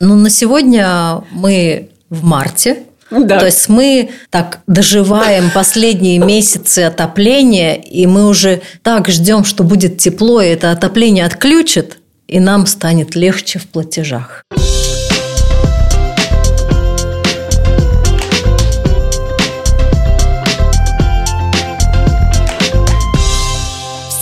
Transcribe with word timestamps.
Ну, 0.00 0.14
на 0.16 0.30
сегодня 0.30 1.22
мы 1.30 1.90
в 2.08 2.24
марте. 2.24 2.84
Да. 3.10 3.38
То 3.38 3.46
есть 3.46 3.68
мы 3.68 4.10
так 4.30 4.60
доживаем 4.66 5.50
последние 5.50 6.18
месяцы 6.18 6.80
отопления, 6.80 7.74
и 7.74 8.06
мы 8.06 8.28
уже 8.28 8.62
так 8.82 9.08
ждем, 9.08 9.44
что 9.44 9.64
будет 9.64 9.98
тепло, 9.98 10.40
и 10.40 10.46
это 10.46 10.70
отопление 10.70 11.26
отключит, 11.26 11.98
и 12.28 12.38
нам 12.40 12.66
станет 12.66 13.16
легче 13.16 13.58
в 13.58 13.66
платежах. 13.66 14.44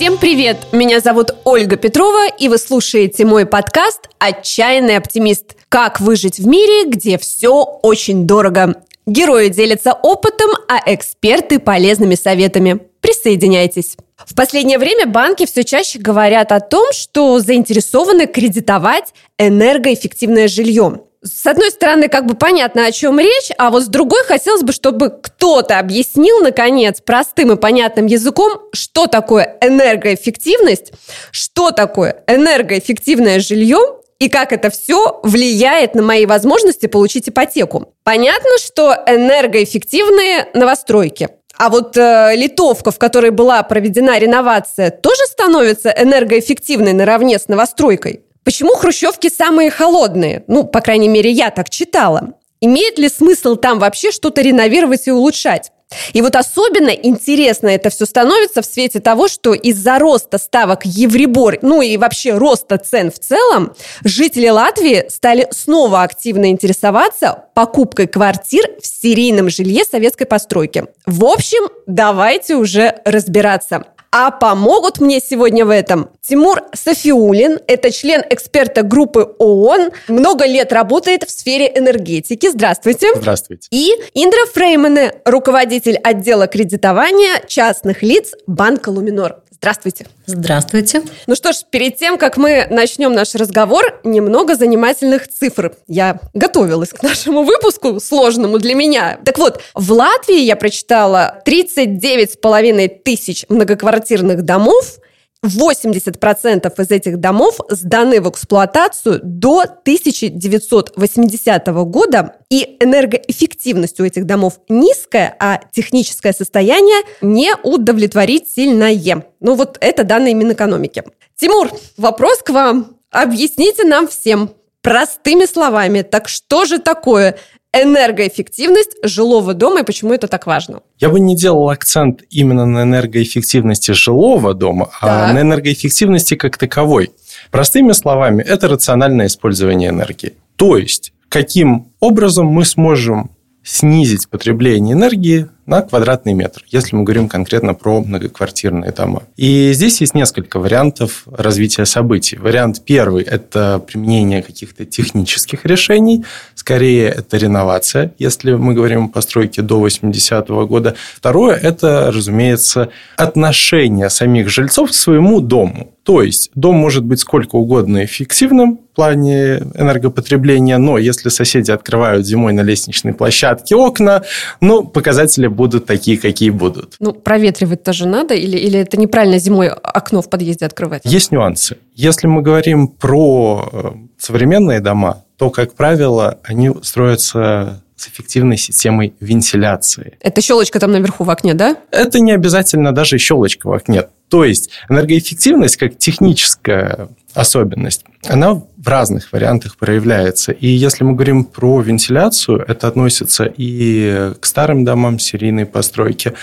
Всем 0.09 0.17
привет! 0.17 0.57
Меня 0.73 1.01
зовут 1.01 1.35
Ольга 1.45 1.77
Петрова, 1.77 2.29
и 2.29 2.49
вы 2.49 2.57
слушаете 2.57 3.27
мой 3.27 3.45
подкаст 3.45 4.09
«Отчаянный 4.19 4.97
оптимист». 4.97 5.55
Как 5.69 6.01
выжить 6.01 6.39
в 6.39 6.47
мире, 6.47 6.87
где 6.87 7.19
все 7.19 7.63
очень 7.83 8.27
дорого. 8.27 8.83
Герои 9.05 9.49
делятся 9.49 9.93
опытом, 9.93 10.49
а 10.67 10.81
эксперты– 10.87 11.59
полезными 11.61 12.15
советами. 12.15 12.81
Присоединяйтесь. 13.03 13.99
В 14.17 14.35
последнее 14.35 14.79
время 14.79 15.07
банки 15.07 15.45
все 15.45 15.63
чаще 15.63 15.99
говорят 15.99 16.53
о 16.53 16.61
том, 16.61 16.91
что 16.95 17.39
заинтересованы 17.39 18.27
кредитовать 18.27 19.13
энергоэффективное 19.37 20.49
жилье 20.49 21.03
с 21.23 21.47
одной 21.47 21.71
стороны, 21.71 22.09
как 22.09 22.27
бы 22.27 22.35
понятно, 22.35 22.87
о 22.87 22.93
чем 22.93 23.19
речь, 23.19 23.51
а 23.59 23.71
вот 23.71 23.83
с 23.83 23.87
другой 23.87 24.23
хотелось 24.25 24.63
бы, 24.63 24.73
чтобы 24.73 25.11
кто-то 25.11 25.79
объяснил, 25.79 26.41
наконец, 26.41 27.01
простым 27.01 27.53
и 27.53 27.57
понятным 27.57 28.07
языком, 28.07 28.61
что 28.73 29.07
такое 29.07 29.57
энергоэффективность, 29.61 30.93
что 31.33 31.73
такое 31.73 32.23
энергоэффективное 32.27 33.41
жилье 33.41 33.79
и 34.19 34.29
как 34.29 34.53
это 34.53 34.71
все 34.71 35.21
влияет 35.23 35.95
на 35.95 36.03
мои 36.03 36.27
возможности 36.27 36.87
получить 36.87 37.29
ипотеку. 37.29 37.95
Понятно, 38.05 38.59
что 38.59 38.95
энергоэффективные 39.07 40.49
новостройки. 40.55 41.29
А 41.57 41.71
вот 41.71 41.97
э, 41.97 42.37
литовка, 42.37 42.93
в 42.93 42.99
которой 42.99 43.31
была 43.33 43.63
проведена 43.65 44.19
реновация, 44.19 44.91
тоже 44.91 45.23
становится 45.27 45.91
энергоэффективной 45.91 46.93
наравне 46.93 47.39
с 47.39 47.49
новостройкой. 47.49 48.23
Почему 48.49 48.77
хрущевки 48.77 49.29
самые 49.29 49.71
холодные? 49.71 50.43
Ну, 50.47 50.65
по 50.65 50.81
крайней 50.81 51.09
мере, 51.09 51.31
я 51.31 51.51
так 51.51 51.69
читала. 51.69 52.33
Имеет 52.63 52.99
ли 52.99 53.11
смысл 53.11 53.57
там 53.57 53.79
вообще 53.79 54.11
что-то 54.11 54.41
реновировать 54.41 55.07
и 55.07 55.13
улучшать? 55.13 55.71
И 56.15 56.23
вот 56.23 56.35
особенно 56.35 56.89
интересно 56.89 57.69
это 57.69 57.91
все 57.91 58.07
становится 58.07 58.63
в 58.63 58.65
свете 58.65 59.01
того, 59.01 59.29
что 59.29 59.53
из-за 59.53 59.99
роста 59.99 60.39
ставок 60.39 60.87
Евребор, 60.87 61.59
ну 61.61 61.83
и 61.83 61.99
вообще 61.99 62.39
роста 62.39 62.79
цен 62.79 63.11
в 63.11 63.19
целом, 63.19 63.75
жители 64.03 64.49
Латвии 64.49 65.05
стали 65.11 65.47
снова 65.51 66.03
активно 66.03 66.49
интересоваться 66.49 67.45
покупкой 67.53 68.07
квартир 68.07 68.65
в 68.81 68.87
серийном 68.87 69.51
жилье 69.51 69.85
советской 69.85 70.25
постройки. 70.25 70.87
В 71.05 71.27
общем, 71.27 71.69
давайте 71.87 72.57
уже 72.57 73.03
разбираться. 73.05 73.85
А 74.11 74.31
помогут 74.31 75.01
мне 75.01 75.21
сегодня 75.21 75.67
в 75.67 75.71
этом 75.71 76.11
Тимур 76.23 76.63
Софиулин. 76.75 77.59
Это 77.67 77.91
член 77.91 78.23
эксперта 78.31 78.83
группы 78.83 79.35
ООН. 79.39 79.91
Много 80.09 80.47
лет 80.47 80.73
работает 80.73 81.25
в 81.25 81.31
сфере 81.31 81.71
энергетики. 81.75 82.49
Здравствуйте. 82.49 83.09
Здравствуйте. 83.15 83.69
И 83.71 83.91
Индра 84.15 84.47
Фреймане, 84.53 85.15
руководитель 85.25 85.97
отдела 85.97 86.47
кредитования 86.47 87.43
частных 87.47 88.03
лиц 88.03 88.33
Банка 88.47 88.89
Луминор. 88.89 89.43
Здравствуйте. 89.61 90.07
Здравствуйте. 90.27 91.03
Ну 91.27 91.35
что 91.35 91.53
ж, 91.53 91.57
перед 91.69 91.97
тем, 91.97 92.17
как 92.17 92.37
мы 92.37 92.69
начнем 92.71 93.13
наш 93.13 93.35
разговор, 93.35 94.01
немного 94.05 94.55
занимательных 94.55 95.27
цифр. 95.27 95.75
Я 95.89 96.21
готовилась 96.33 96.91
к 96.91 97.03
нашему 97.03 97.43
выпуску, 97.43 97.99
сложному 97.99 98.59
для 98.59 98.75
меня. 98.75 99.19
Так 99.25 99.37
вот, 99.39 99.61
в 99.75 99.93
Латвии 99.93 100.41
я 100.41 100.55
прочитала 100.55 101.43
39 101.45 102.33
с 102.33 102.37
половиной 102.37 102.89
тысяч 102.89 103.47
многоквартирных 103.49 104.43
домов, 104.43 104.99
80% 105.45 106.83
из 106.83 106.91
этих 106.91 107.19
домов 107.19 107.61
сданы 107.69 108.21
в 108.21 108.29
эксплуатацию 108.29 109.21
до 109.23 109.63
1980 109.63 111.67
года, 111.67 112.37
и 112.51 112.77
энергоэффективность 112.81 114.01
у 114.01 114.05
этих 114.05 114.27
домов 114.27 114.61
низкая, 114.69 115.37
а 115.39 115.61
техническое 115.71 116.33
состояние 116.33 117.03
неудовлетворительное. 117.21 119.25
Ну 119.41 119.55
вот 119.55 119.79
это 119.81 120.05
данные 120.05 120.35
Минэкономики. 120.35 121.05
Тимур, 121.37 121.71
вопрос 121.97 122.39
к 122.39 122.51
вам. 122.51 122.97
Объясните 123.11 123.85
нам 123.85 124.09
всем 124.09 124.51
простыми 124.83 125.45
словами, 125.45 126.03
так 126.03 126.29
что 126.29 126.65
же 126.65 126.79
такое 126.79 127.37
энергоэффективность 127.73 128.97
жилого 129.03 129.55
дома 129.55 129.81
и 129.81 129.85
почему 129.85 130.13
это 130.13 130.29
так 130.29 130.47
важно? 130.47 130.81
Я 130.99 131.11
бы 131.11 131.21
не 131.21 131.37
делал 131.37 131.71
акцент 131.71 132.23
именно 132.31 132.67
на 132.67 132.83
энергоэффективности 132.83 133.93
жилого 133.93 134.55
дома, 134.55 134.91
а 135.01 135.07
так. 135.07 135.31
а 135.31 135.33
на 135.33 135.41
энергоэффективности 135.43 136.35
как 136.35 136.57
таковой. 136.57 137.11
Простыми 137.51 137.93
словами, 137.93 138.43
это 138.43 138.69
рациональное 138.69 139.27
использование 139.27 139.91
энергии. 139.91 140.35
То 140.57 140.77
есть, 140.77 141.13
каким 141.29 141.93
образом 142.01 142.47
мы 142.47 142.65
сможем 142.65 143.31
снизить 143.63 144.29
потребление 144.29 144.95
энергии 144.95 145.49
на 145.69 145.83
квадратный 145.83 146.33
метр, 146.33 146.65
если 146.69 146.97
мы 146.97 147.05
говорим 147.05 147.29
конкретно 147.29 147.75
про 147.75 148.01
многоквартирные 148.01 148.91
дома. 148.91 149.25
И 149.37 149.73
здесь 149.75 150.01
есть 150.01 150.15
несколько 150.15 150.59
вариантов 150.59 151.25
развития 151.31 151.85
событий. 151.85 152.37
Вариант 152.37 152.83
первый– 152.85 153.23
это 153.25 153.79
применение 153.87 154.43
каких-то 154.43 154.87
технических 154.87 155.67
решений, 155.67 156.25
скорее 156.55 157.09
это 157.09 157.37
реновация, 157.37 158.15
если 158.19 158.55
мы 158.55 158.73
говорим 158.73 159.05
о 159.05 159.09
постройке 159.09 159.61
до 159.61 159.87
80-го 159.87 160.67
года. 160.67 160.97
Второе– 161.15 161.55
это, 161.63 162.11
разумеется, 162.13 162.89
отношение 163.17 164.09
самих 164.09 164.49
жильцов 164.49 164.91
к 164.91 164.95
своему 164.95 165.41
дому. 165.41 165.93
То 166.09 166.23
есть 166.23 166.51
дом 166.55 166.77
может 166.77 167.05
быть 167.05 167.21
сколько 167.21 167.57
угодно 167.57 168.03
эффективным 168.03 168.79
в 168.79 168.97
плане 168.97 169.59
энергопотребления, 169.75 170.79
но 170.79 170.97
если 170.97 171.29
соседи 171.29 171.71
открывают 171.71 172.27
зимой 172.27 172.55
на 172.55 172.63
лестничной 172.63 173.13
площадке 173.13 173.77
окна, 173.77 174.23
ну, 174.63 174.85
показатели 174.85 175.49
будут 175.49 175.85
такие, 175.85 176.17
какие 176.17 176.49
будут. 176.49 176.95
Ну, 176.99 177.13
проветривать 177.13 177.83
тоже 177.83 178.09
надо, 178.09 178.33
или, 178.33 178.57
или 178.57 178.79
это 178.79 178.99
неправильно 178.99 179.39
зимой 179.39 179.69
окно 179.69 180.23
в 180.23 180.31
подъезде 180.31 180.65
открывать? 180.65 181.03
Есть 181.05 181.31
нюансы. 181.31 181.77
Если 181.95 182.27
мы 182.27 182.41
говорим 182.41 182.89
про 182.89 183.69
э, 183.71 183.91
современные 184.17 184.81
дома, 184.81 185.25
то, 185.37 185.51
как 185.51 185.75
правило, 185.75 186.39
они 186.43 186.71
строятся 186.81 187.83
с 187.99 188.09
эффективной 188.09 188.57
системой 188.57 189.13
вентиляции. 189.21 190.17
Это 190.21 190.41
щелочка 190.41 190.79
там 190.79 190.93
наверху 190.93 191.25
в 191.25 191.31
окне, 191.31 191.55
да? 191.55 191.77
Это 191.91 192.21
не 192.21 192.33
обязательно 192.33 192.95
даже 192.95 193.19
щелочка 193.19 193.67
в 193.67 193.73
окне. 193.73 194.05
То 194.29 194.45
есть 194.45 194.71
энергоэффективность 194.89 195.77
как 195.77 195.99
техническая 195.99 197.09
особенность, 197.35 198.05
она 198.27 198.55
в 198.55 198.87
разных 198.87 199.33
вариантах 199.33 199.77
проявляется. 199.77 200.53
И 200.53 200.69
если 200.69 201.03
мы 201.05 201.15
говорим 201.15 201.45
про 201.45 201.81
вентиляцию, 201.81 202.65
это 202.67 202.89
относится 202.89 203.53
и 203.57 204.33
к 204.39 204.47
старым 204.47 204.85
домам 204.85 205.19
серийной 205.19 205.67
постройки, 205.67 206.35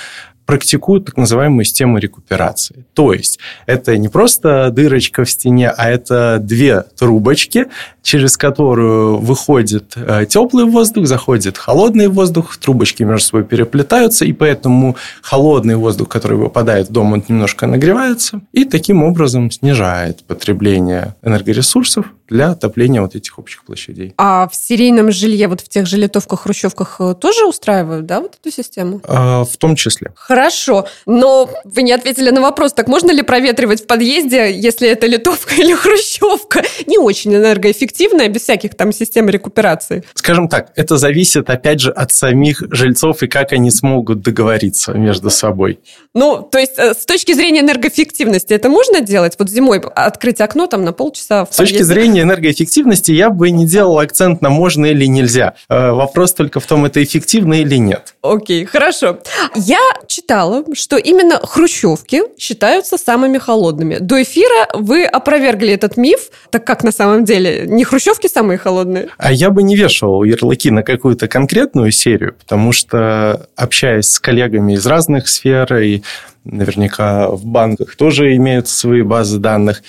практикуют 0.45 1.05
так 1.05 1.17
называемую 1.17 1.66
систему 1.66 1.97
рекуперации. 1.97 2.85
То 2.93 3.13
есть 3.13 3.39
это 3.66 3.97
не 3.97 4.09
просто 4.09 4.69
дырочка 4.72 5.25
в 5.25 5.29
стене, 5.29 5.69
а 5.69 5.89
это 5.89 6.37
две 6.39 6.81
трубочки, 6.81 7.66
через 8.05 8.38
которую 8.38 9.17
выходит 9.17 9.93
э, 9.95 10.27
теплый 10.29 10.66
воздух, 10.66 11.07
заходит 11.07 11.57
холодный 11.57 12.07
воздух, 12.07 12.55
трубочки 12.57 13.01
между 13.01 13.25
собой 13.25 13.43
переплетаются, 13.43 14.25
и 14.25 14.31
поэтому 14.31 14.95
холодный 15.23 15.75
воздух, 15.75 16.07
который 16.07 16.38
выпадает 16.38 16.89
в 16.89 16.91
дом, 16.91 17.13
он 17.13 17.23
немножко 17.27 17.66
нагревается, 17.66 18.41
и 18.53 18.63
таким 18.63 19.01
образом 19.01 19.49
снижает 19.49 20.23
потребление 20.23 21.16
энергоресурсов 21.23 22.05
для 22.27 22.51
отопления 22.51 23.01
вот 23.01 23.16
этих 23.16 23.39
общих 23.39 23.63
площадей. 23.63 24.13
А 24.17 24.47
в 24.47 24.55
серийном 24.55 25.11
жилье, 25.11 25.47
вот 25.47 25.61
в 25.61 25.69
тех 25.69 25.87
же 25.87 25.97
литовках, 25.97 26.41
хрущевках 26.41 26.97
э, 26.99 27.16
тоже 27.19 27.46
устраивают, 27.46 28.05
да, 28.05 28.19
вот 28.19 28.35
эту 28.40 28.55
систему? 28.55 29.01
А, 29.08 29.46
в 29.46 29.58
том 29.58 29.75
числе. 29.75 30.11
Хорошо, 30.16 30.87
но 31.08 31.49
вы 31.63 31.81
не 31.81 31.91
ответили 31.91 32.29
на 32.29 32.41
вопрос, 32.41 32.73
так 32.73 32.87
можно 32.87 33.11
ли 33.11 33.23
проветривать 33.23 33.84
в 33.84 33.87
подъезде, 33.87 34.55
если 34.55 34.87
это 34.87 35.08
литовка 35.08 35.55
или 35.58 35.73
хрущевка? 35.73 36.61
Не 36.85 36.99
очень 36.99 37.34
энергоэффективно 37.34 37.95
эффективная, 37.96 38.30
без 38.30 38.42
всяких 38.42 38.76
там 38.76 38.92
систем 38.92 39.30
рекуперации? 39.30 40.03
Скажем 40.14 40.47
так, 40.47 40.72
это 40.76 40.97
зависит, 40.97 41.50
опять 41.50 41.80
же, 41.80 41.92
от 41.92 42.12
самих 42.12 42.64
жильцов 42.72 43.24
и 43.24 43.28
как 43.28 43.53
они 43.53 43.72
смогут 43.72 44.22
договориться 44.22 44.94
между 44.94 45.30
собой. 45.30 45.80
Ну, 46.14 46.42
то 46.42 46.58
есть, 46.58 46.78
э, 46.78 46.94
с 46.94 47.06
точки 47.06 47.34
зрения 47.34 47.62
энергоэффективности, 47.62 48.53
это 48.53 48.70
можно 48.70 49.02
делать? 49.02 49.36
Вот 49.40 49.50
зимой 49.50 49.80
открыть 49.80 50.42
окно 50.42 50.68
там 50.68 50.84
на 50.84 50.94
полчаса 50.94 51.46
в 51.46 51.53
С 51.53 51.58
точки 51.58 51.84
зрения 51.84 52.22
энергоэффективности 52.22 53.12
я 53.12 53.30
бы 53.30 53.52
не 53.52 53.66
делал 53.66 54.00
акцент 54.00 54.42
на 54.42 54.50
можно 54.50 54.86
или 54.86 55.06
нельзя. 55.06 55.56
Э, 55.70 55.92
вопрос 55.92 56.34
только 56.34 56.59
в 56.59 56.66
том, 56.66 56.86
это 56.86 57.03
эффективно 57.03 57.56
или 57.62 57.76
нет. 57.76 58.16
Окей, 58.22 58.66
хорошо. 58.66 59.20
Я 59.56 59.80
читала 60.08 60.26
читала, 60.26 60.64
что 60.74 60.97
именно 60.97 61.40
хрущевки 61.40 62.24
считаются 62.38 62.97
самыми 62.97 63.38
холодными. 63.38 63.97
До 64.00 64.22
эфира 64.22 64.68
вы 64.74 65.06
опровергли 65.06 65.74
этот 65.74 65.97
миф, 65.97 66.30
так 66.50 66.66
как 66.66 66.84
на 66.84 66.92
самом 66.92 67.26
деле 67.26 67.66
не 67.68 67.84
хрущевки 67.85 68.28
самые 68.28 68.58
холодные? 68.58 69.09
А 69.17 69.32
я 69.32 69.49
бы 69.49 69.64
не 69.64 69.76
вешал 69.76 70.23
ярлыки 70.23 70.72
на 70.72 70.84
какую-то 70.84 71.28
конкретную 71.28 71.91
серию, 71.91 72.34
потому 72.34 72.72
что, 72.72 73.47
общаясь 73.55 74.09
с 74.09 74.20
коллегами 74.20 74.73
из 74.73 74.85
разных 74.85 75.28
сфер 75.28 75.73
и 75.78 76.03
наверняка 76.43 77.29
в 77.29 77.46
банках 77.46 77.96
тоже 77.96 78.35
имеют 78.35 78.67
свои 78.67 79.02
базы 79.02 79.40
данных, 79.40 79.84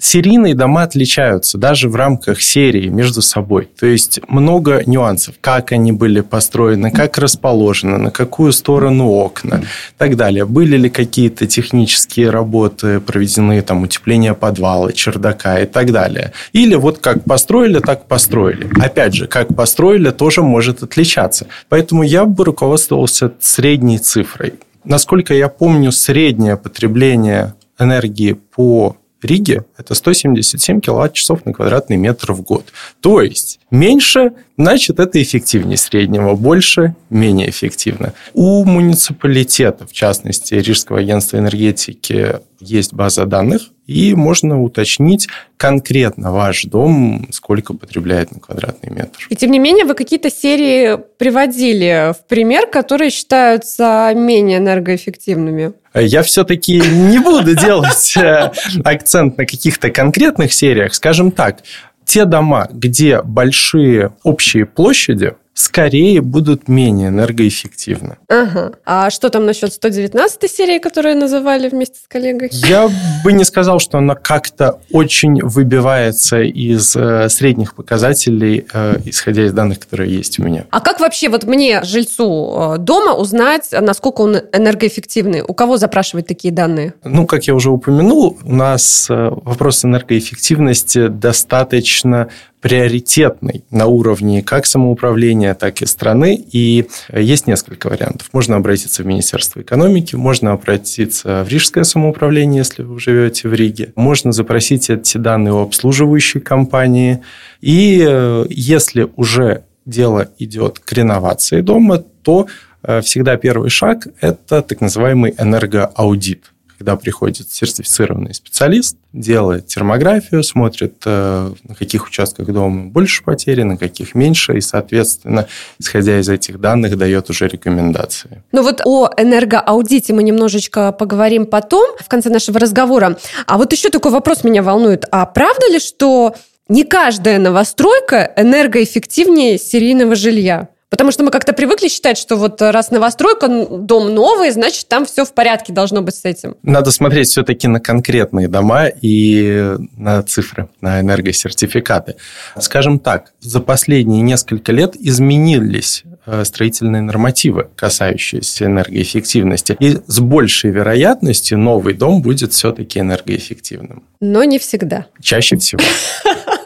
серийные 0.00 0.54
дома 0.54 0.82
отличаются 0.82 1.58
даже 1.58 1.88
в 1.88 1.94
рамках 1.94 2.40
серии 2.40 2.88
между 2.88 3.22
собой. 3.22 3.68
То 3.78 3.86
есть 3.86 4.20
много 4.28 4.82
нюансов, 4.86 5.34
как 5.40 5.72
они 5.72 5.92
были 5.92 6.20
построены, 6.20 6.90
как 6.90 7.18
расположены, 7.18 7.98
на 7.98 8.10
какую 8.10 8.52
сторону 8.52 9.10
окна 9.10 9.56
и 9.56 9.98
так 9.98 10.16
далее. 10.16 10.46
Были 10.46 10.76
ли 10.76 10.90
какие-то 10.90 11.46
технические 11.46 12.30
работы 12.30 13.00
проведены, 13.00 13.60
там, 13.62 13.82
утепление 13.82 14.34
подвала, 14.34 14.92
чердака 14.92 15.60
и 15.60 15.66
так 15.66 15.92
далее. 15.92 16.32
Или 16.52 16.74
вот 16.74 16.98
как 16.98 17.24
построили, 17.24 17.78
так 17.80 18.06
построили. 18.06 18.68
Опять 18.80 19.14
же, 19.14 19.26
как 19.26 19.54
построили, 19.54 20.10
тоже 20.10 20.42
может 20.42 20.82
отличаться. 20.82 21.46
Поэтому 21.68 22.02
я 22.02 22.24
бы 22.24 22.44
руководствовался 22.44 23.32
средней 23.40 23.98
цифрой. 23.98 24.54
Насколько 24.84 25.34
я 25.34 25.48
помню, 25.48 25.92
среднее 25.92 26.56
потребление 26.56 27.54
энергии 27.78 28.32
по 28.32 28.96
Риге 29.24 29.64
это 29.76 29.94
177 29.94 30.80
киловатт-часов 30.80 31.44
на 31.44 31.52
квадратный 31.52 31.96
метр 31.96 32.32
в 32.32 32.42
год. 32.42 32.66
То 33.00 33.22
есть 33.22 33.60
меньше, 33.70 34.32
значит, 34.56 35.00
это 35.00 35.22
эффективнее 35.22 35.76
среднего, 35.76 36.34
больше– 36.34 36.94
менее 37.10 37.50
эффективно. 37.50 38.14
У 38.34 38.64
муниципалитета, 38.64 39.86
в 39.86 39.92
частности, 39.92 40.54
Рижского 40.54 41.00
агентства 41.00 41.38
энергетики, 41.38 42.40
есть 42.60 42.92
база 42.92 43.24
данных, 43.26 43.70
и 43.86 44.14
можно 44.14 44.62
уточнить 44.62 45.28
конкретно 45.56 46.32
ваш 46.32 46.64
дом, 46.64 47.26
сколько 47.32 47.74
потребляет 47.74 48.30
на 48.32 48.38
квадратный 48.38 48.90
метр. 48.90 49.26
И 49.30 49.36
тем 49.36 49.50
не 49.50 49.58
менее, 49.58 49.84
вы 49.84 49.94
какие-то 49.94 50.30
серии 50.30 50.96
приводили 51.18 52.12
в 52.12 52.26
пример, 52.28 52.66
которые 52.68 53.10
считаются 53.10 54.12
менее 54.14 54.58
энергоэффективными. 54.58 55.72
Я 55.94 56.22
все-таки 56.22 56.80
не 56.80 57.18
буду 57.18 57.54
делать 57.56 58.16
э, 58.16 58.52
акцент 58.84 59.36
на 59.38 59.44
каких-то 59.44 59.90
конкретных 59.90 60.52
сериях. 60.52 60.94
Скажем 60.94 61.32
так, 61.32 61.58
те 62.04 62.24
дома, 62.24 62.68
где 62.70 63.22
большие 63.22 64.12
общие 64.22 64.66
площади, 64.66 65.34
скорее 65.54 66.20
будут 66.20 66.68
менее 66.68 67.08
энергоэффективны. 67.08 68.18
Ага. 68.28 68.72
А 68.84 69.10
что 69.10 69.30
там 69.30 69.46
насчет 69.46 69.72
119 69.72 70.50
серии, 70.50 70.78
которую 70.78 71.16
называли 71.16 71.68
вместе 71.68 71.98
с 72.02 72.08
коллегой? 72.08 72.50
Я 72.52 72.88
бы 73.24 73.32
не 73.32 73.44
сказал, 73.44 73.78
что 73.78 73.98
она 73.98 74.14
как-то 74.14 74.80
очень 74.92 75.42
выбивается 75.42 76.40
из 76.40 76.94
э, 76.96 77.28
средних 77.28 77.74
показателей, 77.74 78.66
э, 78.72 78.96
исходя 79.04 79.44
из 79.44 79.52
данных, 79.52 79.80
которые 79.80 80.14
есть 80.14 80.38
у 80.38 80.44
меня. 80.44 80.66
А 80.70 80.80
как 80.80 81.00
вообще 81.00 81.28
вот 81.28 81.44
мне, 81.44 81.82
жильцу 81.84 82.74
э, 82.76 82.78
дома, 82.78 83.14
узнать, 83.14 83.68
насколько 83.72 84.22
он 84.22 84.36
энергоэффективный? 84.52 85.42
У 85.46 85.54
кого 85.54 85.76
запрашивать 85.76 86.26
такие 86.26 86.52
данные? 86.52 86.94
Ну, 87.04 87.26
как 87.26 87.44
я 87.44 87.54
уже 87.54 87.70
упомянул, 87.70 88.38
у 88.42 88.54
нас 88.54 89.06
вопрос 89.08 89.84
энергоэффективности 89.84 91.08
достаточно 91.08 92.28
приоритетный 92.60 93.64
на 93.70 93.86
уровне 93.86 94.42
как 94.42 94.66
самоуправления, 94.66 95.54
так 95.54 95.82
и 95.82 95.86
страны. 95.86 96.34
И 96.52 96.86
есть 97.12 97.46
несколько 97.46 97.88
вариантов. 97.88 98.28
Можно 98.32 98.56
обратиться 98.56 99.02
в 99.02 99.06
Министерство 99.06 99.60
экономики, 99.60 100.14
можно 100.14 100.52
обратиться 100.52 101.44
в 101.44 101.48
Рижское 101.48 101.84
самоуправление, 101.84 102.58
если 102.58 102.82
вы 102.82 103.00
живете 103.00 103.48
в 103.48 103.54
Риге. 103.54 103.92
Можно 103.96 104.32
запросить 104.32 104.90
эти 104.90 105.16
данные 105.16 105.54
у 105.54 105.58
обслуживающей 105.58 106.40
компании. 106.40 107.22
И 107.60 108.04
э, 108.06 108.44
если 108.50 109.08
уже 109.16 109.64
дело 109.86 110.28
идет 110.38 110.78
к 110.78 110.92
реновации 110.92 111.62
дома, 111.62 111.98
то 111.98 112.46
э, 112.82 113.00
всегда 113.00 113.36
первый 113.36 113.70
шаг– 113.70 114.06
это 114.20 114.62
так 114.62 114.80
называемый 114.80 115.34
энергоаудит 115.38 116.52
когда 116.80 116.96
приходит 116.96 117.52
сертифицированный 117.52 118.32
специалист, 118.32 118.96
делает 119.12 119.66
термографию, 119.66 120.42
смотрит, 120.42 120.94
э, 121.04 121.52
на 121.62 121.74
каких 121.74 122.06
участках 122.06 122.46
дома 122.46 122.86
больше 122.86 123.22
потери, 123.22 123.64
на 123.64 123.76
каких 123.76 124.14
меньше, 124.14 124.56
и, 124.56 124.62
соответственно, 124.62 125.46
исходя 125.78 126.18
из 126.18 126.30
этих 126.30 126.58
данных, 126.58 126.96
дает 126.96 127.28
уже 127.28 127.48
рекомендации. 127.48 128.42
Ну 128.52 128.62
вот 128.62 128.80
о 128.86 129.10
энергоаудите 129.18 130.14
мы 130.14 130.22
немножечко 130.22 130.90
поговорим 130.92 131.44
потом, 131.44 131.98
в 131.98 132.08
конце 132.08 132.30
нашего 132.30 132.58
разговора. 132.58 133.18
А 133.46 133.58
вот 133.58 133.70
еще 133.72 133.90
такой 133.90 134.12
вопрос 134.12 134.42
меня 134.42 134.62
волнует. 134.62 135.04
А 135.10 135.26
правда 135.26 135.70
ли, 135.70 135.80
что 135.80 136.34
не 136.70 136.84
каждая 136.84 137.38
новостройка 137.38 138.32
энергоэффективнее 138.38 139.58
серийного 139.58 140.14
жилья? 140.14 140.70
Потому 140.90 141.12
что 141.12 141.22
мы 141.22 141.30
как-то 141.30 141.52
привыкли 141.52 141.86
считать, 141.88 142.18
что 142.18 142.34
вот 142.34 142.60
раз 142.60 142.90
новостройка, 142.90 143.46
дом 143.48 144.12
новый, 144.12 144.50
значит, 144.50 144.88
там 144.88 145.06
все 145.06 145.24
в 145.24 145.32
порядке 145.32 145.72
должно 145.72 146.02
быть 146.02 146.16
с 146.16 146.24
этим. 146.24 146.56
Надо 146.64 146.90
смотреть 146.90 147.28
все-таки 147.28 147.68
на 147.68 147.78
конкретные 147.78 148.48
дома 148.48 148.88
и 148.88 149.76
на 149.96 150.22
цифры, 150.24 150.68
на 150.80 151.00
энергосертификаты. 151.00 152.16
Скажем 152.58 152.98
так, 152.98 153.32
за 153.38 153.60
последние 153.60 154.20
несколько 154.22 154.72
лет 154.72 154.96
изменились 154.96 156.02
э, 156.26 156.44
строительные 156.44 157.02
нормативы, 157.02 157.68
касающиеся 157.76 158.64
энергоэффективности. 158.64 159.76
И 159.78 159.96
с 160.08 160.18
большей 160.18 160.72
вероятностью 160.72 161.56
новый 161.56 161.94
дом 161.94 162.20
будет 162.20 162.52
все-таки 162.52 162.98
энергоэффективным. 162.98 164.02
Но 164.20 164.42
не 164.42 164.58
всегда. 164.58 165.06
Чаще 165.22 165.56
всего. 165.56 165.80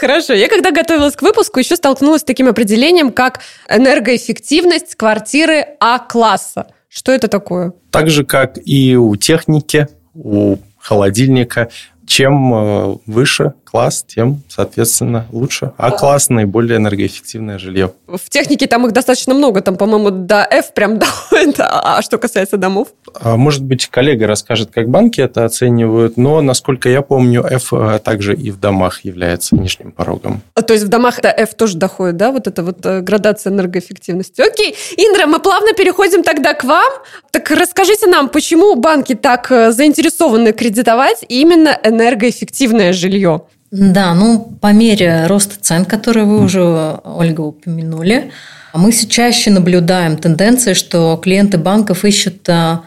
Хорошо. 0.00 0.32
Я 0.32 0.48
когда 0.48 0.70
готовилась 0.70 1.14
к 1.14 1.20
выпуску, 1.20 1.58
еще 1.58 1.76
столкнулась 1.76 2.22
с 2.22 2.24
таким 2.24 2.48
определением, 2.48 3.12
как 3.12 3.40
энергоэффективность 3.68 4.94
квартиры 4.94 5.66
А-класса. 5.78 6.68
Что 6.88 7.12
это 7.12 7.28
такое? 7.28 7.74
Так 7.90 8.08
же, 8.08 8.24
как 8.24 8.56
и 8.64 8.96
у 8.96 9.14
техники, 9.16 9.88
у 10.14 10.56
холодильника, 10.78 11.68
чем 12.10 12.52
э, 12.52 12.96
выше 13.06 13.54
класс, 13.70 14.04
тем, 14.06 14.42
соответственно, 14.48 15.26
лучше. 15.30 15.72
А 15.76 15.92
класс 15.92 16.28
наиболее 16.28 16.78
энергоэффективное 16.78 17.58
жилье. 17.58 17.92
В 18.08 18.28
технике 18.28 18.66
там 18.66 18.84
их 18.86 18.92
достаточно 18.92 19.32
много, 19.32 19.60
там, 19.60 19.76
по-моему, 19.76 20.10
до 20.10 20.44
F 20.50 20.74
прям 20.74 20.98
доходит. 20.98 21.56
А, 21.60 22.02
что 22.02 22.18
касается 22.18 22.56
домов? 22.56 22.88
А, 23.20 23.36
может 23.36 23.62
быть, 23.62 23.86
коллега 23.86 24.26
расскажет, 24.26 24.70
как 24.72 24.88
банки 24.88 25.20
это 25.20 25.44
оценивают, 25.44 26.16
но, 26.16 26.40
насколько 26.40 26.88
я 26.88 27.02
помню, 27.02 27.44
F 27.44 27.72
э, 27.72 28.00
также 28.02 28.34
и 28.34 28.50
в 28.50 28.58
домах 28.58 29.04
является 29.04 29.54
нижним 29.54 29.92
порогом. 29.92 30.42
А, 30.54 30.62
то 30.62 30.72
есть 30.72 30.86
в 30.86 30.88
домах 30.88 31.20
до 31.22 31.28
F 31.28 31.54
тоже 31.54 31.76
доходит, 31.78 32.16
да, 32.16 32.32
вот 32.32 32.48
эта 32.48 32.64
вот 32.64 32.84
э, 32.84 33.02
градация 33.02 33.52
энергоэффективности. 33.52 34.40
Окей, 34.40 34.74
Индра, 34.96 35.26
мы 35.26 35.38
плавно 35.38 35.74
переходим 35.74 36.24
тогда 36.24 36.54
к 36.54 36.64
вам. 36.64 36.92
Так 37.30 37.48
расскажите 37.52 38.08
нам, 38.08 38.28
почему 38.28 38.74
банки 38.74 39.14
так 39.14 39.46
заинтересованы 39.48 40.52
кредитовать 40.52 41.24
именно 41.28 41.78
энергоэффективное 42.00 42.92
жилье? 42.92 43.42
Да, 43.70 44.14
ну, 44.14 44.56
по 44.60 44.72
мере 44.72 45.26
роста 45.26 45.54
цен, 45.60 45.84
которые 45.84 46.24
вы 46.24 46.42
уже, 46.42 46.98
Ольга, 47.04 47.42
упомянули, 47.42 48.32
мы 48.74 48.90
все 48.90 49.06
чаще 49.06 49.50
наблюдаем 49.50 50.16
тенденции, 50.16 50.74
что 50.74 51.16
клиенты 51.22 51.58
банков 51.58 52.04
ищут 52.04 52.48
а, 52.48 52.82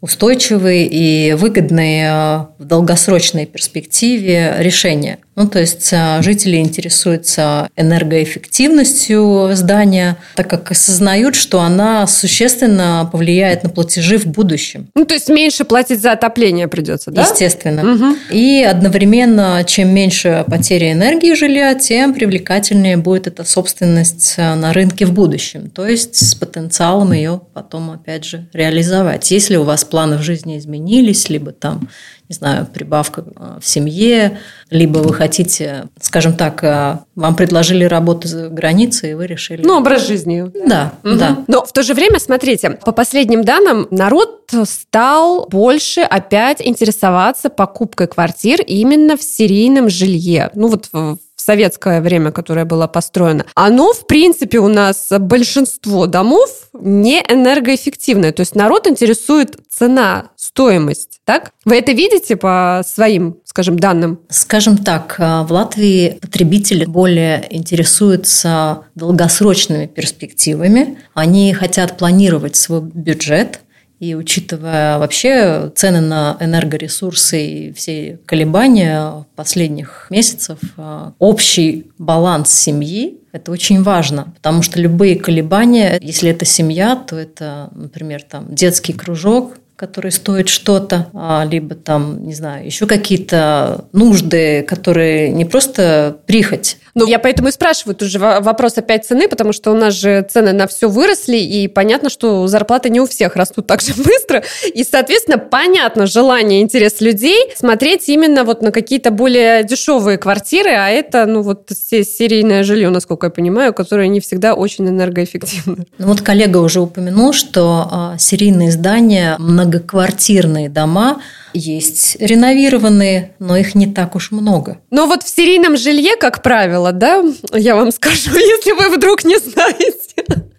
устойчивые 0.00 0.86
и 0.86 1.32
выгодные 1.34 2.10
а, 2.10 2.48
в 2.58 2.64
долгосрочной 2.64 3.46
перспективе 3.46 4.56
решения. 4.58 5.18
Ну, 5.36 5.46
то 5.46 5.60
есть 5.60 5.90
а, 5.92 6.22
жители 6.22 6.56
интересуются 6.56 7.68
энергоэффективностью 7.76 9.50
здания, 9.52 10.16
так 10.34 10.48
как 10.48 10.70
осознают, 10.70 11.34
что 11.34 11.60
она 11.60 12.06
существенно 12.06 13.08
повлияет 13.12 13.62
на 13.62 13.68
платежи 13.68 14.16
в 14.16 14.26
будущем. 14.26 14.88
Ну, 14.94 15.04
то 15.04 15.12
есть 15.12 15.28
меньше 15.28 15.64
платить 15.64 16.00
за 16.00 16.12
отопление 16.12 16.68
придется, 16.68 17.10
да? 17.10 17.22
Естественно. 17.22 17.94
Угу. 17.94 18.16
И 18.30 18.62
одновременно, 18.62 19.62
чем 19.66 19.94
меньше 19.94 20.44
потери 20.48 20.92
энергии 20.92 21.34
жилья, 21.34 21.74
тем 21.74 22.14
привлекательнее 22.14 22.96
будет 22.96 23.26
эта 23.26 23.44
собственность 23.44 24.36
а, 24.38 24.56
на 24.56 24.72
рынке 24.72 25.04
в 25.04 25.12
будущем. 25.12 25.68
То 25.68 25.86
есть 25.86 26.16
с 26.16 26.34
потенциалом 26.34 27.12
ее 27.12 27.42
потом, 27.52 27.90
опять 27.90 28.24
же, 28.24 28.48
реализовать. 28.54 29.30
Если 29.30 29.56
у 29.56 29.64
вас 29.64 29.84
планы 29.84 30.16
в 30.16 30.22
жизни 30.22 30.56
изменились, 30.56 31.28
либо 31.28 31.52
там 31.52 31.90
не 32.28 32.34
знаю, 32.34 32.66
прибавка 32.66 33.24
э, 33.24 33.58
в 33.60 33.66
семье, 33.66 34.38
либо 34.70 34.98
вы 34.98 35.14
хотите, 35.14 35.86
скажем 36.00 36.34
так, 36.34 36.62
э, 36.64 36.98
вам 37.14 37.36
предложили 37.36 37.84
работу 37.84 38.26
за 38.26 38.48
границей, 38.48 39.12
и 39.12 39.14
вы 39.14 39.26
решили... 39.26 39.62
Ну, 39.62 39.78
образ 39.78 40.06
жизни. 40.06 40.44
Да, 40.66 40.92
угу. 41.04 41.16
да. 41.16 41.44
Но 41.46 41.64
в 41.64 41.72
то 41.72 41.82
же 41.82 41.94
время, 41.94 42.18
смотрите, 42.18 42.70
по 42.70 42.92
последним 42.92 43.44
данным, 43.44 43.86
народ 43.90 44.50
стал 44.64 45.46
больше 45.48 46.00
опять 46.00 46.60
интересоваться 46.60 47.48
покупкой 47.48 48.08
квартир 48.08 48.60
именно 48.60 49.16
в 49.16 49.22
серийном 49.22 49.88
жилье. 49.88 50.50
Ну, 50.54 50.68
вот 50.68 50.88
в 50.92 51.18
советское 51.46 52.00
время, 52.00 52.32
которое 52.32 52.64
было 52.64 52.88
построено, 52.88 53.46
оно, 53.54 53.92
в 53.92 54.06
принципе, 54.06 54.58
у 54.58 54.68
нас 54.68 55.08
большинство 55.18 56.06
домов 56.06 56.50
не 56.74 57.20
энергоэффективное. 57.20 58.32
То 58.32 58.40
есть 58.40 58.56
народ 58.56 58.86
интересует 58.88 59.56
цена, 59.70 60.30
стоимость, 60.36 61.20
так? 61.24 61.52
Вы 61.64 61.76
это 61.76 61.92
видите 61.92 62.36
по 62.36 62.82
своим, 62.86 63.36
скажем, 63.44 63.78
данным? 63.78 64.20
Скажем 64.28 64.78
так, 64.78 65.16
э, 65.18 65.42
в 65.42 65.52
Латвии 65.52 66.18
потребители 66.20 66.84
более 66.84 67.46
интересуются 67.50 68.84
долгосрочными 68.94 69.86
перспективами. 69.86 70.98
Они 71.14 71.52
хотят 71.52 71.96
планировать 71.96 72.56
свой 72.56 72.80
бюджет, 72.80 73.60
и 73.98 74.14
учитывая 74.14 74.98
вообще 74.98 75.70
цены 75.74 76.00
на 76.00 76.36
энергоресурсы 76.40 77.46
и 77.46 77.72
все 77.72 78.18
колебания 78.26 79.24
последних 79.34 80.06
месяцев, 80.10 80.58
э, 80.76 81.10
общий 81.18 81.86
баланс 81.98 82.50
семьи– 82.50 83.18
это 83.32 83.52
очень 83.52 83.82
важно, 83.82 84.32
потому 84.36 84.62
что 84.62 84.80
любые 84.80 85.16
колебания, 85.16 85.98
если 86.00 86.30
это 86.30 86.44
семья, 86.44 86.96
то 86.96 87.16
это, 87.16 87.70
например, 87.74 88.22
там 88.22 88.54
детский 88.54 88.92
кружок, 88.92 89.56
который 89.76 90.10
стоит 90.10 90.48
что-то, 90.48 91.08
а, 91.12 91.44
либо 91.48 91.74
там, 91.74 92.26
не 92.26 92.34
знаю, 92.34 92.64
еще 92.64 92.86
какие-то 92.86 93.84
нужды, 93.92 94.62
которые 94.62 95.30
не 95.30 95.44
просто 95.44 96.16
прихоть. 96.26 96.78
Ну, 96.94 97.06
я 97.06 97.18
поэтому 97.18 97.48
и 97.48 97.52
спрашиваю 97.52 97.94
тоже 97.94 98.18
вопрос 98.18 98.78
опять 98.78 99.04
цены, 99.04 99.28
потому 99.28 99.52
что 99.52 99.70
у 99.70 99.74
нас 99.74 99.92
же 99.92 100.26
цены 100.30 100.54
на 100.54 100.66
все 100.66 100.88
выросли, 100.88 101.36
и 101.36 101.68
понятно, 101.68 102.08
что 102.08 102.46
зарплаты 102.46 102.88
не 102.88 103.00
у 103.00 103.06
всех 103.06 103.36
растут 103.36 103.66
так 103.66 103.82
же 103.82 103.92
быстро, 104.02 104.42
и, 104.72 104.82
соответственно, 104.82 105.36
понятно 105.36 106.06
желание, 106.06 106.62
интерес 106.62 107.02
людей 107.02 107.52
смотреть 107.54 108.08
именно 108.08 108.44
вот 108.44 108.62
на 108.62 108.72
какие-то 108.72 109.10
более 109.10 109.62
дешевые 109.62 110.16
квартиры, 110.16 110.70
а 110.70 110.88
это, 110.88 111.26
ну, 111.26 111.42
вот 111.42 111.68
серийное 111.68 112.64
жилье, 112.64 112.88
насколько 112.88 113.26
я 113.26 113.30
понимаю, 113.30 113.74
которое 113.74 114.08
не 114.08 114.20
всегда 114.20 114.54
очень 114.54 114.88
энергоэффективно. 114.88 115.84
Ну, 115.98 116.06
вот 116.06 116.22
коллега 116.22 116.58
уже 116.58 116.80
упомянул, 116.80 117.34
что 117.34 117.88
а, 117.90 118.18
серийные 118.18 118.70
здания 118.70 119.36
многоквартирные 119.66 120.68
дома 120.68 121.20
есть 121.56 122.16
реновированные, 122.20 123.34
но 123.38 123.56
их 123.56 123.74
не 123.74 123.86
так 123.86 124.14
уж 124.14 124.30
много. 124.30 124.78
Но 124.90 125.06
вот 125.06 125.22
в 125.22 125.28
серийном 125.28 125.76
жилье, 125.76 126.16
как 126.16 126.42
правило, 126.42 126.92
да, 126.92 127.24
я 127.52 127.74
вам 127.74 127.90
скажу, 127.92 128.30
если 128.34 128.72
вы 128.72 128.94
вдруг 128.94 129.24
не 129.24 129.38
знаете, 129.38 129.96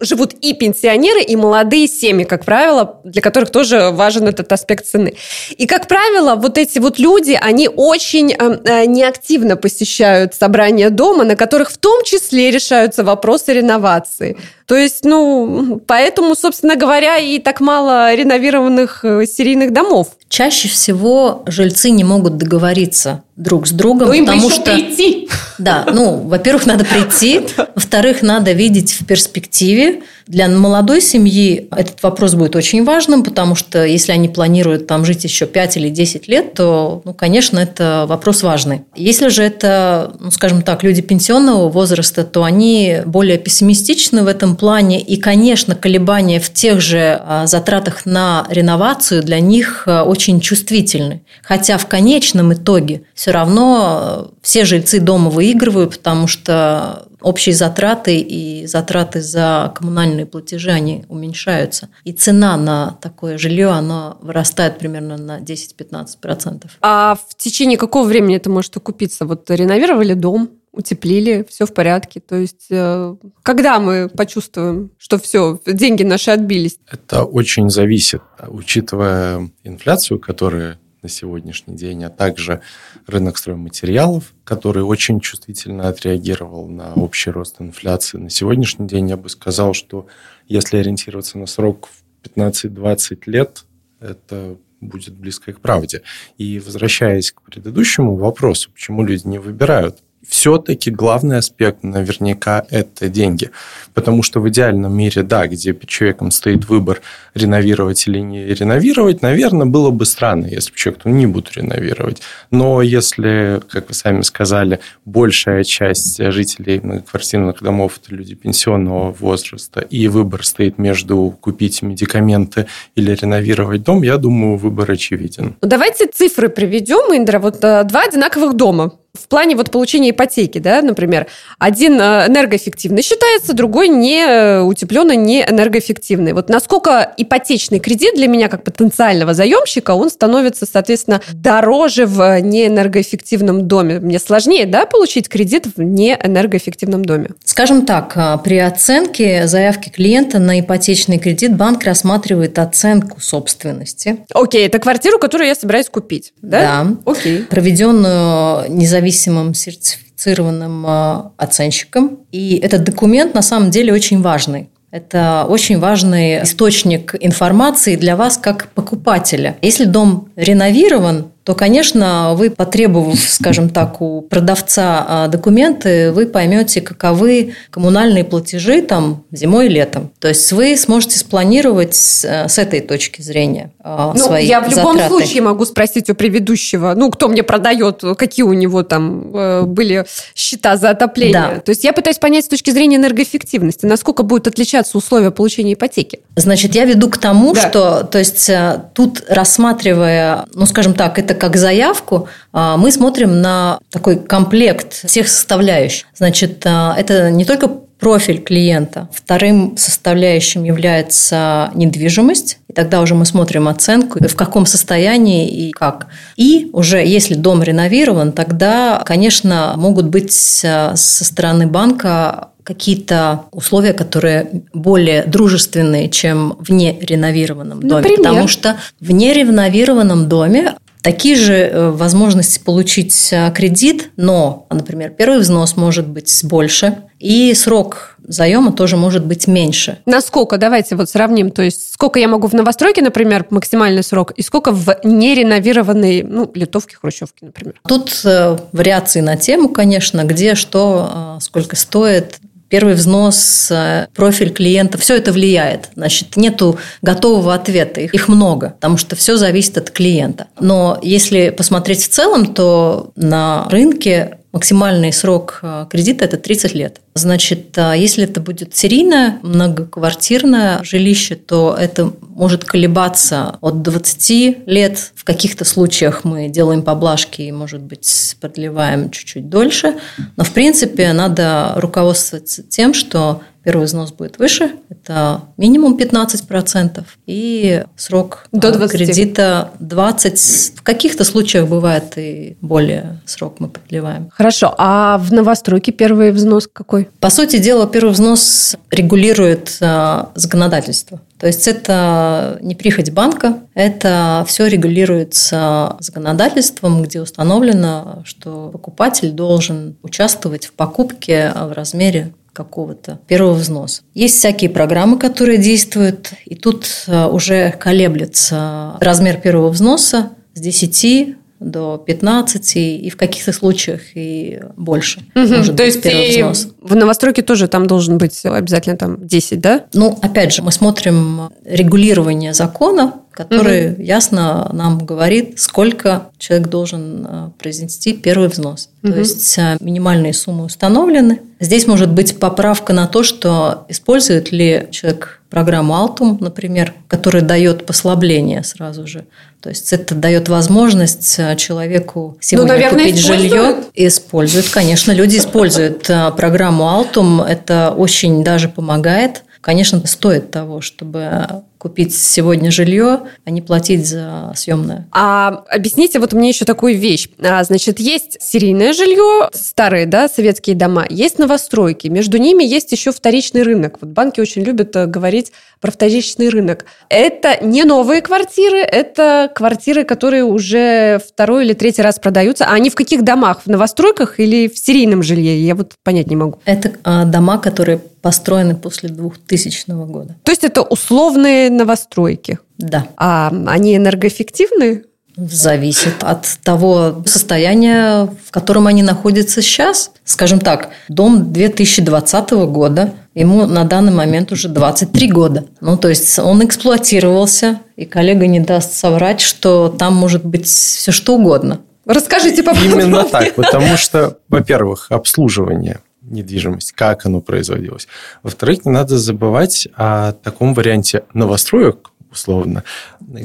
живут 0.00 0.34
и 0.34 0.54
пенсионеры, 0.54 1.22
и 1.22 1.36
молодые 1.36 1.88
семьи, 1.88 2.24
как 2.24 2.44
правило, 2.44 3.00
для 3.04 3.22
которых 3.22 3.50
тоже 3.50 3.90
важен 3.90 4.28
этот 4.28 4.52
аспект 4.52 4.86
цены. 4.86 5.14
И, 5.56 5.66
как 5.66 5.88
правило, 5.88 6.34
вот 6.36 6.58
эти 6.58 6.78
вот 6.78 6.98
люди, 6.98 7.38
они 7.40 7.68
очень 7.68 8.32
э, 8.32 8.58
э 8.64 8.86
неактивно 8.86 9.56
посещают 9.56 10.34
собрания 10.34 10.90
дома, 10.90 11.24
на 11.24 11.36
которых 11.36 11.70
в 11.70 11.78
том 11.78 12.04
числе 12.04 12.50
решаются 12.50 13.04
вопросы 13.04 13.52
реновации. 13.52 14.36
То 14.66 14.76
есть, 14.76 15.04
ну, 15.04 15.80
поэтому, 15.86 16.34
собственно 16.34 16.76
говоря, 16.76 17.16
и 17.16 17.38
так 17.38 17.60
мало 17.60 18.14
реновированных 18.14 19.04
э, 19.04 19.26
серийных 19.26 19.72
домов. 19.72 20.08
Чаще 20.28 20.68
всего 20.68 21.42
жильцы 21.46 21.90
не 21.90 22.04
могут 22.04 22.36
договориться 22.36 23.22
друг 23.36 23.66
с 23.66 23.70
другом, 23.70 24.08
ну, 24.08 24.26
потому 24.26 24.50
что 24.50 24.74
прийти. 24.74 25.28
Да, 25.58 25.86
ну, 25.90 26.18
во-первых, 26.18 26.66
надо 26.66 26.84
прийти, 26.86 27.46
во-вторых, 27.74 28.22
надо 28.22 28.52
видеть 28.52 28.92
в 28.92 29.06
перспективе. 29.06 30.02
Для 30.28 30.46
молодой 30.48 31.00
семьи 31.00 31.68
этот 31.74 32.02
вопрос 32.02 32.34
будет 32.34 32.54
очень 32.54 32.84
важным, 32.84 33.24
потому 33.24 33.54
что 33.54 33.82
если 33.82 34.12
они 34.12 34.28
планируют 34.28 34.86
там 34.86 35.06
жить 35.06 35.24
еще 35.24 35.46
5 35.46 35.78
или 35.78 35.88
10 35.88 36.28
лет, 36.28 36.52
то, 36.52 37.00
ну, 37.06 37.14
конечно, 37.14 37.58
это 37.58 38.04
вопрос 38.06 38.42
важный. 38.42 38.82
Если 38.94 39.28
же 39.28 39.42
это, 39.42 40.12
ну, 40.20 40.30
скажем 40.30 40.60
так, 40.60 40.84
люди 40.84 41.00
пенсионного 41.00 41.70
возраста, 41.70 42.24
то 42.24 42.44
они 42.44 42.98
более 43.06 43.38
пессимистичны 43.38 44.22
в 44.22 44.26
этом 44.26 44.54
плане, 44.56 45.00
и, 45.00 45.16
конечно, 45.16 45.74
колебания 45.74 46.40
в 46.40 46.52
тех 46.52 46.82
же 46.82 47.18
а, 47.24 47.46
затратах 47.46 48.04
на 48.04 48.46
реновацию 48.50 49.22
для 49.22 49.40
них 49.40 49.84
а, 49.86 50.04
очень 50.04 50.40
чувствительны. 50.40 51.22
Хотя 51.42 51.78
в 51.78 51.86
конечном 51.86 52.52
итоге 52.52 53.00
все 53.14 53.30
равно 53.30 54.32
все 54.42 54.66
жильцы 54.66 55.00
дома 55.00 55.30
выигрывают, 55.30 55.96
потому 55.96 56.26
что 56.26 57.06
общие 57.20 57.54
затраты 57.54 58.18
и 58.18 58.66
затраты 58.66 59.20
за 59.20 59.72
коммунальные 59.74 60.26
платежи, 60.26 60.70
они 60.70 61.04
уменьшаются. 61.08 61.88
И 62.04 62.12
цена 62.12 62.56
на 62.56 62.98
такое 63.00 63.38
жилье, 63.38 63.68
она 63.68 64.16
вырастает 64.20 64.78
примерно 64.78 65.16
на 65.16 65.40
10-15%. 65.40 66.66
А 66.80 67.16
в 67.28 67.34
течение 67.36 67.78
какого 67.78 68.06
времени 68.06 68.36
это 68.36 68.50
может 68.50 68.76
окупиться? 68.76 69.24
Вот 69.24 69.50
реновировали 69.50 70.14
дом, 70.14 70.50
утеплили, 70.72 71.44
все 71.48 71.66
в 71.66 71.74
порядке. 71.74 72.20
То 72.20 72.36
есть, 72.36 72.66
э, 72.70 73.16
когда 73.42 73.80
мы 73.80 74.08
почувствуем, 74.08 74.92
что 74.98 75.18
все, 75.18 75.60
деньги 75.66 76.04
наши 76.04 76.30
отбились? 76.30 76.78
Это 76.90 77.24
очень 77.24 77.68
зависит, 77.70 78.22
учитывая 78.46 79.50
инфляцию, 79.64 80.20
которая 80.20 80.78
на 81.02 81.08
сегодняшний 81.08 81.76
день, 81.76 82.04
а 82.04 82.10
также 82.10 82.60
рынок 83.06 83.38
стройматериалов, 83.38 84.34
который 84.44 84.82
очень 84.82 85.20
чувствительно 85.20 85.88
отреагировал 85.88 86.68
на 86.68 86.94
общий 86.94 87.30
рост 87.30 87.60
инфляции. 87.60 88.18
На 88.18 88.30
сегодняшний 88.30 88.86
день 88.86 89.08
я 89.08 89.16
бы 89.16 89.28
сказал, 89.28 89.74
что 89.74 90.06
если 90.46 90.78
ориентироваться 90.78 91.38
на 91.38 91.46
срок 91.46 91.88
в 91.88 92.26
15-20 92.26 93.22
лет, 93.26 93.64
это 94.00 94.56
будет 94.80 95.14
близко 95.14 95.52
к 95.52 95.60
правде. 95.60 96.02
И 96.36 96.58
возвращаясь 96.60 97.32
к 97.32 97.42
предыдущему 97.42 98.16
вопросу, 98.16 98.70
почему 98.72 99.04
люди 99.04 99.26
не 99.26 99.38
выбирают 99.38 100.02
все-таки 100.26 100.90
главный 100.90 101.38
аспект 101.38 101.82
наверняка 101.82 102.64
это 102.70 103.08
деньги. 103.08 103.50
Потому 103.94 104.22
что 104.22 104.40
в 104.40 104.48
идеальном 104.48 104.96
мире, 104.96 105.22
да, 105.22 105.46
где 105.46 105.72
перед 105.72 105.88
человеком 105.88 106.30
стоит 106.30 106.68
выбор 106.68 107.00
реновировать 107.34 108.06
или 108.06 108.18
не 108.18 108.46
реновировать, 108.46 109.22
наверное, 109.22 109.66
было 109.66 109.90
бы 109.90 110.04
странно, 110.06 110.46
если 110.46 110.70
бы 110.70 110.76
человек 110.76 111.04
не 111.04 111.26
будет 111.26 111.52
реновировать. 111.56 112.20
Но 112.50 112.82
если, 112.82 113.60
как 113.68 113.88
вы 113.88 113.94
сами 113.94 114.22
сказали, 114.22 114.80
большая 115.04 115.64
часть 115.64 116.22
жителей 116.32 116.80
многоквартирных 116.82 117.62
домов 117.62 117.98
это 118.02 118.14
люди 118.14 118.34
пенсионного 118.34 119.12
возраста, 119.12 119.80
и 119.80 120.08
выбор 120.08 120.44
стоит 120.44 120.78
между 120.78 121.36
купить 121.40 121.82
медикаменты 121.82 122.66
или 122.94 123.14
реновировать 123.14 123.82
дом, 123.82 124.02
я 124.02 124.16
думаю, 124.18 124.56
выбор 124.56 124.90
очевиден. 124.90 125.56
Давайте 125.62 126.06
цифры 126.06 126.48
приведем, 126.48 127.16
Индра. 127.16 127.38
Вот 127.38 127.62
э, 127.62 127.84
два 127.84 128.02
одинаковых 128.02 128.54
дома 128.54 128.92
в 129.18 129.28
плане 129.28 129.56
вот 129.56 129.70
получения 129.70 130.10
ипотеки, 130.10 130.58
да, 130.58 130.82
например, 130.82 131.26
один 131.58 132.00
э, 132.00 132.26
энергоэффективный 132.28 133.02
считается, 133.02 133.52
другой 133.52 133.88
не 133.88 134.24
э, 134.24 134.60
утепленный, 134.60 135.16
не 135.16 135.42
энергоэффективный. 135.42 136.32
Вот 136.32 136.48
насколько 136.48 137.12
ипотечный 137.16 137.80
кредит 137.80 138.14
для 138.14 138.28
меня 138.28 138.48
как 138.48 138.64
потенциального 138.64 139.34
заемщика, 139.34 139.92
он 139.92 140.10
становится, 140.10 140.66
соответственно, 140.70 141.20
дороже 141.32 142.06
в 142.06 142.40
неэнергоэффективном 142.40 143.66
доме. 143.66 144.00
Мне 144.00 144.18
сложнее, 144.18 144.66
да, 144.66 144.86
получить 144.86 145.28
кредит 145.28 145.66
в 145.76 145.82
неэнергоэффективном 145.82 147.04
доме? 147.04 147.30
Скажем 147.44 147.84
так, 147.84 148.12
э, 148.16 148.38
при 148.44 148.58
оценке 148.58 149.46
заявки 149.46 149.88
клиента 149.88 150.38
на 150.38 150.60
ипотечный 150.60 151.18
кредит 151.18 151.56
банк 151.56 151.84
рассматривает 151.84 152.58
оценку 152.58 153.20
собственности. 153.20 154.18
Окей, 154.32 154.66
это 154.66 154.78
квартиру, 154.78 155.18
которую 155.18 155.48
я 155.48 155.54
собираюсь 155.54 155.88
купить, 155.88 156.32
да? 156.40 156.60
Да. 156.60 156.96
Окей. 157.04 157.42
Проведенную 157.42 158.70
независимую 158.70 159.07
независимым 159.08 159.54
сертифицированным 159.54 160.84
а, 160.86 161.32
оценщиком. 161.36 162.20
И 162.32 162.56
этот 162.56 162.84
документ 162.84 163.34
на 163.34 163.42
самом 163.42 163.70
деле 163.70 163.92
очень 163.92 164.22
важный. 164.22 164.68
Это 164.90 165.44
очень 165.48 165.78
важный 165.78 166.42
источник 166.42 167.14
информации 167.20 167.96
для 167.96 168.16
вас 168.16 168.38
как 168.38 168.68
покупателя. 168.68 169.56
Если 169.60 169.84
дом 169.84 170.28
реновирован, 170.36 171.30
то, 171.48 171.54
конечно, 171.54 172.34
вы, 172.34 172.50
потребовав, 172.50 173.18
скажем 173.18 173.70
так, 173.70 174.02
у 174.02 174.20
продавца 174.20 175.06
а, 175.08 175.28
документы, 175.28 176.12
вы 176.12 176.26
поймете, 176.26 176.82
каковы 176.82 177.54
коммунальные 177.70 178.24
платежи 178.24 178.82
там 178.82 179.24
зимой 179.32 179.68
и 179.68 179.70
летом. 179.70 180.10
То 180.18 180.28
есть 180.28 180.52
вы 180.52 180.76
сможете 180.76 181.18
спланировать 181.18 181.94
с, 181.94 182.22
с 182.22 182.58
этой 182.58 182.80
точки 182.80 183.22
зрения 183.22 183.72
а, 183.80 184.12
ну, 184.14 184.22
свои 184.22 184.44
Я 184.44 184.60
в 184.60 184.68
любом 184.68 184.98
затраты. 184.98 185.08
случае 185.08 185.40
могу 185.40 185.64
спросить 185.64 186.10
у 186.10 186.14
предыдущего, 186.14 186.92
ну, 186.94 187.10
кто 187.10 187.28
мне 187.28 187.42
продает, 187.42 188.02
какие 188.18 188.44
у 188.44 188.52
него 188.52 188.82
там 188.82 189.34
э, 189.34 189.62
были 189.62 190.04
счета 190.34 190.76
за 190.76 190.90
отопление. 190.90 191.54
Да. 191.54 191.60
То 191.60 191.70
есть 191.70 191.82
я 191.82 191.94
пытаюсь 191.94 192.18
понять 192.18 192.44
с 192.44 192.48
точки 192.48 192.72
зрения 192.72 192.96
энергоэффективности, 192.96 193.86
насколько 193.86 194.22
будут 194.22 194.48
отличаться 194.48 194.98
условия 194.98 195.30
получения 195.30 195.72
ипотеки. 195.72 196.20
Значит, 196.36 196.74
я 196.74 196.84
веду 196.84 197.08
к 197.08 197.16
тому, 197.16 197.54
да. 197.54 197.68
что, 197.70 198.02
то 198.02 198.18
есть 198.18 198.50
э, 198.50 198.82
тут 198.92 199.24
рассматривая, 199.30 200.44
ну, 200.52 200.66
скажем 200.66 200.92
так, 200.92 201.18
это 201.18 201.37
как 201.38 201.56
заявку, 201.56 202.28
а, 202.52 202.76
мы 202.76 202.92
смотрим 202.92 203.40
на 203.40 203.78
такой 203.90 204.16
комплект 204.16 205.06
всех 205.06 205.28
составляющих. 205.28 206.06
Значит, 206.14 206.62
а, 206.64 206.94
это 206.96 207.30
не 207.30 207.44
только 207.44 207.68
профиль 207.98 208.40
клиента. 208.40 209.08
Вторым 209.12 209.76
составляющим 209.76 210.64
является 210.64 211.70
недвижимость. 211.74 212.58
И 212.68 212.72
тогда 212.72 213.00
уже 213.00 213.14
мы 213.14 213.24
смотрим 213.24 213.66
оценку, 213.68 214.18
в 214.24 214.36
каком 214.36 214.66
состоянии 214.66 215.48
и 215.48 215.72
как. 215.72 216.06
И 216.36 216.70
уже 216.72 216.98
если 216.98 217.34
дом 217.34 217.62
реновирован, 217.62 218.32
тогда, 218.32 219.02
конечно, 219.04 219.74
могут 219.76 220.06
быть 220.06 220.32
со 220.32 220.94
стороны 220.94 221.66
банка 221.66 222.50
какие-то 222.68 223.44
условия, 223.50 223.94
которые 223.94 224.62
более 224.74 225.24
дружественные, 225.24 226.10
чем 226.10 226.54
в 226.60 226.70
нереновированном 226.70 227.80
доме. 227.80 227.94
Например? 227.94 228.18
Потому 228.18 228.46
что 228.46 228.76
в 229.00 229.10
нереновированном 229.10 230.28
доме 230.28 230.74
Такие 231.02 231.36
же 231.36 231.54
э, 231.54 231.90
возможности 231.90 232.58
получить 232.58 233.28
э, 233.32 233.52
кредит, 233.54 234.10
но, 234.16 234.66
например, 234.70 235.10
первый 235.10 235.38
взнос 235.40 235.76
может 235.76 236.06
быть 236.08 236.40
больше, 236.44 236.98
и 237.18 237.54
срок 237.54 238.16
заема 238.26 238.72
тоже 238.72 238.96
может 238.96 239.24
быть 239.24 239.46
меньше. 239.46 239.98
Насколько? 240.06 240.58
Давайте 240.58 240.96
вот 240.96 241.08
сравним. 241.08 241.50
То 241.50 241.62
есть, 241.62 241.92
сколько 241.92 242.18
я 242.18 242.28
могу 242.28 242.46
в 242.46 242.52
новостройке, 242.52 243.02
например, 243.02 243.46
максимальный 243.50 244.02
срок, 244.02 244.32
и 244.32 244.42
сколько 244.42 244.72
в 244.72 245.00
нереновированной, 245.04 246.22
ну, 246.22 246.50
литовке, 246.54 246.96
хрущевке, 246.96 247.46
например? 247.46 247.74
Тут 247.86 248.20
э, 248.24 248.58
вариации 248.72 249.20
на 249.20 249.36
тему, 249.36 249.68
конечно, 249.68 250.24
где 250.24 250.54
что, 250.54 251.38
сколько 251.40 251.76
стоит 251.76 252.38
первый 252.68 252.94
взнос, 252.94 253.68
э, 253.70 254.06
профиль 254.14 254.50
клиента, 254.50 254.98
все 254.98 255.16
это 255.16 255.32
влияет. 255.32 255.90
Значит, 255.94 256.36
нету 256.36 256.78
готового 257.02 257.54
ответа, 257.54 258.00
их 258.00 258.28
много, 258.28 258.70
потому 258.70 258.96
что 258.96 259.16
все 259.16 259.36
зависит 259.36 259.78
от 259.78 259.90
клиента. 259.90 260.46
Но 260.60 260.98
если 261.02 261.50
посмотреть 261.50 262.04
в 262.04 262.08
целом, 262.08 262.54
то 262.54 263.10
на 263.16 263.66
рынке 263.70 264.38
Максимальный 264.58 265.12
срок 265.12 265.60
э, 265.62 265.86
кредита– 265.88 266.24
это 266.26 266.36
30 266.36 266.74
лет. 266.74 267.00
Значит, 267.14 267.78
э, 267.78 267.94
если 267.96 268.24
это 268.24 268.40
будет 268.40 268.74
серийное 268.74 269.38
многоквартирное 269.44 270.82
жилище, 270.82 271.36
то 271.36 271.76
это 271.78 272.12
может 272.22 272.64
колебаться 272.64 273.56
от 273.60 273.82
20 273.82 274.66
лет. 274.66 275.12
В 275.14 275.22
каких-то 275.22 275.64
случаях 275.64 276.24
мы 276.24 276.48
делаем 276.48 276.82
поблажки 276.82 277.42
и, 277.42 277.52
может 277.52 277.82
быть, 277.82 278.36
продлеваем 278.40 279.10
чуть-чуть 279.12 279.48
дольше. 279.48 279.94
Но, 280.36 280.42
в 280.42 280.50
принципе, 280.50 281.12
надо 281.12 281.74
руководствоваться 281.76 282.64
тем, 282.64 282.94
что 282.94 283.42
первый 283.68 283.84
взнос 283.84 284.12
будет 284.12 284.38
выше, 284.38 284.76
это 284.88 285.42
минимум 285.58 285.98
15%, 285.98 287.04
и 287.26 287.84
срок 287.96 288.46
До 288.50 288.72
20. 288.72 288.96
кредита 288.96 289.72
20. 289.78 290.72
В 290.76 290.82
каких-то 290.82 291.22
случаях 291.22 291.68
бывает 291.68 292.16
и 292.16 292.56
более 292.62 293.20
срок 293.26 293.56
мы 293.58 293.68
продлеваем. 293.68 294.30
Хорошо, 294.32 294.74
а 294.78 295.18
в 295.18 295.34
новостройке 295.34 295.92
первый 295.92 296.30
взнос 296.30 296.66
какой? 296.72 297.10
По 297.20 297.28
сути 297.28 297.58
дела, 297.58 297.86
первый 297.86 298.12
взнос 298.12 298.76
регулирует 298.90 299.76
а, 299.82 300.30
законодательство. 300.34 301.20
То 301.38 301.46
есть 301.46 301.68
это 301.68 302.58
не 302.62 302.74
прихоть 302.74 303.10
банка, 303.10 303.58
это 303.74 304.46
все 304.48 304.66
регулируется 304.66 305.96
законодательством, 306.00 307.02
где 307.02 307.20
установлено, 307.20 308.22
что 308.24 308.70
покупатель 308.72 309.32
должен 309.32 309.96
участвовать 310.02 310.64
в 310.64 310.72
покупке 310.72 311.52
в 311.54 311.72
размере 311.72 312.32
какого-то 312.58 313.20
первого 313.28 313.54
взноса. 313.54 314.02
Есть 314.14 314.38
всякие 314.38 314.68
программы, 314.68 315.16
которые 315.16 315.58
действуют, 315.58 316.32
и 316.44 316.56
тут 316.56 316.88
э, 317.06 317.26
уже 317.26 317.70
колеблется 317.78 318.96
размер 318.98 319.36
первого 319.36 319.68
взноса 319.70 320.30
с 320.54 320.60
10 320.60 321.36
до 321.60 322.02
15, 322.04 322.76
и 322.76 323.10
в 323.10 323.16
каких-то 323.16 323.52
случаях 323.52 324.00
и 324.14 324.60
больше. 324.76 325.20
Угу, 325.36 325.46
может 325.46 325.76
то 325.76 325.84
быть, 325.84 325.94
есть 325.94 326.02
первый 326.02 326.30
взнос. 326.30 326.68
В 326.88 326.96
новостройке 326.96 327.42
тоже 327.42 327.68
там 327.68 327.86
должен 327.86 328.18
быть 328.18 328.44
обязательно 328.44 328.96
там 328.96 329.26
10, 329.26 329.60
да? 329.60 329.84
Ну, 329.94 330.18
опять 330.22 330.52
же, 330.52 330.62
мы 330.62 330.72
смотрим 330.72 331.50
регулирование 331.64 332.54
закона, 332.54 333.14
который 333.38 333.92
угу. 333.92 334.02
ясно 334.02 334.68
нам 334.72 334.98
говорит, 334.98 335.60
сколько 335.60 336.24
человек 336.38 336.68
должен 336.68 337.26
э, 337.28 337.50
произнести 337.56 338.12
первый 338.12 338.48
взнос. 338.48 338.90
Угу. 339.04 339.12
То 339.12 339.18
есть 339.20 339.58
э, 339.58 339.76
минимальные 339.78 340.34
суммы 340.34 340.64
установлены. 340.64 341.40
Здесь 341.60 341.86
может 341.86 342.10
быть 342.10 342.40
поправка 342.40 342.92
на 342.92 343.06
то, 343.06 343.22
что 343.22 343.84
использует 343.88 344.50
ли 344.50 344.88
человек 344.90 345.40
программу 345.50 345.94
Altum, 345.94 346.38
например, 346.40 346.94
которая 347.06 347.42
дает 347.42 347.86
послабление 347.86 348.64
сразу 348.64 349.06
же. 349.06 349.24
То 349.60 349.68
есть 349.68 349.92
это 349.92 350.16
дает 350.16 350.48
возможность 350.48 351.36
э, 351.38 351.54
человеку 351.54 352.36
сегодня 352.40 352.72
ну, 352.72 352.74
наверное, 352.74 353.04
купить 353.04 353.20
используют. 353.20 353.52
жилье. 353.52 353.76
Используют, 353.94 354.68
конечно, 354.70 355.12
люди 355.12 355.38
используют 355.38 356.10
программу 356.36 356.77
Altum. 356.82 357.44
Это 357.44 357.94
очень 357.96 358.44
даже 358.44 358.68
помогает. 358.68 359.44
Конечно, 359.60 360.04
стоит 360.06 360.50
того, 360.50 360.80
чтобы 360.80 361.62
купить 361.78 362.14
сегодня 362.14 362.70
жилье, 362.70 363.20
а 363.44 363.50
не 363.50 363.62
платить 363.62 364.06
за 364.06 364.52
съемное. 364.56 365.06
А 365.12 365.64
объясните 365.70 366.18
вот 366.18 366.32
мне 366.32 366.48
еще 366.48 366.64
такую 366.64 366.98
вещь. 366.98 367.28
А, 367.40 367.62
значит, 367.62 368.00
есть 368.00 368.36
серийное 368.40 368.92
жилье, 368.92 369.48
старые, 369.52 370.06
да, 370.06 370.28
советские 370.28 370.76
дома, 370.76 371.06
есть 371.08 371.38
новостройки. 371.38 372.08
Между 372.08 372.38
ними 372.38 372.64
есть 372.64 372.90
еще 372.92 373.12
вторичный 373.12 373.62
рынок. 373.62 373.98
Вот 374.00 374.10
банки 374.10 374.40
очень 374.40 374.62
любят 374.62 374.94
э, 374.96 375.06
говорить 375.06 375.52
про 375.80 375.92
вторичный 375.92 376.48
рынок. 376.48 376.84
Это 377.08 377.64
не 377.64 377.84
новые 377.84 378.20
квартиры, 378.20 378.78
это 378.78 379.50
квартиры, 379.54 380.04
которые 380.04 380.44
уже 380.44 381.20
второй 381.26 381.64
или 381.64 381.72
третий 381.72 382.02
раз 382.02 382.18
продаются. 382.18 382.66
А 382.66 382.72
они 382.72 382.90
в 382.90 382.96
каких 382.96 383.22
домах? 383.22 383.62
В 383.64 383.68
новостройках 383.68 384.40
или 384.40 384.68
в 384.68 384.76
серийном 384.76 385.22
жилье? 385.22 385.64
Я 385.64 385.74
вот 385.74 385.94
понять 386.02 386.26
не 386.26 386.36
могу. 386.36 386.58
Это 386.64 386.92
а, 387.04 387.24
дома, 387.24 387.58
которые 387.58 388.00
построены 388.20 388.74
после 388.74 389.08
2000 389.08 389.90
года. 390.06 390.36
То 390.42 390.52
есть 390.52 390.64
это 390.64 390.82
условные 390.82 391.67
новостройки? 391.70 392.58
Да. 392.78 393.06
А 393.16 393.52
они 393.66 393.96
энергоэффективны? 393.96 395.04
Зависит 395.36 396.24
от 396.24 396.46
того 396.64 397.22
состояния, 397.24 398.28
в 398.44 398.50
котором 398.50 398.88
они 398.88 399.04
находятся 399.04 399.62
сейчас. 399.62 400.10
Скажем 400.24 400.58
так, 400.58 400.90
дом 401.08 401.52
2020 401.52 402.50
года, 402.50 403.14
ему 403.34 403.66
на 403.66 403.84
данный 403.84 404.10
момент 404.10 404.50
уже 404.50 404.68
23 404.68 405.30
года. 405.30 405.66
Ну, 405.80 405.96
то 405.96 406.08
есть 406.08 406.40
он 406.40 406.64
эксплуатировался, 406.64 407.78
и 407.94 408.04
коллега 408.04 408.48
не 408.48 408.58
даст 408.58 408.94
соврать, 408.94 409.40
что 409.40 409.88
там 409.88 410.16
может 410.16 410.44
быть 410.44 410.66
все 410.66 411.12
что 411.12 411.36
угодно. 411.36 411.82
Расскажите 412.04 412.64
поподробнее. 412.64 413.06
Именно 413.06 413.24
так, 413.24 413.54
потому 413.54 413.96
что, 413.96 414.38
во-первых, 414.48 415.06
обслуживание 415.10 416.00
недвижимость, 416.30 416.92
как 416.92 417.26
оно 417.26 417.40
производилось. 417.40 418.08
Во-вторых, 418.42 418.84
не 418.84 418.92
надо 418.92 419.18
забывать 419.18 419.88
о 419.96 420.32
таком 420.32 420.74
варианте 420.74 421.24
новостроек, 421.34 422.10
условно, 422.30 422.84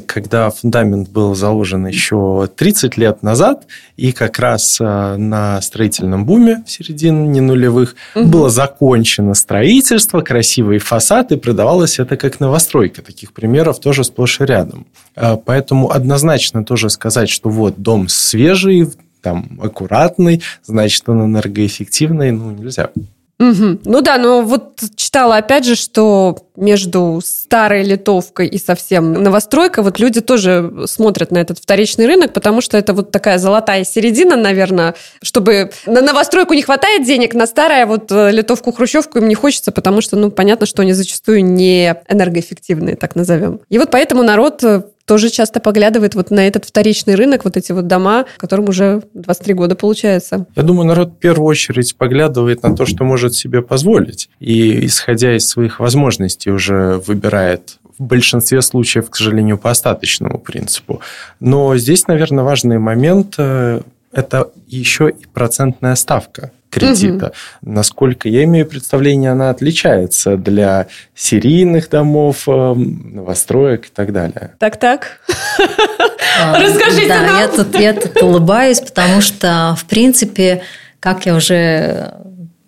когда 0.06 0.50
фундамент 0.50 1.08
был 1.08 1.34
заложен 1.34 1.86
еще 1.86 2.48
30 2.54 2.96
лет 2.96 3.22
назад, 3.22 3.66
и 3.96 4.12
как 4.12 4.38
раз 4.38 4.78
э, 4.80 5.16
на 5.16 5.60
строительном 5.60 6.24
буме 6.26 6.62
в 6.66 6.70
середине 6.70 7.40
нулевых 7.40 7.94
угу. 8.14 8.26
было 8.26 8.50
закончено 8.50 9.34
строительство, 9.34 10.20
красивый 10.20 10.78
фасад, 10.78 11.32
и 11.32 11.36
продавалось 11.36 11.98
это 11.98 12.16
как 12.16 12.40
новостройка. 12.40 13.02
Таких 13.02 13.32
примеров 13.32 13.80
тоже 13.80 14.04
сплошь 14.04 14.40
и 14.40 14.44
рядом. 14.44 14.86
Э, 15.16 15.36
поэтому 15.42 15.90
однозначно 15.90 16.64
тоже 16.64 16.90
сказать, 16.90 17.28
что 17.28 17.48
вот 17.48 17.78
дом 17.78 18.08
свежий, 18.08 18.90
там 19.24 19.58
аккуратный, 19.60 20.42
значит, 20.62 21.08
он 21.08 21.24
энергоэффективный, 21.24 22.30
ну, 22.30 22.52
нельзя. 22.52 22.90
Угу. 23.40 23.80
Ну 23.84 24.00
да, 24.00 24.16
но 24.16 24.42
вот 24.42 24.80
читала 24.94 25.36
опять 25.36 25.64
же, 25.64 25.74
что 25.74 26.36
между 26.56 27.20
старой 27.24 27.82
литовкой 27.82 28.46
и 28.46 28.58
совсем 28.58 29.12
новостройкой 29.12 29.82
вот 29.82 29.98
люди 29.98 30.20
тоже 30.20 30.84
смотрят 30.86 31.32
на 31.32 31.38
этот 31.38 31.58
вторичный 31.58 32.06
рынок, 32.06 32.32
потому 32.32 32.60
что 32.60 32.78
это 32.78 32.94
вот 32.94 33.10
такая 33.10 33.38
золотая 33.38 33.82
середина, 33.82 34.36
наверное, 34.36 34.94
чтобы 35.20 35.72
на 35.84 36.00
новостройку 36.00 36.54
не 36.54 36.62
хватает 36.62 37.04
денег, 37.04 37.34
на 37.34 37.48
старое 37.48 37.86
вот 37.86 38.12
э, 38.12 38.30
литовку-хрущевку 38.30 39.18
им 39.18 39.26
не 39.26 39.34
хочется, 39.34 39.72
потому 39.72 40.00
что, 40.00 40.16
ну, 40.16 40.30
понятно, 40.30 40.64
что 40.66 40.82
они 40.82 40.92
зачастую 40.92 41.44
не 41.44 41.96
энергоэффективные, 42.08 42.94
так 42.94 43.16
назовем. 43.16 43.60
И 43.68 43.78
вот 43.78 43.90
поэтому 43.90 44.22
народ 44.22 44.62
э, 44.62 44.84
тоже 45.06 45.30
часто 45.30 45.60
поглядывает 45.60 46.14
вот 46.14 46.30
на 46.30 46.46
этот 46.46 46.64
вторичный 46.64 47.14
рынок, 47.14 47.44
вот 47.44 47.56
эти 47.56 47.72
вот 47.72 47.86
дома, 47.86 48.24
которым 48.38 48.68
уже 48.68 49.02
23 49.14 49.54
года 49.54 49.74
получается. 49.74 50.46
Я 50.56 50.62
думаю, 50.62 50.86
народ 50.86 51.10
в 51.10 51.16
первую 51.16 51.46
очередь 51.46 51.96
поглядывает 51.96 52.62
на 52.62 52.74
то, 52.74 52.86
что 52.86 53.04
может 53.04 53.34
себе 53.34 53.62
позволить. 53.62 54.28
И, 54.40 54.86
исходя 54.86 55.36
из 55.36 55.48
своих 55.48 55.80
возможностей, 55.80 56.50
уже 56.50 57.02
выбирает 57.06 57.78
в 57.98 58.02
большинстве 58.02 58.62
случаев, 58.62 59.10
к 59.10 59.16
сожалению, 59.16 59.58
по 59.58 59.70
остаточному 59.70 60.38
принципу. 60.38 61.00
Но 61.38 61.76
здесь, 61.76 62.08
наверное, 62.08 62.44
важный 62.44 62.78
момент 62.78 63.34
э,– 63.38 63.82
это 64.12 64.50
еще 64.66 65.10
и 65.10 65.26
процентная 65.32 65.94
ставка 65.94 66.50
кредита. 66.74 67.26
Угу. 67.26 67.72
Насколько 67.72 68.28
я 68.28 68.44
имею 68.44 68.66
представление, 68.66 69.30
она 69.30 69.50
отличается 69.50 70.36
для 70.36 70.88
серийных 71.14 71.88
домов, 71.88 72.48
эм, 72.48 73.14
новостроек 73.14 73.86
и 73.86 73.90
так 73.90 74.12
далее. 74.12 74.54
Так-так. 74.58 75.20
А, 76.40 76.60
Расскажите 76.60 77.06
да, 77.06 77.22
нам. 77.22 77.38
Я 77.38 77.48
тут, 77.48 77.78
я 77.78 77.92
тут 77.92 78.20
улыбаюсь, 78.20 78.80
потому 78.80 79.20
что, 79.20 79.76
в 79.78 79.84
принципе, 79.84 80.62
как 80.98 81.26
я 81.26 81.36
уже 81.36 82.12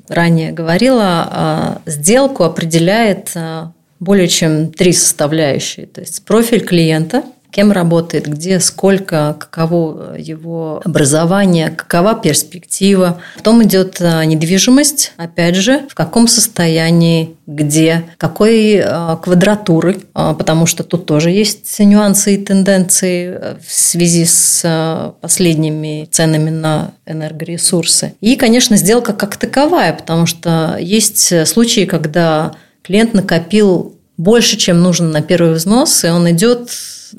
ранее 0.09 0.53
говорила, 0.53 1.29
а, 1.29 1.79
сделку 1.85 2.45
определяет 2.45 3.33
а, 3.35 3.73
более 3.99 4.29
чем 4.29 4.71
три 4.71 4.92
составляющие. 4.92 5.87
То 5.87 6.01
есть 6.01 6.25
профиль 6.25 6.64
клиента– 6.64 7.25
кем 7.57 7.73
работает, 7.73 8.27
где, 8.27 8.61
сколько, 8.61 9.35
каково 9.38 10.16
его 10.19 10.83
образование, 10.85 11.71
какова 11.71 12.14
перспектива. 12.14 13.19
Потом 13.35 13.64
идет 13.64 13.97
а, 14.01 14.23
недвижимость, 14.27 15.14
опять 15.16 15.57
же, 15.57 15.87
в 15.88 15.95
каком 15.95 16.29
состоянии, 16.29 17.35
где, 17.47 18.05
какой 18.19 18.83
а, 18.85 19.16
квадратуры, 19.16 20.01
а, 20.12 20.35
потому 20.35 20.66
что 20.66 20.85
тут 20.85 21.07
тоже 21.07 21.31
есть 21.31 21.79
нюансы 21.79 22.35
и 22.35 22.45
тенденции 22.45 23.57
в 23.66 23.73
связи 23.73 24.27
с 24.27 25.14
последними 25.23 26.07
ценами 26.11 26.51
на 26.51 26.90
энергоресурсы. 27.07 28.12
И, 28.21 28.37
конечно, 28.37 28.77
сделка 28.77 29.14
как 29.14 29.38
таковая, 29.38 29.95
потому 29.95 30.27
что 30.27 30.77
есть 30.79 31.47
случаи, 31.49 31.87
когда 31.87 32.53
клиент 32.83 33.14
накопил 33.14 33.97
больше, 34.19 34.59
чем 34.59 34.83
нужно 34.83 35.09
на 35.09 35.23
первый 35.23 35.55
взнос, 35.55 36.05
и 36.05 36.09
он 36.09 36.31
идет 36.31 36.69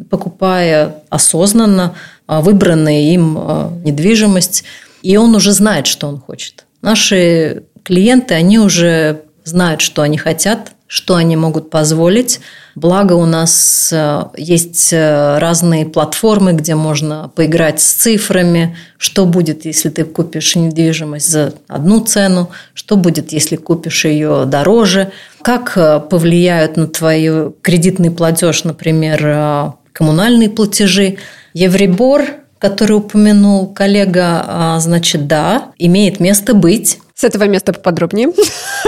покупая 0.10 1.04
осознанно 1.10 1.96
а, 2.26 2.42
выбранную 2.42 3.02
им 3.02 3.38
а, 3.38 3.74
недвижимость, 3.84 4.64
и 5.02 5.18
он 5.18 5.36
уже 5.36 5.52
знает, 5.52 5.88
что 5.88 6.08
он 6.08 6.20
хочет. 6.20 6.66
Наши 6.82 7.64
клиенты, 7.84 8.34
они 8.34 8.60
уже 8.60 9.24
знают, 9.44 9.82
что 9.82 10.02
они 10.02 10.18
хотят, 10.18 10.74
что 10.88 11.16
они 11.16 11.36
могут 11.36 11.70
позволить. 11.70 12.40
Благо 12.76 13.14
у 13.14 13.26
нас 13.26 13.92
а, 13.94 14.32
есть 14.38 14.94
разные 14.94 15.86
платформы, 15.86 16.54
где 16.54 16.76
можно 16.76 17.32
поиграть 17.36 17.82
с 17.82 17.94
цифрами, 17.94 18.78
что 18.98 19.26
будет, 19.26 19.66
если 19.66 19.90
ты 19.90 20.04
купишь 20.06 20.56
недвижимость 20.56 21.30
за 21.30 21.54
одну 21.68 22.00
цену, 22.00 22.50
что 22.74 22.96
будет, 22.96 23.32
если 23.32 23.56
купишь 23.56 24.06
ее 24.06 24.46
дороже, 24.46 25.12
как 25.42 26.10
повлияют 26.10 26.78
на 26.78 26.88
твой 26.88 27.54
кредитный 27.62 28.12
платеж, 28.12 28.64
например, 28.64 29.76
коммунальные 29.98 30.50
платежи. 30.50 31.18
Евребор, 31.54 32.24
который 32.60 32.98
упомянул 32.98 33.68
коллега, 33.68 34.44
а, 34.48 34.80
значит, 34.80 35.28
да, 35.28 35.72
имеет 35.80 36.20
место 36.20 36.54
быть. 36.54 37.00
С 37.20 37.24
этого 37.24 37.46
места 37.46 37.74
поподробнее. 37.74 38.30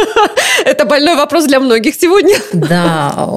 Это 0.65 0.85
больной 0.85 1.15
вопрос 1.15 1.45
для 1.45 1.59
многих 1.59 1.95
сегодня. 1.95 2.35
Да, 2.53 3.27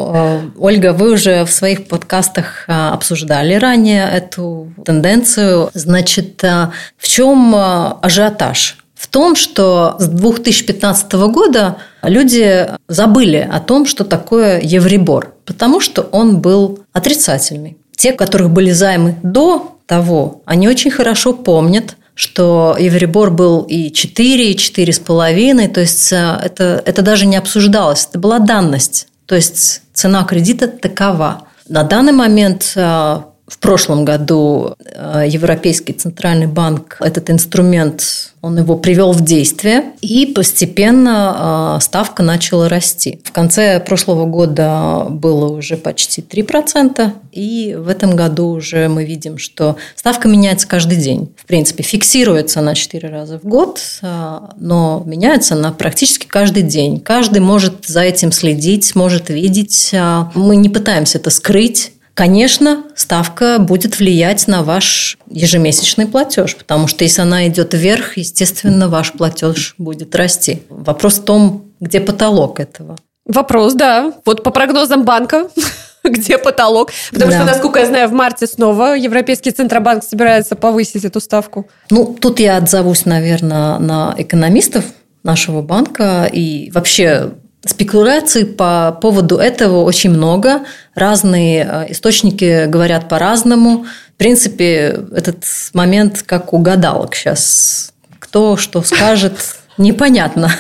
Ольга, 0.59 0.93
вы 0.93 1.13
уже 1.13 1.47
в 1.47 1.51
своих 1.51 1.89
подкастах 1.89 2.65
а, 2.69 2.93
обсуждали 2.93 3.55
ранее 3.55 4.07
эту 4.07 4.71
тенденцию. 4.85 5.71
Значит, 5.73 6.45
а, 6.45 6.73
в 6.99 7.09
чем 7.09 7.55
ажиотаж? 8.03 8.77
В 8.95 9.09
том, 9.09 9.35
что 9.35 9.97
с 9.99 10.09
2015 10.09 11.13
года 11.31 11.79
люди 12.03 12.69
забыли 12.87 13.49
о 13.51 13.61
том, 13.61 13.87
что 13.87 14.05
такое 14.05 14.61
евребор, 14.61 15.35
потому 15.47 15.81
что 15.81 16.03
он 16.03 16.43
был 16.43 16.81
отрицательный. 16.93 17.79
Те, 17.97 18.13
у 18.13 18.17
которых 18.17 18.51
были 18.51 18.73
займы 18.73 19.17
до 19.23 19.79
того, 19.87 20.43
они 20.45 20.69
очень 20.69 20.91
хорошо 20.91 21.33
помнят, 21.33 21.97
что 22.15 22.77
Евребор 22.79 23.31
был 23.31 23.63
и 23.63 23.91
4, 23.91 24.53
и 24.53 24.57
4,5, 24.57 25.69
то 25.69 25.81
есть 25.81 26.13
э, 26.13 26.41
это, 26.43 26.83
это 26.85 27.03
даже 27.03 27.27
не 27.27 27.37
обсуждалось, 27.37 28.07
это 28.09 28.19
была 28.19 28.39
данность. 28.39 29.09
То 29.27 29.35
есть 29.35 29.83
цена 29.95 30.25
кредита 30.25 30.69
такова. 30.69 31.45
На 31.69 31.85
данный 31.85 32.13
момент 32.13 32.73
э, 32.77 33.23
в 33.49 33.59
прошлом 33.59 34.05
году 34.05 34.77
э, 34.85 35.25
Европейский 35.29 35.93
центральный 35.93 36.47
банк 36.47 36.97
этот 37.01 37.29
инструмент, 37.29 38.33
он 38.41 38.57
его 38.57 38.77
привел 38.77 39.13
в 39.13 39.21
действие, 39.21 39.93
и 40.01 40.27
постепенно 40.27 41.77
э, 41.77 41.83
ставка 41.83 42.23
начала 42.23 42.69
расти. 42.69 43.21
В 43.25 43.33
конце 43.33 43.81
прошлого 43.81 44.27
года 44.27 45.07
было 45.11 45.49
уже 45.49 45.77
почти 45.77 46.23
3%, 46.23 47.13
и 47.33 47.77
в 47.77 47.89
этом 47.89 48.15
году 48.15 48.49
уже 48.49 48.89
мы 48.89 49.05
видим, 49.05 49.39
что 49.39 49.77
ставка 49.97 50.29
меняется 50.29 50.69
каждый 50.69 50.99
день. 50.99 51.33
В 51.37 51.47
принципе, 51.47 51.83
фиксируется 51.83 52.61
на 52.61 52.77
4 52.77 53.09
раза 53.09 53.41
в 53.41 53.43
год, 53.43 53.81
э, 54.03 54.39
но 54.57 55.03
меняется 55.05 55.55
она 55.55 55.73
практически 55.73 56.27
каждый 56.27 56.63
день. 56.63 57.01
Каждый 57.01 57.41
может 57.41 57.87
за 57.87 58.03
этим 58.03 58.31
следить, 58.31 58.95
может 58.95 59.31
видеть. 59.31 59.93
Мы 60.35 60.57
не 60.57 60.69
пытаемся 60.69 61.19
это 61.19 61.31
скрыть, 61.31 61.93
Конечно, 62.15 62.85
ставка 62.95 63.59
будет 63.59 63.99
влиять 63.99 64.47
на 64.47 64.63
ваш 64.63 65.17
ежемесячный 65.31 66.07
платеж, 66.07 66.57
потому 66.57 66.87
что 66.87 67.05
если 67.05 67.23
она 67.23 67.49
идет 67.49 67.73
вверх, 67.73 68.19
естественно, 68.19 68.89
ваш 68.89 69.13
платеж 69.13 69.75
будет 69.79 70.15
расти. 70.15 70.63
Вопрос 70.69 71.19
в 71.19 71.25
том, 71.25 71.73
где 71.81 72.01
потолок 72.01 72.61
этого. 72.61 72.97
Вопрос, 73.25 73.75
да. 73.75 74.13
Вот 74.27 74.43
по 74.43 74.51
прогнозам 74.51 75.05
банка, 75.05 75.49
где 76.05 76.37
потолок? 76.37 76.91
Потому 77.13 77.31
да. 77.31 77.39
что, 77.39 77.47
насколько 77.47 77.79
я 77.79 77.87
знаю, 77.87 78.09
в 78.09 78.13
марте 78.13 78.47
снова 78.47 78.95
Европейский 78.95 79.51
Центробанк 79.51 80.05
собирается 80.05 80.55
повысить 80.55 81.05
эту 81.05 81.21
ставку. 81.21 81.69
Ну, 81.89 82.17
тут 82.21 82.41
я 82.41 82.59
отзовусь, 82.59 83.07
наверное, 83.07 83.79
на 83.79 84.15
экономистов 84.19 84.85
нашего 85.23 85.63
банка 85.63 86.29
и 86.31 86.71
вообще 86.73 87.33
Спекуляций 87.65 88.45
по 88.45 88.97
поводу 89.01 89.37
этого 89.37 89.85
очень 89.85 90.11
много. 90.11 90.63
Разные 90.97 91.65
э, 91.65 91.93
источники 91.93 92.67
говорят 92.67 93.09
по-разному. 93.09 93.87
В 94.15 94.19
принципе, 94.19 95.05
этот 95.15 95.45
момент 95.73 96.23
как 96.23 96.53
у 96.53 96.59
гадалок 96.59 97.15
сейчас. 97.15 97.93
Кто 98.19 98.57
что 98.57 98.83
скажет, 98.83 99.39
непонятно. 99.79 100.51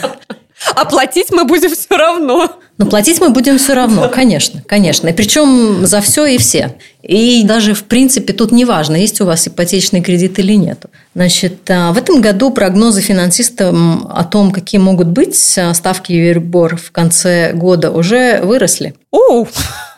Оплатить 0.74 1.30
мы 1.30 1.44
будем 1.44 1.74
все 1.74 1.96
равно. 1.96 2.50
Но 2.78 2.86
платить 2.86 3.20
мы 3.20 3.28
будем 3.28 3.58
все 3.58 3.74
равно, 3.74 4.08
конечно, 4.08 4.62
конечно. 4.66 5.08
И 5.08 5.12
причем 5.12 5.86
за 5.86 6.00
все 6.00 6.26
и 6.26 6.38
все. 6.38 6.74
И 7.02 7.42
даже, 7.44 7.74
в 7.74 7.84
принципе, 7.84 8.32
тут 8.32 8.52
не 8.52 8.64
важно, 8.64 8.96
есть 8.96 9.20
у 9.20 9.26
вас 9.26 9.46
ипотечный 9.46 10.00
кредит 10.00 10.38
или 10.38 10.54
нет. 10.54 10.86
Значит, 11.14 11.68
а, 11.68 11.92
в 11.92 11.98
этом 11.98 12.20
году 12.20 12.50
прогнозы 12.50 13.00
финансистов 13.00 13.76
о 14.08 14.24
том, 14.24 14.52
какие 14.52 14.80
могут 14.80 15.08
быть 15.08 15.58
а, 15.58 15.74
ставки 15.74 16.12
Евробор 16.12 16.76
в 16.76 16.92
конце 16.92 17.52
года, 17.52 17.90
уже 17.90 18.40
выросли. 18.42 18.94
О, 19.10 19.46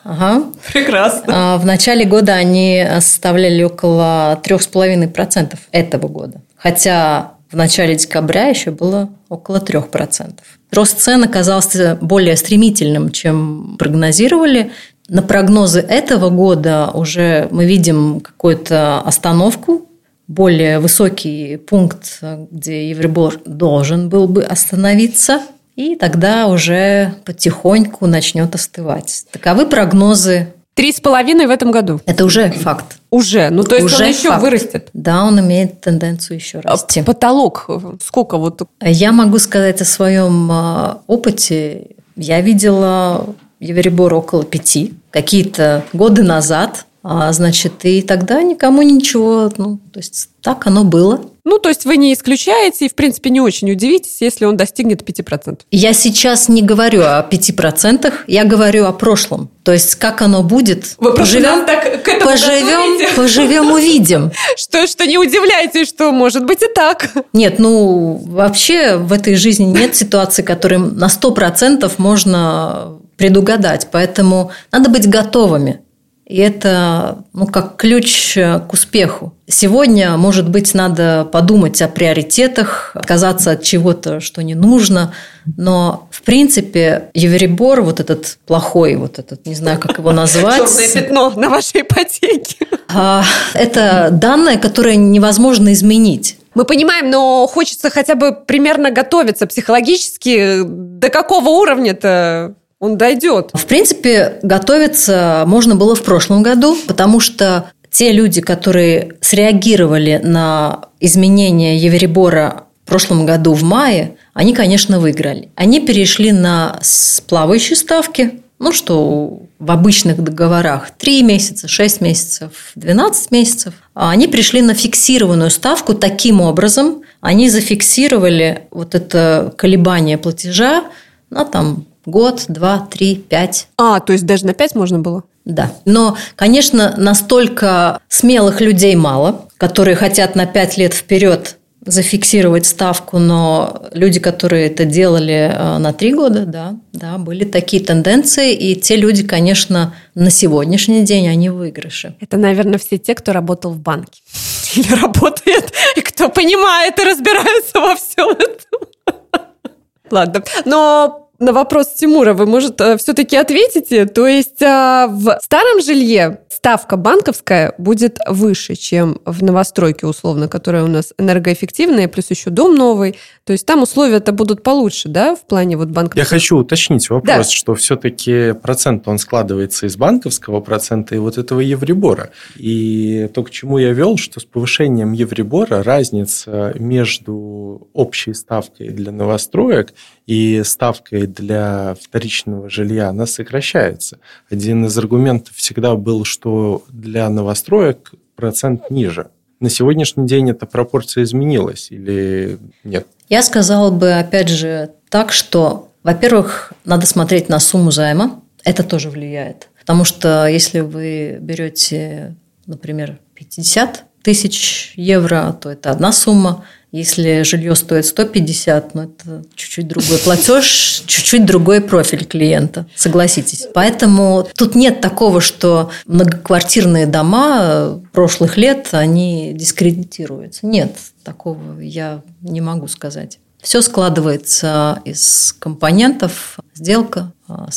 ага. 0.03 0.45
прекрасно. 0.73 1.25
А, 1.55 1.59
в 1.59 1.67
начале 1.67 2.05
года 2.05 2.33
они 2.35 2.87
составляли 3.01 3.63
около 3.63 4.41
3,5% 4.43 5.57
этого 5.73 6.09
года. 6.09 6.41
Хотя 6.57 7.34
в 7.55 7.57
начале 7.57 7.95
декабря 7.95 8.49
еще 8.49 8.73
было 8.73 9.11
около 9.29 9.59
3%. 9.59 10.33
Рост 10.73 10.99
цен 10.99 11.23
оказался 11.23 11.97
более 12.01 12.37
стремительным, 12.37 13.11
чем 13.11 13.77
прогнозировали. 13.79 14.73
На 15.09 15.23
прогнозы 15.23 15.79
этого 15.79 16.31
года 16.31 16.91
уже 16.93 17.47
мы 17.53 17.65
видим 17.65 18.21
какую-то 18.21 19.01
остановку, 19.03 19.89
более 20.27 20.81
высокий 20.81 21.57
пункт, 21.57 22.21
где 22.51 22.91
Евробор 22.91 23.41
должен 23.45 24.09
был 24.09 24.27
бы 24.27 24.43
остановиться, 24.43 25.41
и 25.77 25.95
тогда 25.95 26.49
уже 26.49 27.15
потихоньку 27.25 28.07
начнет 28.07 28.53
остывать. 28.55 29.27
Таковы 29.31 29.67
прогнозы 29.67 30.54
Три 30.75 30.93
с 30.93 31.01
половиной 31.01 31.47
в 31.47 31.51
этом 31.51 31.71
году. 31.71 32.01
Это 32.05 32.25
уже 32.25 32.51
факт. 32.51 32.99
Уже. 33.11 33.51
Ну, 33.51 33.63
то 33.63 33.77
есть 33.77 33.87
уже 33.87 34.03
он 34.03 34.11
еще 34.11 34.29
факт. 34.29 34.43
вырастет. 34.43 34.91
Да, 34.93 35.25
он 35.25 35.39
имеет 35.41 35.81
тенденцию 35.81 36.37
еще 36.39 36.59
а 36.59 36.71
расти. 36.71 37.01
А 37.01 37.05
потолок 37.05 37.71
сколько 38.05 38.39
вот? 38.39 38.63
Я 38.81 39.13
могу 39.13 39.39
сказать 39.39 39.81
о 39.81 39.85
своем 39.85 40.51
а, 40.51 40.99
опыте. 41.07 41.89
Я 42.17 42.41
видела 42.41 43.27
Евребор 43.61 44.15
около 44.15 44.45
пяти. 44.45 44.95
Какие-то 45.11 45.85
годы 45.93 46.25
назад 46.25 46.87
а, 47.07 47.31
значит, 47.33 47.85
и 47.85 48.01
тогда 48.01 48.43
никому 48.43 48.81
ничего, 48.81 49.53
ну, 49.59 49.79
то 49.93 50.01
есть 50.01 50.31
так 50.41 50.67
оно 50.67 50.85
было. 50.85 51.21
Ну, 51.45 51.59
то 51.59 51.69
есть 51.69 51.85
вы 51.85 51.99
не 51.99 52.15
исключаете 52.15 52.87
и, 52.87 52.89
в 52.89 52.95
принципе, 52.95 53.29
не 53.29 53.41
очень 53.41 53.71
удивитесь, 53.71 54.17
если 54.21 54.47
он 54.47 54.57
достигнет 54.57 55.03
5%. 55.03 55.61
Я 55.71 55.93
сейчас 55.93 56.49
не 56.49 56.63
говорю 56.63 57.03
о 57.03 57.27
5%, 57.31 58.13
я 58.27 58.45
говорю 58.45 58.87
о 58.87 58.93
прошлом. 58.93 59.51
То 59.63 59.73
есть 59.73 59.95
как 59.97 60.23
оно 60.23 60.43
будет, 60.43 60.95
вы 60.99 61.15
поживем, 61.15 61.67
так 61.67 62.03
к 62.03 62.09
этому 62.09 62.31
поживем, 62.31 63.17
поживем, 63.17 63.73
увидим. 63.73 64.33
Что, 64.57 64.87
что 64.87 65.07
не 65.07 65.19
удивляйтесь, 65.19 65.89
что 65.89 66.13
может 66.13 66.45
быть 66.45 66.63
и 66.63 66.69
так. 66.75 67.11
Нет, 67.33 67.59
ну, 67.59 68.23
вообще 68.27 68.97
в 68.97 69.13
этой 69.13 69.35
жизни 69.35 69.65
нет 69.65 69.95
ситуации, 69.95 70.43
которым 70.43 70.97
на 70.97 71.07
100% 71.07 71.91
можно 71.99 72.99
предугадать. 73.17 73.89
Поэтому 73.91 74.51
надо 74.73 74.91
быть 74.91 75.09
готовыми. 75.09 75.81
И 76.27 76.39
это 76.39 77.25
ну, 77.35 77.47
как 77.47 77.77
ключ 77.77 78.35
к 78.35 78.73
успеху. 78.73 79.35
Сегодня, 79.47 80.17
может 80.17 80.49
быть, 80.49 80.73
надо 80.73 81.29
подумать 81.31 81.83
о 81.83 81.89
приоритетах, 81.89 82.93
отказаться 82.95 83.51
от 83.51 83.63
чего-то, 83.63 84.21
что 84.21 84.43
не 84.43 84.55
нужно. 84.55 85.13
Но, 85.59 86.09
в 86.11 86.23
принципе, 86.23 87.11
Евребор, 87.13 87.83
вот 87.83 88.01
этот 88.01 88.39
плохой, 88.47 88.97
вот 88.97 89.19
этот, 89.19 89.45
не 89.45 89.55
знаю, 89.55 89.79
как 89.79 89.99
его 89.99 90.13
назвать. 90.13 90.67
Черное 90.67 90.89
пятно 90.89 91.33
на 91.37 91.51
вашей 91.51 91.83
ипотеке. 91.83 92.67
А, 92.89 93.23
это 93.53 94.09
данные, 94.11 94.59
которые 94.59 94.97
невозможно 94.97 95.73
изменить. 95.75 96.39
Мы 96.55 96.65
понимаем, 96.65 97.11
но 97.11 97.47
хочется 97.47 97.91
хотя 97.91 98.15
бы 98.15 98.33
примерно 98.33 98.91
готовиться 98.91 99.47
психологически. 99.47 100.63
До 100.65 101.11
какого 101.11 101.49
уровня-то 101.49 102.55
он 102.85 102.99
дойдет. 102.99 103.51
В 103.55 103.65
принципе, 103.65 104.39
готовиться 104.43 105.45
можно 105.47 105.75
было 105.75 105.95
в 105.95 106.03
прошлом 106.03 106.43
году, 106.43 106.77
потому 106.87 107.19
что 107.19 107.71
те 107.91 108.13
люди, 108.13 108.43
которые 108.43 109.15
среагировали 109.23 110.21
на 110.23 110.87
изменения 111.01 111.79
Евребора 111.79 112.65
в 112.85 112.89
прошлом 112.89 113.25
году 113.25 113.55
в 113.55 113.63
мае, 113.63 114.17
они, 114.35 114.53
конечно, 114.53 115.01
выиграли. 115.01 115.49
Они 115.55 115.81
перешли 115.81 116.31
на 116.31 116.79
плавающие 117.27 117.77
ставки, 117.77 118.41
ну, 118.59 118.71
что 118.73 119.41
в 119.59 119.71
обычных 119.71 120.23
договорах 120.23 120.91
3 120.99 121.23
месяца, 121.23 121.69
6 121.69 122.03
месяцев, 122.03 122.51
12 122.75 123.31
месяцев. 123.31 123.73
А 123.95 124.11
они 124.11 124.29
пришли 124.29 124.61
на 124.61 124.75
фиксированную 124.75 125.51
ставку. 125.51 125.95
Таким 125.95 126.43
образом, 126.43 127.03
они 127.23 127.49
зафиксировали 127.49 128.65
вот 128.71 128.95
это 128.95 129.55
колебание 129.57 130.19
платежа 130.19 130.85
на 131.31 131.47
там 131.47 131.87
год, 132.07 132.45
два, 132.49 132.89
три, 132.91 133.17
пять. 133.17 133.69
А, 133.77 134.01
то 134.01 134.13
есть 134.13 134.27
даже 134.27 134.47
на 134.47 134.55
пять 134.55 134.75
можно 134.75 134.99
было? 134.99 135.25
Да. 135.45 135.73
Но, 135.85 136.17
конечно, 136.37 136.95
настолько 136.97 138.01
смелых 138.09 138.61
людей 138.61 138.97
мало, 138.97 139.47
которые 139.59 139.95
хотят 139.95 140.35
на 140.35 140.47
пять 140.47 140.77
лет 140.77 140.95
вперед 140.95 141.59
зафиксировать 141.87 142.67
ставку, 142.67 143.19
но 143.19 143.83
люди, 143.93 144.19
которые 144.19 144.67
это 144.67 144.85
делали 144.85 145.53
э, 145.55 145.79
на 145.79 145.93
три 145.93 146.15
года, 146.15 146.47
да, 146.47 146.77
да, 146.93 147.19
были 147.19 147.45
такие 147.45 147.85
тенденции, 147.85 148.55
и 148.55 148.75
те 148.75 148.97
люди, 148.97 149.27
конечно, 149.27 149.95
на 150.15 150.31
сегодняшний 150.31 151.03
день 151.05 151.29
они 151.29 151.51
в 151.51 151.57
выигрыше. 151.57 152.17
Это, 152.21 152.37
наверное, 152.39 152.79
все 152.79 152.97
те, 152.97 153.15
кто 153.15 153.33
работал 153.33 153.73
в 153.73 153.81
банке 153.81 154.23
или 154.77 154.95
работает, 154.95 155.73
и 155.97 156.01
кто 156.01 156.31
понимает 156.31 156.99
и 156.99 157.05
разбирается 157.05 157.81
во 157.81 157.95
всем 157.97 158.31
этом. 158.31 159.21
Ладно, 160.11 160.43
но 160.65 161.24
на 161.45 161.53
вопрос 161.53 161.95
Тимура 161.95 162.33
вы, 162.33 162.47
может, 162.47 162.81
э, 162.81 162.97
все-таки 162.97 163.37
ответите? 163.37 164.07
То 164.07 164.27
есть 164.27 164.63
э, 164.63 165.07
в 165.09 165.39
старом 165.43 165.83
жилье 165.83 166.41
ставка 166.49 166.97
банковская 166.97 167.75
будет 167.77 168.19
выше, 168.27 168.75
чем 168.75 169.21
в 169.27 169.43
новостройке, 169.43 170.07
условно, 170.07 170.49
которая 170.49 170.85
у 170.85 170.87
нас 170.87 171.13
энергоэффективная, 171.19 172.09
плюс 172.09 172.31
еще 172.31 172.51
дом 172.51 172.75
новый. 172.75 173.17
То 173.45 173.53
есть 173.53 173.67
там 173.67 173.83
условия-то 173.83 174.33
будут 174.33 174.63
получше, 174.63 175.09
да, 175.09 175.37
в 175.37 175.43
плане 175.47 175.77
вот 175.77 175.89
банковского? 175.89 176.21
Я 176.21 176.25
хочу 176.25 176.57
уточнить 176.57 177.11
вопрос, 177.11 177.37
да. 177.37 177.45
что 177.45 177.75
все-таки 177.75 178.55
процент, 178.55 179.07
он 179.07 179.19
складывается 179.19 179.87
из 179.87 179.97
банковского 179.97 180.61
процента 180.61 181.15
и 181.15 181.19
вот 181.19 181.37
этого 181.37 181.61
евребора. 181.61 182.31
И 182.57 183.29
то, 183.35 183.43
к 183.43 183.51
чему 183.51 183.77
я 183.77 183.93
вел, 183.93 184.17
что 184.17 184.41
с 184.41 184.45
повышением 184.45 185.13
евребора 185.13 185.83
разница 185.83 186.73
между 186.77 187.89
общей 187.93 188.33
ставкой 188.33 188.89
для 188.89 189.13
новостроек 189.13 189.93
и 190.27 190.63
ставкой 190.65 191.27
для 191.27 191.97
вторичного 192.01 192.71
жилья, 192.71 193.09
она 193.09 193.27
сокращается. 193.27 194.19
Один 194.51 194.87
из 194.87 194.97
аргументов 194.97 195.55
всегда 195.57 195.95
был, 195.95 196.25
что 196.25 196.85
для 196.89 197.29
новостроек 197.29 198.15
процент 198.37 198.91
ниже. 198.91 199.29
На 199.61 199.71
сегодняшний 199.71 200.27
день 200.27 200.51
эта 200.51 200.67
пропорция 200.67 201.25
изменилась 201.25 201.91
или 201.91 202.59
нет? 202.83 203.07
Я 203.29 203.43
сказала 203.43 203.91
бы, 203.91 204.13
опять 204.13 204.49
же, 204.49 204.91
так, 205.09 205.33
что, 205.33 205.89
во-первых, 206.03 206.73
надо 206.85 207.07
смотреть 207.07 207.49
на 207.49 207.61
сумму 207.61 207.91
займа. 207.91 208.43
Это 208.65 208.83
тоже 208.83 209.11
влияет. 209.11 209.69
Потому 209.79 210.05
что 210.05 210.47
если 210.47 210.81
вы 210.81 211.39
берете, 211.41 212.35
например, 212.67 213.19
50 213.35 214.05
тысяч 214.23 214.95
евро, 214.97 215.57
то 215.61 215.71
это 215.71 215.91
одна 215.91 216.11
сумма. 216.11 216.65
Если 216.95 217.43
жилье 217.43 217.75
стоит 217.75 218.07
150, 218.07 218.95
ну 218.95 219.03
это 219.03 219.45
чуть-чуть 219.57 219.89
другой 219.89 220.17
платеж, 220.19 221.03
чуть-чуть 221.07 221.45
другой 221.45 221.81
профиль 221.81 222.25
клиента, 222.25 222.87
согласитесь. 222.95 223.67
Поэтому 223.75 224.47
тут 224.55 224.77
нет 224.77 225.01
такого, 225.01 225.41
что 225.41 225.91
многоквартирные 226.07 227.09
дома 227.09 228.01
прошлых 228.13 228.57
лет, 228.57 228.91
они 228.93 229.55
дискредитируются. 229.55 230.67
Нет, 230.67 230.97
такого 231.25 231.81
я 231.81 232.23
не 232.43 232.61
могу 232.61 232.87
сказать. 232.87 233.41
Все 233.61 233.83
складывается 233.83 235.03
из 235.05 235.53
компонентов, 235.59 236.61
сделка, 236.75 237.33
а, 237.49 237.71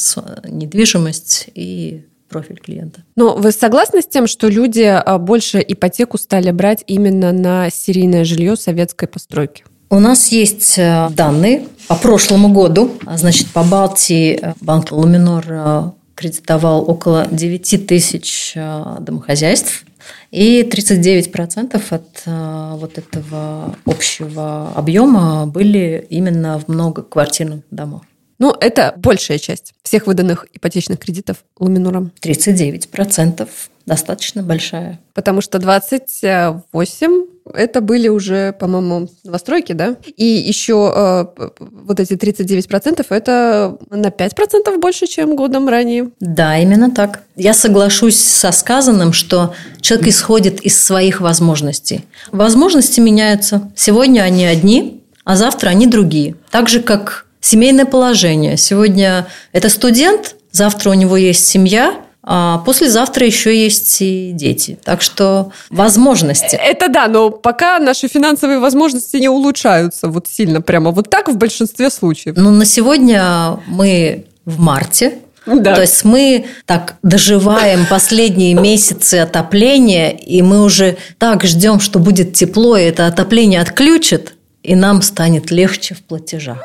недвижимость 0.47 1.49
и 1.55 2.05
профиль 2.27 2.57
клиента. 2.57 3.03
Но 3.15 3.35
вы 3.35 3.51
согласны 3.51 4.01
с 4.01 4.07
тем, 4.07 4.27
что 4.27 4.47
люди 4.47 4.81
а, 4.81 5.17
больше 5.17 5.63
ипотеку 5.65 6.17
стали 6.17 6.51
брать 6.51 6.83
именно 6.87 7.31
на 7.31 7.69
серийное 7.69 8.23
жилье 8.23 8.55
советской 8.55 9.07
постройки? 9.07 9.63
У 9.89 9.99
нас 9.99 10.27
есть 10.33 10.77
э, 10.77 11.07
данные 11.11 11.65
по 11.87 11.95
прошлому 11.95 12.49
году. 12.49 12.91
Значит, 13.15 13.47
по 13.47 13.63
Балтии 13.63 14.37
э, 14.41 14.53
банк 14.59 14.91
Луминор 14.91 15.45
э, 15.47 15.91
кредитовал 16.13 16.89
около 16.89 17.25
9 17.31 17.87
тысяч 17.87 18.53
домохозяйств. 18.55 19.85
И 20.31 20.61
39% 20.63 21.81
от 21.89 22.79
вот 22.79 22.97
этого 22.97 23.75
общего 23.85 24.71
объема 24.73 25.45
были 25.45 26.05
именно 26.09 26.59
в 26.59 26.67
многоквартирных 26.67 27.61
домах. 27.71 28.01
Ну, 28.39 28.55
это 28.59 28.93
большая 28.97 29.39
часть 29.39 29.73
всех 29.83 30.07
выданных 30.07 30.45
ипотечных 30.53 30.99
кредитов 30.99 31.37
Луминуром. 31.59 32.11
39%. 32.21 33.47
Достаточно 33.85 34.43
большая. 34.43 34.99
Потому 35.13 35.39
что 35.41 35.59
28 35.59 37.25
это 37.53 37.81
были 37.81 38.07
уже, 38.09 38.53
по-моему, 38.53 39.09
новостройки, 39.23 39.71
да? 39.71 39.95
И 40.17 40.25
еще 40.25 40.93
э, 40.93 41.25
вот 41.59 41.99
эти 41.99 42.13
39% 42.13 43.05
это 43.09 43.77
на 43.89 44.07
5% 44.07 44.77
больше, 44.77 45.07
чем 45.07 45.35
годом 45.35 45.69
ранее. 45.69 46.09
Да, 46.19 46.57
именно 46.57 46.91
так. 46.91 47.21
Я 47.35 47.53
соглашусь 47.53 48.19
со 48.19 48.51
сказанным, 48.51 49.13
что 49.13 49.53
человек 49.79 50.07
исходит 50.07 50.61
из 50.61 50.81
своих 50.81 51.21
возможностей. 51.21 52.05
Возможности 52.31 52.99
меняются. 52.99 53.71
Сегодня 53.75 54.21
они 54.21 54.45
одни, 54.45 55.03
а 55.23 55.35
завтра 55.37 55.69
они 55.69 55.87
другие. 55.87 56.35
Так 56.51 56.69
же, 56.69 56.81
как 56.81 57.26
семейное 57.47 57.85
положение. 57.85 58.57
Сегодня 58.57 59.27
это 59.51 59.69
студент, 59.69 60.35
завтра 60.51 60.91
у 60.91 60.93
него 60.93 61.17
есть 61.17 61.45
семья, 61.45 61.95
а 62.29 62.57
послезавтра 62.65 63.25
еще 63.25 63.57
есть 63.57 64.01
и 64.01 64.31
дети. 64.33 64.77
Так 64.83 65.01
что 65.01 65.53
возможности. 65.69 66.57
Это 66.57 66.89
да, 66.89 67.07
но 67.07 67.29
пока 67.29 67.79
наши 67.79 68.09
финансовые 68.09 68.59
возможности 68.59 69.15
не 69.15 69.29
улучшаются 69.29 70.09
вот 70.09 70.27
сильно, 70.27 70.61
прямо 70.61 70.91
вот 70.91 71.09
так 71.09 71.29
в 71.29 71.37
большинстве 71.37 71.89
случаев. 71.89 72.35
Ну, 72.35 72.51
на 72.51 72.65
сегодня 72.65 73.59
мы 73.67 74.25
в 74.43 74.59
марте, 74.59 75.19
да. 75.45 75.75
То 75.75 75.81
есть 75.81 76.03
мы 76.03 76.47
так 76.65 76.95
доживаем 77.03 77.85
последние 77.89 78.53
месяцы 78.53 79.15
отопления, 79.15 80.09
и 80.09 80.41
мы 80.41 80.61
уже 80.63 80.97
так 81.17 81.45
ждем, 81.45 81.79
что 81.79 81.99
будет 81.99 82.33
тепло, 82.33 82.75
и 82.75 82.83
это 82.83 83.07
отопление 83.07 83.61
отключит, 83.61 84.33
и 84.63 84.75
нам 84.75 85.01
станет 85.01 85.49
легче 85.49 85.95
в 85.95 86.03
платежах. 86.03 86.61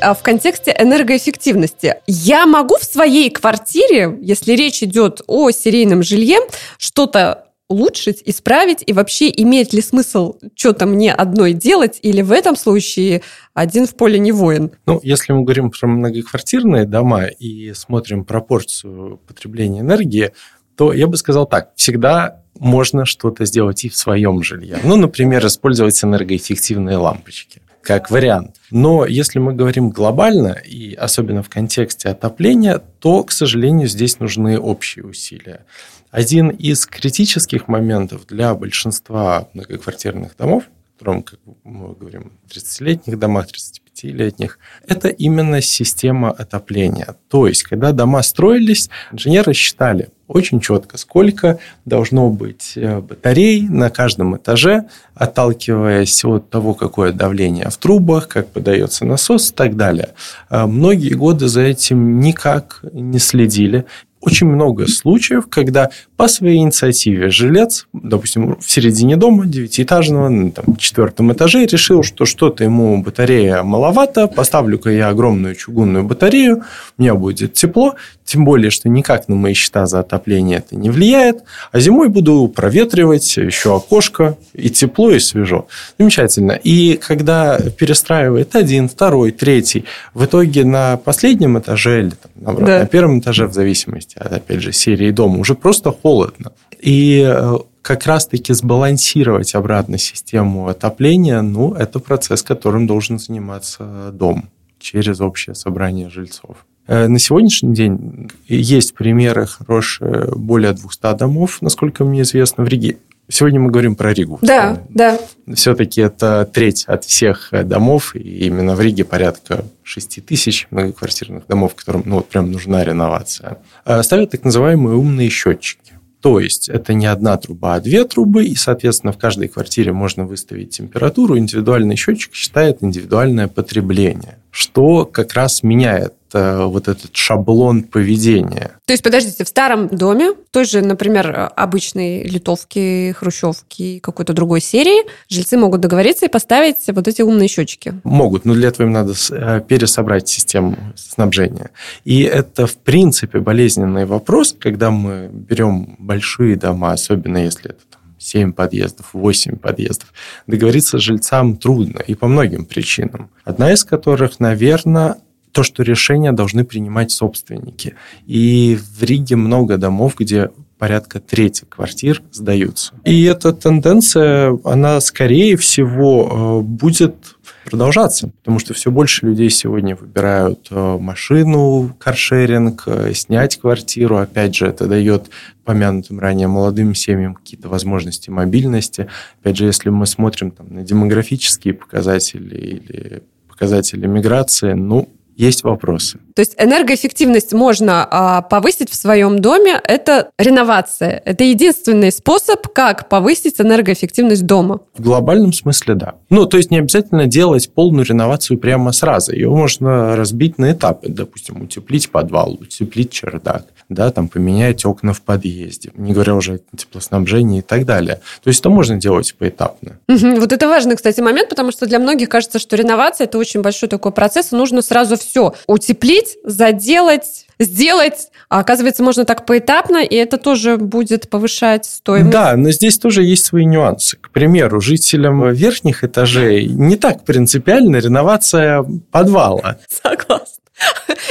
А, 0.00 0.14
в 0.14 0.22
контексте 0.22 0.74
энергоэффективности. 0.78 1.96
Я 2.06 2.46
могу 2.46 2.76
в 2.78 2.84
своей 2.84 3.30
квартире, 3.30 4.16
если 4.20 4.52
речь 4.52 4.82
идет 4.82 5.22
о 5.26 5.50
серийном 5.50 6.02
жилье, 6.02 6.38
что-то 6.78 7.46
улучшить, 7.68 8.22
исправить, 8.24 8.82
и 8.86 8.92
вообще 8.92 9.30
имеет 9.30 9.72
ли 9.72 9.82
смысл 9.82 10.36
что-то 10.54 10.86
мне 10.86 11.12
одной 11.12 11.52
делать, 11.52 11.98
или 12.02 12.22
в 12.22 12.32
этом 12.32 12.56
случае 12.56 13.22
один 13.54 13.86
в 13.86 13.94
поле 13.94 14.18
не 14.18 14.32
воин? 14.32 14.70
Ну, 14.86 15.00
если 15.02 15.32
мы 15.32 15.42
говорим 15.42 15.70
про 15.70 15.86
многоквартирные 15.86 16.86
дома 16.86 17.26
и 17.26 17.72
смотрим 17.74 18.24
пропорцию 18.24 19.20
потребления 19.26 19.80
энергии, 19.80 20.32
то 20.76 20.92
я 20.92 21.08
бы 21.08 21.16
сказал 21.16 21.46
так, 21.46 21.72
всегда 21.74 22.42
можно 22.58 23.04
что-то 23.04 23.44
сделать 23.44 23.84
и 23.84 23.88
в 23.88 23.96
своем 23.96 24.42
жилье. 24.42 24.78
Ну, 24.84 24.96
например, 24.96 25.44
использовать 25.46 26.02
энергоэффективные 26.02 26.96
лампочки 26.96 27.60
как 27.88 28.10
вариант. 28.10 28.56
Но 28.70 29.06
если 29.06 29.38
мы 29.38 29.54
говорим 29.54 29.88
глобально, 29.88 30.48
и 30.48 30.92
особенно 30.92 31.42
в 31.42 31.48
контексте 31.48 32.10
отопления, 32.10 32.82
то, 32.98 33.24
к 33.24 33.32
сожалению, 33.32 33.88
здесь 33.88 34.20
нужны 34.20 34.60
общие 34.60 35.06
усилия. 35.06 35.64
Один 36.10 36.50
из 36.50 36.84
критических 36.84 37.66
моментов 37.66 38.26
для 38.26 38.54
большинства 38.54 39.48
многоквартирных 39.54 40.36
домов, 40.36 40.64
о 40.64 40.98
котором, 40.98 41.22
как 41.22 41.40
мы 41.64 41.94
говорим, 41.94 42.32
30-летних 42.50 43.18
домах, 43.18 43.46
35 43.46 43.80
летних 44.06 44.58
это 44.86 45.08
именно 45.08 45.60
система 45.60 46.30
отопления. 46.30 47.16
То 47.28 47.46
есть, 47.46 47.62
когда 47.62 47.92
дома 47.92 48.22
строились, 48.22 48.88
инженеры 49.12 49.52
считали 49.52 50.08
очень 50.28 50.60
четко, 50.60 50.98
сколько 50.98 51.58
должно 51.86 52.28
быть 52.28 52.74
э, 52.76 53.00
батарей 53.00 53.66
на 53.66 53.88
каждом 53.88 54.36
этаже, 54.36 54.84
отталкиваясь 55.14 56.22
от 56.24 56.50
того, 56.50 56.74
какое 56.74 57.12
давление 57.12 57.70
в 57.70 57.76
трубах, 57.78 58.28
как 58.28 58.48
подается 58.48 59.06
насос 59.06 59.50
и 59.50 59.54
так 59.54 59.76
далее. 59.76 60.10
Э, 60.50 60.66
многие 60.66 61.14
годы 61.14 61.48
за 61.48 61.62
этим 61.62 62.20
никак 62.20 62.80
не 62.92 63.18
следили 63.18 63.86
очень 64.20 64.48
много 64.48 64.86
случаев, 64.88 65.46
когда 65.48 65.90
по 66.16 66.28
своей 66.28 66.58
инициативе 66.58 67.30
жилец, 67.30 67.86
допустим, 67.92 68.56
в 68.60 68.70
середине 68.70 69.16
дома, 69.16 69.46
девятиэтажного, 69.46 70.28
на 70.28 70.50
там, 70.50 70.76
четвертом 70.76 71.32
этаже, 71.32 71.66
решил, 71.66 72.02
что 72.02 72.24
что-то 72.24 72.64
ему 72.64 73.02
батарея 73.02 73.62
маловато, 73.62 73.87
маловато, 73.88 74.28
поставлю-ка 74.28 74.90
я 74.90 75.08
огромную 75.08 75.54
чугунную 75.54 76.04
батарею, 76.04 76.62
у 76.98 77.02
меня 77.02 77.14
будет 77.14 77.54
тепло, 77.54 77.94
тем 78.24 78.44
более, 78.44 78.70
что 78.70 78.88
никак 78.88 79.28
на 79.28 79.34
мои 79.34 79.54
счета 79.54 79.86
за 79.86 80.00
отопление 80.00 80.58
это 80.58 80.76
не 80.76 80.90
влияет, 80.90 81.42
а 81.72 81.80
зимой 81.80 82.08
буду 82.08 82.48
проветривать, 82.54 83.36
еще 83.36 83.76
окошко, 83.76 84.36
и 84.52 84.68
тепло, 84.68 85.10
и 85.10 85.18
свежо. 85.18 85.66
Замечательно. 85.98 86.52
И 86.52 86.96
когда 86.96 87.58
перестраивает 87.58 88.54
один, 88.54 88.88
второй, 88.88 89.32
третий, 89.32 89.84
в 90.14 90.24
итоге 90.24 90.64
на 90.64 90.98
последнем 90.98 91.58
этаже 91.58 92.00
или 92.00 92.12
наоборот, 92.34 92.68
да. 92.68 92.78
на 92.80 92.86
первом 92.86 93.20
этаже, 93.20 93.46
в 93.46 93.54
зависимости 93.54 94.18
от, 94.18 94.32
опять 94.32 94.60
же, 94.60 94.72
серии 94.72 95.10
дома, 95.10 95.38
уже 95.38 95.54
просто 95.54 95.92
холодно. 95.92 96.52
И 96.80 97.24
э, 97.26 97.58
как 97.82 98.06
раз-таки 98.06 98.52
сбалансировать 98.52 99.54
обратно 99.54 99.98
систему 99.98 100.68
отопления, 100.68 101.42
ну, 101.42 101.74
это 101.74 101.98
процесс, 101.98 102.42
которым 102.42 102.86
должен 102.86 103.18
заниматься 103.18 104.10
дом 104.12 104.48
через 104.78 105.20
общее 105.20 105.54
собрание 105.54 106.10
жильцов. 106.10 106.64
Э, 106.86 107.06
на 107.06 107.18
сегодняшний 107.18 107.74
день 107.74 108.30
есть 108.48 108.94
примеры 108.94 109.46
хорошие, 109.46 110.28
более 110.34 110.72
200 110.72 111.16
домов, 111.18 111.58
насколько 111.60 112.04
мне 112.04 112.22
известно, 112.22 112.64
в 112.64 112.68
Риге. 112.68 112.98
Сегодня 113.30 113.60
мы 113.60 113.70
говорим 113.70 113.94
про 113.94 114.14
Ригу. 114.14 114.38
Да, 114.40 114.82
да. 114.88 115.20
Все-таки 115.52 116.00
это 116.00 116.48
треть 116.50 116.84
от 116.86 117.04
всех 117.04 117.50
домов, 117.52 118.16
и 118.16 118.46
именно 118.46 118.74
в 118.74 118.80
Риге 118.80 119.04
порядка 119.04 119.66
6 119.82 120.24
тысяч 120.24 120.66
многоквартирных 120.70 121.46
домов, 121.46 121.74
которым 121.74 122.04
ну, 122.06 122.16
вот 122.16 122.28
прям 122.30 122.50
нужна 122.50 122.82
реновация. 122.84 123.58
Э, 123.84 124.02
ставят 124.02 124.30
так 124.30 124.44
называемые 124.44 124.96
умные 124.96 125.28
счетчики. 125.28 125.97
То 126.20 126.40
есть 126.40 126.68
это 126.68 126.94
не 126.94 127.06
одна 127.06 127.36
труба, 127.36 127.74
а 127.74 127.80
две 127.80 128.04
трубы, 128.04 128.44
и, 128.44 128.54
соответственно, 128.56 129.12
в 129.12 129.18
каждой 129.18 129.48
квартире 129.48 129.92
можно 129.92 130.24
выставить 130.24 130.70
температуру. 130.70 131.38
Индивидуальный 131.38 131.96
счетчик 131.96 132.34
считает 132.34 132.82
индивидуальное 132.82 133.46
потребление, 133.46 134.38
что 134.50 135.04
как 135.04 135.34
раз 135.34 135.62
меняет 135.62 136.14
вот 136.34 136.88
этот 136.88 137.14
шаблон 137.14 137.82
поведения. 137.82 138.72
То 138.84 138.92
есть, 138.92 139.02
подождите, 139.02 139.44
в 139.44 139.48
старом 139.48 139.88
доме, 139.88 140.32
той 140.50 140.64
же, 140.64 140.82
например, 140.82 141.50
обычной 141.56 142.22
литовки, 142.22 143.12
хрущевки, 143.12 144.00
какой-то 144.00 144.32
другой 144.32 144.60
серии, 144.60 145.04
жильцы 145.28 145.56
могут 145.56 145.80
договориться 145.80 146.26
и 146.26 146.28
поставить 146.28 146.76
вот 146.88 147.08
эти 147.08 147.22
умные 147.22 147.48
счетчики? 147.48 147.94
Могут, 148.04 148.44
но 148.44 148.54
для 148.54 148.68
этого 148.68 148.86
им 148.86 148.92
надо 148.92 149.14
э, 149.30 149.60
пересобрать 149.66 150.28
систему 150.28 150.76
снабжения. 150.96 151.70
И 152.04 152.22
это, 152.22 152.66
в 152.66 152.76
принципе, 152.76 153.40
болезненный 153.40 154.06
вопрос, 154.06 154.54
когда 154.58 154.90
мы 154.90 155.28
берем 155.32 155.96
большие 155.98 156.56
дома, 156.56 156.92
особенно 156.92 157.38
если 157.38 157.70
это 157.70 157.98
7 158.18 158.52
подъездов, 158.52 159.10
8 159.12 159.56
подъездов. 159.56 160.12
Договориться 160.46 160.98
с 160.98 161.02
жильцам 161.02 161.56
трудно 161.56 162.00
и 162.00 162.14
по 162.14 162.26
многим 162.26 162.64
причинам. 162.64 163.30
Одна 163.44 163.72
из 163.72 163.84
которых, 163.84 164.40
наверное, 164.40 165.16
то, 165.58 165.64
что 165.64 165.82
решения 165.82 166.30
должны 166.30 166.64
принимать 166.64 167.10
собственники. 167.10 167.96
И 168.28 168.78
в 168.96 169.02
Риге 169.02 169.34
много 169.34 169.76
домов, 169.76 170.14
где 170.16 170.50
порядка 170.78 171.18
трети 171.18 171.64
квартир 171.64 172.22
сдаются. 172.30 172.94
И 173.04 173.24
эта 173.24 173.52
тенденция, 173.52 174.56
она, 174.62 175.00
скорее 175.00 175.56
всего, 175.56 176.60
э, 176.60 176.62
будет 176.62 177.16
продолжаться, 177.64 178.28
потому 178.28 178.60
что 178.60 178.72
все 178.72 178.92
больше 178.92 179.26
людей 179.26 179.50
сегодня 179.50 179.96
выбирают 179.96 180.68
э, 180.70 180.98
машину, 181.00 181.92
каршеринг, 181.98 182.84
э, 182.86 183.12
снять 183.14 183.56
квартиру. 183.56 184.18
Опять 184.18 184.54
же, 184.54 184.68
это 184.68 184.86
дает 184.86 185.28
помянутым 185.64 186.20
ранее 186.20 186.46
молодым 186.46 186.94
семьям 186.94 187.34
какие-то 187.34 187.68
возможности 187.68 188.30
мобильности. 188.30 189.08
Опять 189.40 189.56
же, 189.56 189.64
если 189.64 189.90
мы 189.90 190.06
смотрим 190.06 190.52
там, 190.52 190.68
на 190.72 190.82
демографические 190.84 191.74
показатели 191.74 192.54
или 192.54 193.22
показатели 193.48 194.06
миграции, 194.06 194.74
ну, 194.74 195.08
есть 195.38 195.62
вопросы. 195.62 196.18
То 196.34 196.40
есть 196.40 196.54
энергоэффективность 196.58 197.52
можно 197.52 198.06
а, 198.10 198.42
повысить 198.42 198.90
в 198.90 198.94
своем 198.94 199.38
доме. 199.38 199.80
Это 199.84 200.30
реновация. 200.36 201.22
Это 201.24 201.44
единственный 201.44 202.10
способ, 202.10 202.66
как 202.68 203.08
повысить 203.08 203.60
энергоэффективность 203.60 204.44
дома. 204.46 204.80
В 204.96 205.02
глобальном 205.02 205.52
смысле, 205.52 205.94
да. 205.94 206.14
Ну, 206.28 206.44
то 206.46 206.56
есть 206.56 206.72
не 206.72 206.78
обязательно 206.78 207.26
делать 207.26 207.72
полную 207.72 208.04
реновацию 208.04 208.58
прямо 208.58 208.90
сразу. 208.90 209.32
Ее 209.32 209.48
можно 209.48 210.16
разбить 210.16 210.58
на 210.58 210.72
этапы. 210.72 211.08
Допустим, 211.08 211.62
утеплить 211.62 212.10
подвал, 212.10 212.54
утеплить 212.60 213.12
чердак, 213.12 213.64
да, 213.88 214.10
там 214.10 214.28
поменять 214.28 214.84
окна 214.84 215.12
в 215.12 215.22
подъезде, 215.22 215.90
не 215.96 216.12
говоря 216.12 216.34
уже 216.34 216.60
о 216.72 216.76
теплоснабжении 216.76 217.60
и 217.60 217.62
так 217.62 217.86
далее. 217.86 218.20
То 218.42 218.48
есть 218.48 218.60
это 218.60 218.70
можно 218.70 218.96
делать 218.96 219.34
поэтапно. 219.38 219.98
Вот 220.08 220.52
это 220.52 220.68
важный, 220.68 220.96
кстати, 220.96 221.20
момент, 221.20 221.48
потому 221.48 221.72
что 221.72 221.86
для 221.86 221.98
многих 221.98 222.28
кажется, 222.28 222.58
что 222.58 222.76
реновация– 222.76 223.24
это 223.26 223.38
очень 223.38 223.62
большой 223.62 223.88
такой 223.88 224.12
процесс, 224.12 224.52
и 224.52 224.56
нужно 224.56 224.82
сразу 224.82 225.16
все 225.16 225.54
утеплить, 225.66 226.36
заделать, 226.44 227.46
сделать. 227.58 228.28
А 228.48 228.60
оказывается, 228.60 229.02
можно 229.02 229.24
так 229.24 229.46
поэтапно, 229.46 229.98
и 229.98 230.14
это 230.14 230.38
тоже 230.38 230.76
будет 230.76 231.28
повышать 231.28 231.84
стоимость. 231.84 232.30
Да, 232.30 232.56
но 232.56 232.70
здесь 232.70 232.98
тоже 232.98 233.22
есть 233.22 233.44
свои 233.44 233.64
нюансы. 233.64 234.16
К 234.16 234.30
примеру, 234.30 234.80
жителям 234.80 235.50
верхних 235.52 236.04
этажей 236.04 236.66
не 236.66 236.96
так 236.96 237.24
принципиально 237.24 237.96
реновация 237.96 238.84
подвала. 239.10 239.78
Согласна. 239.88 240.58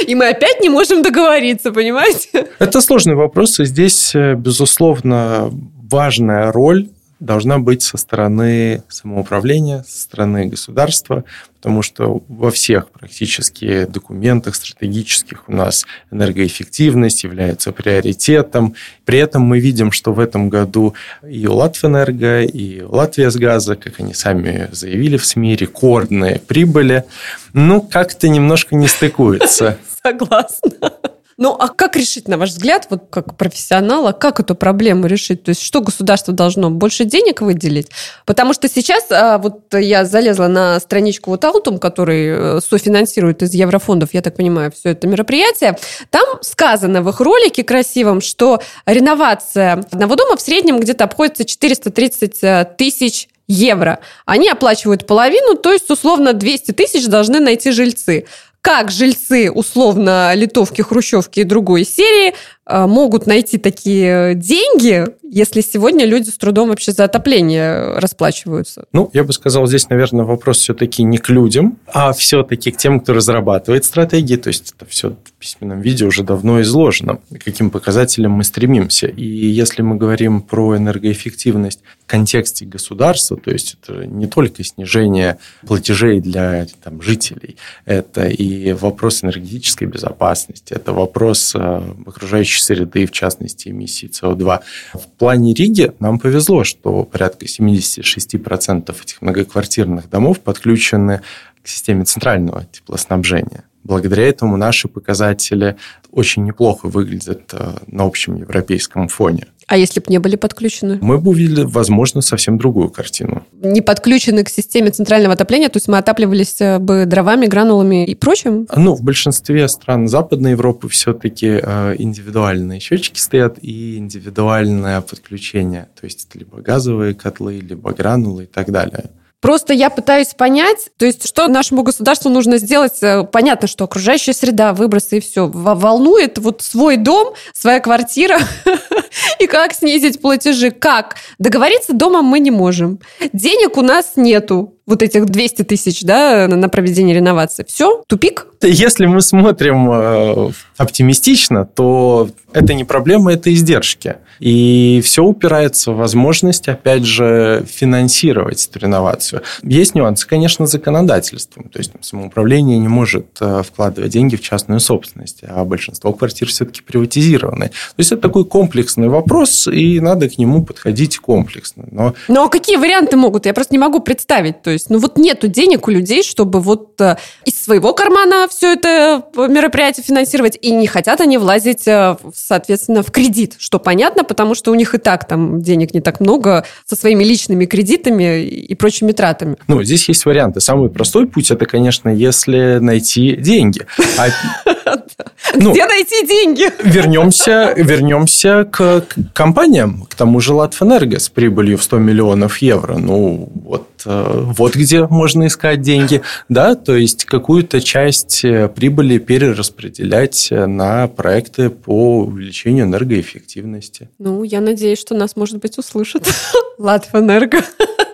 И 0.06 0.14
мы 0.14 0.28
опять 0.28 0.60
не 0.60 0.68
можем 0.68 1.02
договориться, 1.02 1.72
понимаете? 1.72 2.48
Это 2.58 2.80
сложный 2.80 3.14
вопрос, 3.14 3.60
и 3.60 3.64
здесь, 3.64 4.14
э, 4.14 4.34
безусловно, 4.34 5.50
важная 5.90 6.52
роль 6.52 6.88
должна 7.20 7.58
быть 7.58 7.82
со 7.82 7.96
стороны 7.96 8.82
самоуправления, 8.88 9.84
со 9.86 10.02
стороны 10.02 10.46
государства, 10.46 11.24
потому 11.56 11.82
что 11.82 12.22
во 12.28 12.50
всех 12.50 12.90
практически 12.90 13.84
документах 13.86 14.54
стратегических 14.54 15.48
у 15.48 15.52
нас 15.52 15.84
энергоэффективность 16.10 17.24
является 17.24 17.72
приоритетом. 17.72 18.74
При 19.04 19.18
этом 19.18 19.42
мы 19.42 19.58
видим, 19.58 19.90
что 19.90 20.12
в 20.12 20.20
этом 20.20 20.48
году 20.48 20.94
и 21.28 21.46
Латвэнерго, 21.46 22.42
и 22.42 22.82
Латвия 22.82 23.30
с 23.30 23.36
газа, 23.36 23.74
как 23.74 23.98
они 23.98 24.14
сами 24.14 24.68
заявили 24.72 25.16
в 25.16 25.26
СМИ, 25.26 25.56
рекордные 25.56 26.40
прибыли. 26.46 27.04
Ну, 27.52 27.80
как-то 27.80 28.28
немножко 28.28 28.76
не 28.76 28.86
стыкуется. 28.86 29.78
Согласна. 30.02 30.92
Ну, 31.38 31.56
а 31.56 31.68
как 31.68 31.94
решить, 31.94 32.26
на 32.26 32.36
ваш 32.36 32.50
взгляд, 32.50 32.88
вот 32.90 33.04
как 33.10 33.36
профессионала, 33.36 34.10
как 34.10 34.40
эту 34.40 34.56
проблему 34.56 35.06
решить? 35.06 35.44
То 35.44 35.50
есть, 35.50 35.62
что 35.62 35.80
государство 35.80 36.34
должно? 36.34 36.68
Больше 36.68 37.04
денег 37.04 37.42
выделить? 37.42 37.88
Потому 38.26 38.52
что 38.52 38.68
сейчас, 38.68 39.04
а, 39.12 39.38
вот 39.38 39.72
я 39.72 40.04
залезла 40.04 40.48
на 40.48 40.80
страничку 40.80 41.30
вот 41.30 41.44
Алтум, 41.44 41.78
который 41.78 42.26
э, 42.26 42.60
софинансирует 42.60 43.42
из 43.44 43.54
еврофондов, 43.54 44.14
я 44.14 44.20
так 44.20 44.34
понимаю, 44.34 44.72
все 44.72 44.90
это 44.90 45.06
мероприятие. 45.06 45.78
Там 46.10 46.24
сказано 46.42 47.02
в 47.02 47.08
их 47.08 47.20
ролике 47.20 47.62
красивом, 47.62 48.20
что 48.20 48.60
реновация 48.84 49.74
одного 49.92 50.16
дома 50.16 50.36
в 50.36 50.40
среднем 50.40 50.80
где-то 50.80 51.04
обходится 51.04 51.44
430 51.44 52.38
э, 52.42 52.66
тысяч 52.76 53.28
евро. 53.48 54.00
Они 54.26 54.48
оплачивают 54.48 55.06
половину, 55.06 55.56
то 55.56 55.72
есть 55.72 55.90
условно 55.90 56.34
200 56.34 56.72
тысяч 56.72 57.06
должны 57.06 57.40
найти 57.40 57.70
жильцы 57.70 58.26
как 58.68 58.90
жильцы 58.90 59.50
условно 59.50 60.34
литовки, 60.34 60.82
хрущевки 60.82 61.40
и 61.40 61.44
другой 61.44 61.84
серии 61.84 62.34
Э, 62.68 62.86
могут 62.86 63.26
найти 63.26 63.56
такие 63.56 64.34
деньги, 64.34 65.06
если 65.30 65.60
сегодня 65.60 66.06
люди 66.06 66.30
с 66.30 66.38
трудом 66.38 66.68
вообще 66.68 66.92
за 66.92 67.04
отопление 67.04 67.98
расплачиваются? 67.98 68.86
Ну, 68.92 69.10
я 69.12 69.24
бы 69.24 69.32
сказал, 69.32 69.66
здесь, 69.66 69.88
наверное, 69.88 70.24
вопрос 70.24 70.58
все-таки 70.58 71.02
не 71.02 71.18
к 71.18 71.28
людям, 71.28 71.78
а 71.86 72.12
все-таки 72.12 72.70
к 72.70 72.76
тем, 72.76 73.00
кто 73.00 73.12
разрабатывает 73.12 73.84
стратегии. 73.84 74.36
То 74.36 74.48
есть 74.48 74.74
это 74.76 74.86
все 74.86 75.10
в 75.10 75.32
письменном 75.38 75.80
виде 75.80 76.04
уже 76.04 76.22
давно 76.22 76.60
изложено, 76.62 77.16
к 77.30 77.44
каким 77.44 77.70
показателям 77.70 78.32
мы 78.32 78.44
стремимся. 78.44 79.06
И 79.06 79.24
если 79.24 79.82
мы 79.82 79.96
говорим 79.96 80.40
про 80.40 80.76
энергоэффективность 80.76 81.80
в 82.02 82.06
контексте 82.06 82.64
государства, 82.64 83.36
то 83.36 83.50
есть 83.50 83.76
это 83.82 84.06
не 84.06 84.26
только 84.26 84.64
снижение 84.64 85.38
платежей 85.66 86.20
для 86.20 86.66
там, 86.82 87.02
жителей, 87.02 87.56
это 87.84 88.26
и 88.26 88.72
вопрос 88.72 89.22
энергетической 89.22 89.84
безопасности, 89.84 90.72
это 90.72 90.92
вопрос 90.92 91.54
э, 91.54 91.82
окружающей 92.06 92.62
среды, 92.62 93.06
в 93.06 93.12
частности, 93.12 93.68
эмиссии 93.68 94.08
СО2. 94.08 94.60
В 94.94 95.17
плане 95.18 95.52
Риги 95.52 95.92
нам 96.00 96.18
повезло, 96.18 96.64
что 96.64 97.04
порядка 97.04 97.46
76% 97.46 99.02
этих 99.02 99.22
многоквартирных 99.22 100.08
домов 100.08 100.40
подключены 100.40 101.22
к 101.62 101.68
системе 101.68 102.04
центрального 102.04 102.66
теплоснабжения. 102.72 103.64
Благодаря 103.84 104.28
этому 104.28 104.56
наши 104.56 104.88
показатели 104.88 105.76
очень 106.10 106.44
неплохо 106.44 106.88
выглядят 106.88 107.52
э, 107.52 107.78
на 107.86 108.04
общем 108.04 108.36
европейском 108.36 109.08
фоне. 109.08 109.46
А 109.68 109.76
если 109.76 110.00
бы 110.00 110.06
не 110.08 110.18
были 110.18 110.36
подключены? 110.36 110.98
Мы 111.02 111.18
бы 111.18 111.30
увидели, 111.30 111.62
возможно, 111.62 112.22
совсем 112.22 112.56
другую 112.56 112.88
картину. 112.88 113.44
Не 113.52 113.82
подключены 113.82 114.42
к 114.42 114.48
системе 114.48 114.90
центрального 114.90 115.34
отопления, 115.34 115.68
то 115.68 115.76
есть 115.76 115.88
мы 115.88 115.98
отапливались 115.98 116.58
э, 116.60 116.78
бы 116.78 117.04
дровами, 117.04 117.44
гранулами 117.44 118.06
и 118.06 118.14
прочим? 118.14 118.66
Ну, 118.74 118.94
в 118.94 119.02
большинстве 119.02 119.68
стран 119.68 120.08
Западной 120.08 120.52
Европы 120.52 120.88
все-таки 120.88 121.60
э, 121.62 121.96
индивидуальные 121.98 122.80
счетчики 122.80 123.20
стоят 123.20 123.58
и 123.60 123.98
индивидуальное 123.98 125.02
подключение. 125.02 125.88
То 126.00 126.06
есть 126.06 126.26
это 126.28 126.38
либо 126.38 126.62
газовые 126.62 127.12
котлы, 127.12 127.60
либо 127.60 127.92
гранулы 127.92 128.44
и 128.44 128.46
так 128.46 128.72
далее. 128.72 129.10
Просто 129.40 129.72
я 129.72 129.88
пытаюсь 129.88 130.34
понять, 130.34 130.88
то 130.96 131.06
есть, 131.06 131.28
что 131.28 131.46
нашему 131.46 131.84
государству 131.84 132.28
нужно 132.28 132.58
сделать. 132.58 133.00
Э, 133.02 133.22
понятно, 133.22 133.68
что 133.68 133.84
окружающая 133.84 134.32
среда, 134.32 134.72
выбросы 134.72 135.18
и 135.18 135.20
все 135.20 135.46
волнует. 135.46 136.38
Вот 136.38 136.62
свой 136.62 136.96
дом, 136.96 137.34
своя 137.52 137.78
квартира 137.78 138.38
и 139.38 139.46
как 139.46 139.72
снизить 139.72 140.20
платежи. 140.20 140.70
Как? 140.70 141.16
Договориться 141.38 141.92
дома 141.92 142.22
мы 142.22 142.40
не 142.40 142.50
можем. 142.50 143.00
Денег 143.32 143.76
у 143.76 143.82
нас 143.82 144.12
нету 144.16 144.74
вот 144.88 145.02
этих 145.02 145.26
200 145.26 145.64
тысяч 145.64 146.00
да, 146.02 146.48
на 146.48 146.68
проведение 146.70 147.14
реновации. 147.14 147.64
Все, 147.68 148.02
тупик? 148.06 148.46
Если 148.62 149.04
мы 149.04 149.20
смотрим 149.20 149.90
э, 149.90 150.50
оптимистично, 150.78 151.66
то 151.66 152.30
это 152.54 152.72
не 152.72 152.84
проблема, 152.84 153.34
это 153.34 153.52
издержки. 153.52 154.16
И 154.40 155.02
все 155.04 155.24
упирается 155.24 155.92
в 155.92 155.96
возможность, 155.96 156.68
опять 156.68 157.04
же, 157.04 157.66
финансировать 157.68 158.66
эту 158.66 158.78
реновацию. 158.78 159.42
Есть 159.62 159.94
нюансы, 159.94 160.26
конечно, 160.26 160.66
законодательством. 160.66 161.68
То 161.68 161.80
есть 161.80 161.92
самоуправление 162.00 162.78
не 162.78 162.88
может 162.88 163.26
э, 163.40 163.62
вкладывать 163.62 164.12
деньги 164.12 164.36
в 164.36 164.40
частную 164.40 164.80
собственность, 164.80 165.40
а 165.46 165.64
большинство 165.64 166.14
квартир 166.14 166.48
все-таки 166.48 166.80
приватизированы. 166.80 167.68
То 167.68 167.98
есть 167.98 168.12
это 168.12 168.22
такой 168.22 168.46
комплексный 168.46 169.07
вопрос, 169.08 169.66
и 169.66 170.00
надо 170.00 170.28
к 170.28 170.38
нему 170.38 170.64
подходить 170.64 171.18
комплексно. 171.18 171.84
Но... 171.90 172.14
Ну 172.28 172.44
а 172.44 172.48
какие 172.48 172.76
варианты 172.76 173.16
могут? 173.16 173.46
Я 173.46 173.54
просто 173.54 173.74
не 173.74 173.78
могу 173.78 174.00
представить. 174.00 174.62
То 174.62 174.70
есть, 174.70 174.90
ну 174.90 174.98
вот 174.98 175.18
нету 175.18 175.48
денег 175.48 175.88
у 175.88 175.90
людей, 175.90 176.22
чтобы 176.22 176.60
вот 176.60 177.00
э, 177.00 177.16
из 177.44 177.60
своего 177.60 177.94
кармана 177.94 178.46
все 178.50 178.72
это 178.72 179.24
мероприятие 179.36 180.04
финансировать, 180.04 180.58
и 180.60 180.70
не 180.70 180.86
хотят 180.86 181.20
они 181.20 181.38
влазить, 181.38 181.86
э, 181.86 182.16
соответственно, 182.34 183.02
в 183.02 183.10
кредит, 183.10 183.56
что 183.58 183.78
понятно, 183.78 184.24
потому 184.24 184.54
что 184.54 184.70
у 184.70 184.74
них 184.74 184.94
и 184.94 184.98
так 184.98 185.26
там 185.26 185.60
денег 185.62 185.94
не 185.94 186.00
так 186.00 186.20
много 186.20 186.64
со 186.86 186.96
своими 186.96 187.24
личными 187.24 187.66
кредитами 187.66 188.42
и 188.42 188.74
прочими 188.74 189.12
тратами. 189.12 189.56
Ну, 189.66 189.82
здесь 189.82 190.08
есть 190.08 190.24
варианты. 190.24 190.60
Самый 190.60 190.90
простой 190.90 191.26
путь– 191.26 191.50
это, 191.52 191.66
конечно, 191.66 192.08
если 192.08 192.78
найти 192.80 193.36
деньги. 193.36 193.86
Ну, 195.54 195.72
Где 195.72 195.86
найти 195.86 196.26
деньги? 196.26 196.70
Вернемся, 196.82 197.72
вернемся 197.76 198.64
к 198.64 199.04
компаниям, 199.32 200.06
к 200.08 200.14
тому 200.14 200.40
же 200.40 200.52
Латвэнерго 200.52 201.18
с 201.18 201.28
прибылью 201.28 201.78
в 201.78 201.82
100 201.82 201.98
миллионов 201.98 202.58
евро. 202.58 202.98
Ну, 202.98 203.50
вот, 203.54 203.88
э, 204.04 204.42
вот 204.56 204.76
где 204.76 205.06
можно 205.06 205.46
искать 205.46 205.80
деньги. 205.80 206.22
Да, 206.48 206.74
то 206.74 206.96
есть 206.96 207.24
какую-то 207.24 207.80
часть 207.80 208.44
э, 208.44 208.68
прибыли 208.68 209.18
перераспределять 209.18 210.48
на 210.50 211.08
проекты 211.08 211.70
по 211.70 212.20
увеличению 212.20 212.84
энергоэффективности. 212.84 214.10
Ну, 214.18 214.44
я 214.44 214.60
надеюсь, 214.60 214.98
что 214.98 215.14
нас, 215.14 215.34
может 215.34 215.58
быть, 215.58 215.78
услышат 215.78 216.28
Латвэнерго. 216.78 217.62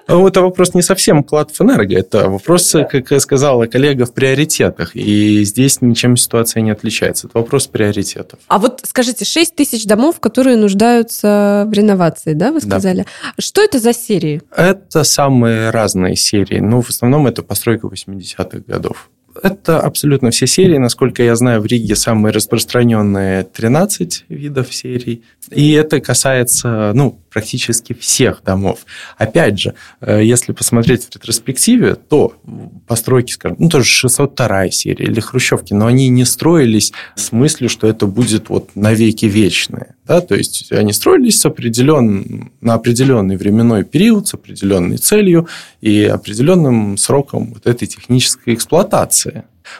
Ну, 0.06 0.28
это 0.28 0.42
вопрос 0.42 0.74
не 0.74 0.82
совсем 0.82 1.24
клад 1.24 1.50
в 1.50 1.60
энерго, 1.62 1.98
это 1.98 2.28
вопрос, 2.28 2.74
как 2.90 3.20
сказала 3.20 3.66
коллега, 3.66 4.04
в 4.04 4.12
приоритетах. 4.12 4.94
И 4.94 5.44
здесь 5.44 5.80
ничем 5.80 6.16
ситуация 6.16 6.60
не 6.62 6.70
отличается. 6.70 7.26
Это 7.26 7.38
вопрос 7.38 7.66
приоритетов. 7.66 8.38
А 8.48 8.58
вот 8.58 8.82
скажите, 8.84 9.24
6 9.24 9.54
тысяч 9.54 9.86
домов, 9.86 10.20
которые 10.20 10.56
нуждаются 10.56 11.64
в 11.66 11.72
реновации, 11.72 12.34
да, 12.34 12.52
вы 12.52 12.60
сказали? 12.60 12.98
Да. 12.98 13.32
Что 13.38 13.62
это 13.62 13.78
за 13.78 13.92
серии? 13.94 14.42
Это 14.54 15.04
самые 15.04 15.70
разные 15.70 16.16
серии. 16.16 16.58
Ну, 16.58 16.82
в 16.82 16.90
основном 16.90 17.26
это 17.26 17.42
постройка 17.42 17.86
80-х 17.86 18.58
годов. 18.66 19.10
Это 19.42 19.80
абсолютно 19.80 20.30
все 20.30 20.46
серии. 20.46 20.78
Насколько 20.78 21.22
я 21.22 21.36
знаю, 21.36 21.60
в 21.60 21.66
Риге 21.66 21.96
самые 21.96 22.32
распространенные 22.32 23.44
13 23.44 24.26
видов 24.28 24.72
серий. 24.74 25.22
И 25.50 25.72
это 25.72 26.00
касается 26.00 26.92
ну, 26.94 27.18
практически 27.34 27.92
всех 27.94 28.42
домов. 28.44 28.86
Опять 29.18 29.58
же, 29.58 29.74
э, 30.00 30.24
если 30.24 30.52
посмотреть 30.52 31.04
в 31.04 31.14
ретроспективе, 31.14 31.96
то 31.96 32.34
постройки, 32.86 33.32
скажем, 33.32 33.56
ну, 33.60 33.68
тоже 33.68 33.84
602 33.86 34.70
серия 34.70 35.04
или 35.04 35.20
Хрущевки, 35.20 35.74
но 35.74 35.86
они 35.86 36.08
не 36.08 36.24
строились 36.24 36.92
с 37.16 37.32
мыслью, 37.32 37.68
что 37.68 37.88
это 37.88 38.06
будет 38.06 38.48
вот 38.48 38.76
навеки 38.76 39.26
вечное. 39.26 39.96
Да? 40.06 40.20
То 40.20 40.36
есть 40.36 40.70
они 40.70 40.92
строились 40.92 41.40
с 41.40 41.46
определен... 41.46 42.52
на 42.60 42.74
определенный 42.74 43.36
временной 43.36 43.84
период, 43.84 44.28
с 44.28 44.34
определенной 44.34 44.98
целью 44.98 45.48
и 45.80 46.04
определенным 46.04 46.96
сроком 46.96 47.54
вот 47.54 47.66
этой 47.66 47.86
технической 47.86 48.54
эксплуатации. 48.54 49.23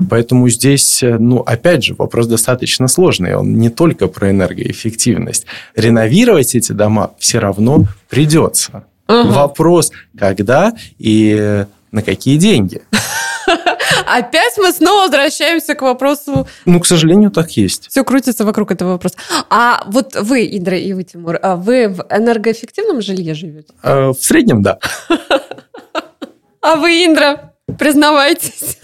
Поэтому 0.09 0.49
здесь, 0.49 1.01
ну, 1.03 1.38
опять 1.40 1.84
же, 1.84 1.95
вопрос 1.95 2.26
достаточно 2.26 2.88
сложный. 2.88 3.34
Он 3.34 3.55
не 3.55 3.70
только 3.70 4.09
про 4.09 4.30
энергоэффективность. 4.30 5.47
Реновировать 5.76 6.55
эти 6.55 6.72
дома 6.72 7.12
все 7.18 7.38
равно 7.38 7.84
придется. 8.09 8.84
Угу. 9.09 9.28
Вопрос, 9.28 9.92
когда 10.18 10.72
и 10.99 11.64
на 11.92 12.03
какие 12.03 12.36
деньги. 12.38 12.82
Опять 14.07 14.55
мы 14.59 14.72
снова 14.72 15.03
возвращаемся 15.03 15.74
к 15.74 15.82
вопросу... 15.82 16.47
Ну, 16.64 16.80
к 16.80 16.86
сожалению, 16.86 17.30
так 17.30 17.51
есть. 17.53 17.88
Все 17.88 18.05
крутится 18.05 18.45
вокруг 18.45 18.72
этого 18.72 18.92
вопроса. 18.92 19.16
А 19.51 19.82
вот 19.86 20.14
вы, 20.16 20.47
Идра 20.47 20.76
и 20.78 20.92
вы, 20.92 21.05
Тимур, 21.05 21.38
а 21.42 21.57
вы 21.57 21.88
в 21.88 22.07
энергоэффективном 22.11 23.03
жилье 23.03 23.34
живете? 23.34 23.72
А, 23.82 24.12
в 24.12 24.20
среднем, 24.20 24.62
да. 24.62 24.78
А 26.66 26.76
вы, 26.76 27.05
Индра, 27.05 27.54
признавайтесь. 27.79 28.79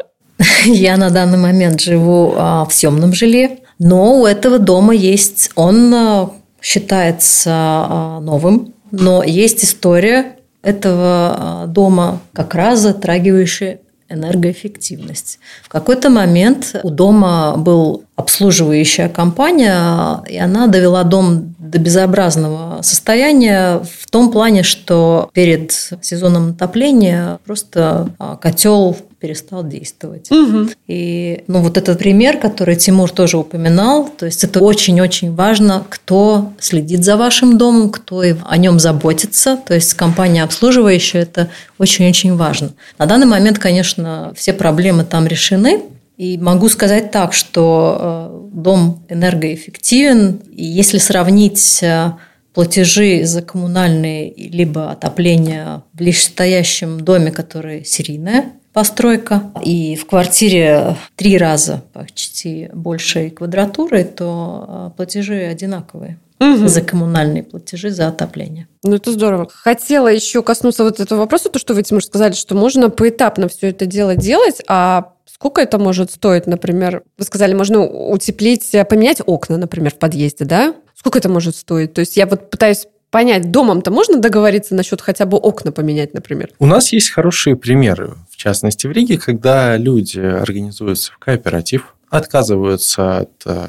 Я 0.64 0.96
на 0.96 1.10
данный 1.10 1.38
момент 1.38 1.80
живу 1.80 2.34
а, 2.36 2.64
в 2.64 2.72
съемном 2.72 3.12
жилье, 3.14 3.58
но 3.78 4.20
у 4.20 4.26
этого 4.26 4.58
дома 4.58 4.94
есть, 4.94 5.50
он 5.54 5.92
а, 5.94 6.30
считается 6.60 7.50
а, 7.50 8.20
новым, 8.20 8.74
но 8.90 9.22
есть 9.22 9.64
история 9.64 10.36
этого 10.62 11.64
дома, 11.66 12.20
как 12.32 12.54
раз 12.54 12.80
затрагивающая 12.80 13.80
энергоэффективность. 14.12 15.38
В 15.62 15.68
какой-то 15.68 16.10
момент 16.10 16.76
у 16.82 16.90
дома 16.90 17.54
был 17.56 18.04
обслуживающая 18.16 19.08
компания, 19.08 20.22
и 20.28 20.38
она 20.38 20.66
довела 20.66 21.02
дом 21.02 21.54
до 21.58 21.78
безобразного 21.78 22.82
состояния 22.82 23.80
в 23.80 24.10
том 24.10 24.30
плане, 24.30 24.62
что 24.62 25.30
перед 25.32 25.72
сезоном 26.02 26.50
отопления 26.50 27.38
просто 27.44 28.10
котел 28.40 28.96
перестал 29.22 29.62
действовать. 29.62 30.30
Угу. 30.32 30.70
И 30.88 31.44
ну, 31.46 31.60
вот 31.60 31.78
этот 31.78 31.96
пример, 32.00 32.38
который 32.38 32.74
Тимур 32.74 33.08
тоже 33.08 33.38
упоминал, 33.38 34.10
то 34.18 34.26
есть 34.26 34.42
это 34.42 34.60
очень-очень 34.60 35.32
важно, 35.32 35.86
кто 35.88 36.52
следит 36.58 37.04
за 37.04 37.16
вашим 37.16 37.56
домом, 37.56 37.90
кто 37.90 38.20
о 38.20 38.56
нем 38.56 38.80
заботится. 38.80 39.56
То 39.64 39.74
есть 39.74 39.94
компания 39.94 40.42
обслуживающая, 40.42 41.22
это 41.22 41.48
очень-очень 41.78 42.34
важно. 42.34 42.72
На 42.98 43.06
данный 43.06 43.26
момент, 43.26 43.60
конечно, 43.60 44.32
все 44.36 44.52
проблемы 44.52 45.04
там 45.04 45.28
решены, 45.28 45.82
и 46.18 46.36
могу 46.36 46.68
сказать 46.68 47.12
так, 47.12 47.32
что 47.32 47.98
э, 48.00 48.48
дом 48.52 49.04
энергоэффективен. 49.08 50.40
И 50.50 50.64
если 50.64 50.98
сравнить 50.98 51.80
э, 51.82 52.12
платежи 52.54 53.24
за 53.24 53.42
коммунальные 53.42 54.34
либо 54.36 54.90
отопление 54.90 55.82
в 55.92 55.96
ближайшем 55.96 57.00
доме, 57.00 57.30
который 57.30 57.84
серийное, 57.84 58.52
постройка, 58.72 59.42
и 59.64 59.96
в 59.96 60.06
квартире 60.06 60.96
три 61.16 61.36
раза 61.38 61.82
почти 61.92 62.70
большей 62.72 63.30
квадратуры, 63.30 64.04
то 64.04 64.64
а, 64.68 64.90
платежи 64.90 65.44
одинаковые 65.44 66.18
угу. 66.42 66.68
за 66.68 66.82
коммунальные 66.82 67.42
платежи, 67.42 67.90
за 67.90 68.08
отопление. 68.08 68.66
Ну, 68.82 68.96
это 68.96 69.12
здорово. 69.12 69.48
Хотела 69.52 70.08
еще 70.08 70.42
коснуться 70.42 70.84
вот 70.84 71.00
этого 71.00 71.20
вопроса, 71.20 71.48
то, 71.48 71.58
что 71.58 71.74
вы, 71.74 71.82
Тимур, 71.82 72.04
сказали, 72.04 72.32
что 72.32 72.54
можно 72.54 72.90
поэтапно 72.90 73.48
все 73.48 73.68
это 73.68 73.86
дело 73.86 74.16
делать, 74.16 74.60
а 74.68 75.12
сколько 75.26 75.60
это 75.60 75.78
может 75.78 76.10
стоить, 76.10 76.46
например? 76.46 77.02
Вы 77.18 77.24
сказали, 77.24 77.54
можно 77.54 77.84
утеплить, 77.84 78.70
поменять 78.88 79.20
окна, 79.24 79.56
например, 79.56 79.92
в 79.92 79.98
подъезде, 79.98 80.44
да? 80.44 80.74
Сколько 80.96 81.18
это 81.18 81.28
может 81.28 81.56
стоить? 81.56 81.94
То 81.94 82.00
есть 82.00 82.16
я 82.16 82.26
вот 82.26 82.50
пытаюсь 82.50 82.86
понять, 83.10 83.50
домом-то 83.50 83.90
можно 83.90 84.18
договориться 84.18 84.74
насчет 84.74 85.00
хотя 85.00 85.26
бы 85.26 85.36
окна 85.36 85.70
поменять, 85.70 86.14
например? 86.14 86.50
У 86.58 86.66
нас 86.66 86.92
есть 86.92 87.10
хорошие 87.10 87.56
примеры, 87.56 88.14
частности 88.42 88.86
в 88.86 88.92
Риге, 88.92 89.18
когда 89.18 89.76
люди 89.76 90.18
организуются 90.18 91.12
в 91.12 91.18
кооператив, 91.18 91.94
отказываются 92.10 93.18
от 93.18 93.30
э, 93.46 93.68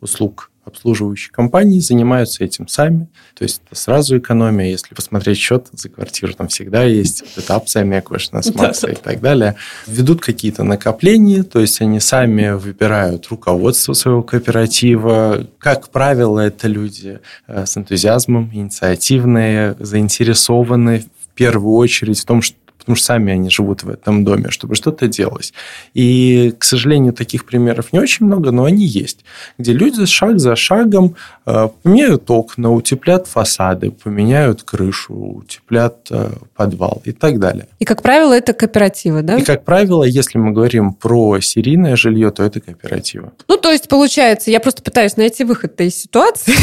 услуг 0.00 0.50
обслуживающие 0.70 1.32
компании 1.32 1.80
занимаются 1.80 2.44
этим 2.44 2.68
сами. 2.68 3.08
То 3.34 3.44
есть 3.44 3.62
это 3.66 3.74
сразу 3.74 4.18
экономия. 4.18 4.70
Если 4.70 4.94
посмотреть 4.94 5.38
счет 5.38 5.66
за 5.72 5.88
квартиру, 5.88 6.32
там 6.34 6.48
всегда 6.48 6.84
есть 6.84 7.24
вот 7.36 7.50
опция 7.50 7.84
Меквешна, 7.84 8.42
Смакса 8.42 8.88
и 8.88 8.94
так 8.94 9.20
далее. 9.20 9.56
Ведут 9.86 10.20
какие-то 10.20 10.62
накопления, 10.62 11.42
то 11.42 11.60
есть 11.60 11.80
они 11.80 11.98
сами 12.00 12.50
выбирают 12.50 13.28
руководство 13.28 13.92
своего 13.94 14.22
кооператива. 14.22 15.46
Как 15.58 15.88
правило, 15.88 16.40
это 16.40 16.68
люди 16.68 17.20
э, 17.46 17.66
с 17.66 17.76
энтузиазмом, 17.76 18.50
инициативные, 18.52 19.76
заинтересованные 19.78 21.00
в 21.00 21.34
первую 21.34 21.76
очередь 21.76 22.20
в 22.20 22.24
том, 22.24 22.42
что 22.42 22.56
потому 22.80 22.96
что 22.96 23.04
сами 23.04 23.32
они 23.32 23.50
живут 23.50 23.84
в 23.84 23.90
этом 23.90 24.24
доме, 24.24 24.50
чтобы 24.50 24.74
что-то 24.74 25.06
делалось. 25.06 25.52
И, 25.94 26.54
к 26.58 26.64
сожалению, 26.64 27.12
таких 27.12 27.44
примеров 27.44 27.92
не 27.92 28.00
очень 28.00 28.26
много, 28.26 28.50
но 28.50 28.64
они 28.64 28.84
есть, 28.84 29.24
где 29.58 29.72
люди 29.72 30.06
шаг 30.06 30.40
за 30.40 30.56
шагом 30.56 31.14
э, 31.46 31.68
поменяют 31.82 32.30
окна, 32.30 32.72
утеплят 32.72 33.26
фасады, 33.26 33.90
поменяют 33.90 34.62
крышу, 34.62 35.14
утеплят 35.14 36.08
э, 36.10 36.30
подвал 36.56 37.02
и 37.04 37.12
так 37.12 37.38
далее. 37.38 37.66
И, 37.78 37.84
как 37.84 38.02
правило, 38.02 38.32
это 38.32 38.54
кооперативы, 38.54 39.22
да? 39.22 39.36
И, 39.36 39.42
как 39.42 39.64
правило, 39.64 40.04
если 40.04 40.38
мы 40.38 40.52
говорим 40.52 40.94
про 40.94 41.40
серийное 41.40 41.96
жилье, 41.96 42.30
то 42.30 42.42
это 42.42 42.60
кооперативы. 42.60 43.30
Ну, 43.46 43.56
то 43.56 43.70
есть, 43.70 43.88
получается, 43.88 44.50
я 44.50 44.60
просто 44.60 44.82
пытаюсь 44.82 45.16
найти 45.16 45.44
выход 45.44 45.78
из 45.80 45.96
ситуации 45.96 46.54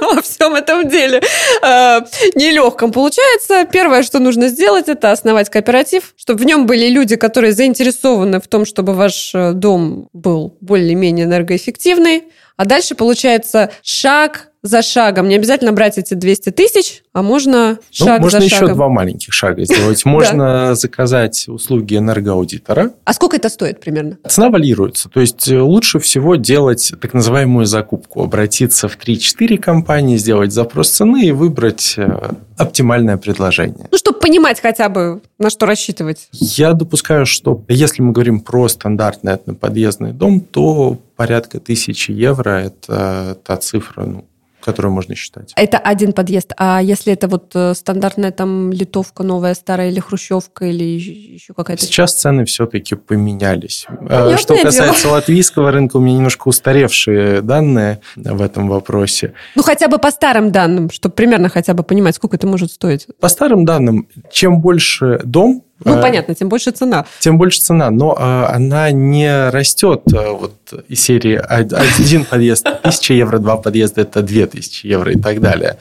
во 0.14 0.22
всем 0.22 0.54
этом 0.54 0.88
деле 0.88 1.20
э, 1.62 2.00
нелегком. 2.34 2.90
Получается, 2.92 3.66
первое, 3.70 4.02
что 4.02 4.18
нужно 4.18 4.48
сделать, 4.48 4.88
это 4.88 5.12
основать 5.12 5.25
кооператив, 5.48 6.14
чтобы 6.16 6.40
в 6.42 6.46
нем 6.46 6.66
были 6.66 6.88
люди, 6.88 7.16
которые 7.16 7.52
заинтересованы 7.52 8.40
в 8.40 8.48
том, 8.48 8.64
чтобы 8.64 8.94
ваш 8.94 9.34
э, 9.34 9.52
дом 9.52 10.08
был 10.12 10.56
более-менее 10.60 11.26
энергоэффективный. 11.26 12.24
А 12.56 12.64
дальше 12.64 12.94
получается 12.94 13.70
шаг 13.82 14.50
за 14.66 14.82
шагом. 14.82 15.28
Не 15.28 15.36
обязательно 15.36 15.72
брать 15.72 15.98
эти 15.98 16.14
200 16.14 16.50
тысяч, 16.50 17.02
а 17.12 17.22
можно 17.22 17.78
ну, 17.98 18.06
шаг 18.06 18.20
можно 18.20 18.40
за 18.40 18.44
еще 18.44 18.68
два 18.68 18.88
маленьких 18.88 19.32
шага 19.32 19.64
сделать. 19.64 20.04
Можно 20.16 20.74
заказать 20.74 21.46
услуги 21.48 21.96
энергоаудитора. 21.96 22.92
А 23.04 23.12
сколько 23.12 23.36
это 23.36 23.48
стоит 23.48 23.80
примерно? 23.80 24.18
Цена 24.26 24.50
валируется. 24.50 25.08
То 25.08 25.20
есть 25.20 25.48
э, 25.48 25.60
лучше 25.60 25.98
всего 25.98 26.36
делать 26.36 26.92
так 27.00 27.14
называемую 27.14 27.66
закупку. 27.66 28.22
Обратиться 28.22 28.88
в 28.88 28.98
3-4 28.98 29.58
компании, 29.58 30.16
сделать 30.16 30.52
запрос 30.52 30.90
цены 30.90 31.26
и 31.26 31.32
выбрать 31.32 31.94
э, 31.96 32.32
оптимальное 32.56 33.16
предложение. 33.16 33.88
Ну, 33.90 33.98
чтобы 33.98 34.18
понимать 34.18 34.60
хотя 34.60 34.88
бы, 34.88 35.20
на 35.38 35.50
что 35.50 35.66
рассчитывать. 35.66 36.28
Я 36.32 36.72
допускаю, 36.72 37.26
что 37.26 37.62
если 37.68 38.02
мы 38.02 38.12
говорим 38.12 38.40
про 38.40 38.68
стандартный 38.68 39.34
одноподъездный 39.34 40.12
дом, 40.12 40.40
то 40.40 40.98
порядка 41.16 41.60
тысячи 41.60 42.10
евро– 42.10 42.50
это 42.64 43.38
та 43.44 43.56
цифра, 43.56 44.04
ну, 44.04 44.24
которую 44.66 44.92
можно 44.92 45.14
считать. 45.14 45.52
Это 45.56 45.78
один 45.78 46.12
подъезд. 46.12 46.52
А 46.56 46.82
если 46.82 47.12
это 47.12 47.28
вот 47.28 47.52
э, 47.54 47.72
стандартная 47.74 48.32
там 48.32 48.72
литовка, 48.72 49.22
новая, 49.22 49.54
старая 49.54 49.90
или 49.90 50.00
хрущевка, 50.00 50.66
или 50.66 50.82
еще 50.84 51.54
какая-то? 51.54 51.82
Сейчас 51.84 52.14
цены 52.14 52.44
все-таки 52.44 52.96
поменялись. 52.96 53.86
Понятное 53.88 54.34
э, 54.34 54.38
Что 54.38 54.56
касается 54.60 55.04
дело. 55.04 55.12
латвийского 55.14 55.70
рынка, 55.70 55.96
у 55.98 56.00
меня 56.00 56.16
немножко 56.16 56.48
устаревшие 56.48 57.42
данные 57.42 58.00
в 58.16 58.42
этом 58.42 58.68
вопросе. 58.68 59.34
Ну, 59.54 59.62
хотя 59.62 59.86
бы 59.86 59.98
по 59.98 60.10
старым 60.10 60.50
данным, 60.50 60.90
чтобы 60.90 61.14
примерно 61.14 61.48
хотя 61.48 61.72
бы 61.72 61.84
понимать, 61.84 62.16
сколько 62.16 62.36
это 62.36 62.48
может 62.48 62.72
стоить. 62.72 63.06
По 63.20 63.28
старым 63.28 63.64
данным, 63.64 64.08
чем 64.32 64.60
больше 64.60 65.20
дом, 65.24 65.62
ну, 65.84 65.98
э, 65.98 66.02
понятно, 66.02 66.34
тем 66.34 66.48
больше 66.48 66.70
цена. 66.70 67.04
Тем 67.20 67.38
больше 67.38 67.60
цена, 67.60 67.90
но 67.90 68.16
э, 68.18 68.54
она 68.54 68.90
не 68.90 69.50
растет 69.50 70.02
э, 70.12 70.30
вот 70.30 70.54
из 70.88 71.00
серии 71.00 71.36
один 71.36 72.24
подъезд 72.24 72.66
1000 72.66 73.14
евро, 73.14 73.38
два 73.38 73.56
подъезда– 73.56 74.00
это 74.02 74.22
2000 74.22 74.86
евро 74.86 75.12
и 75.12 75.18
так 75.18 75.40
далее. 75.40 75.76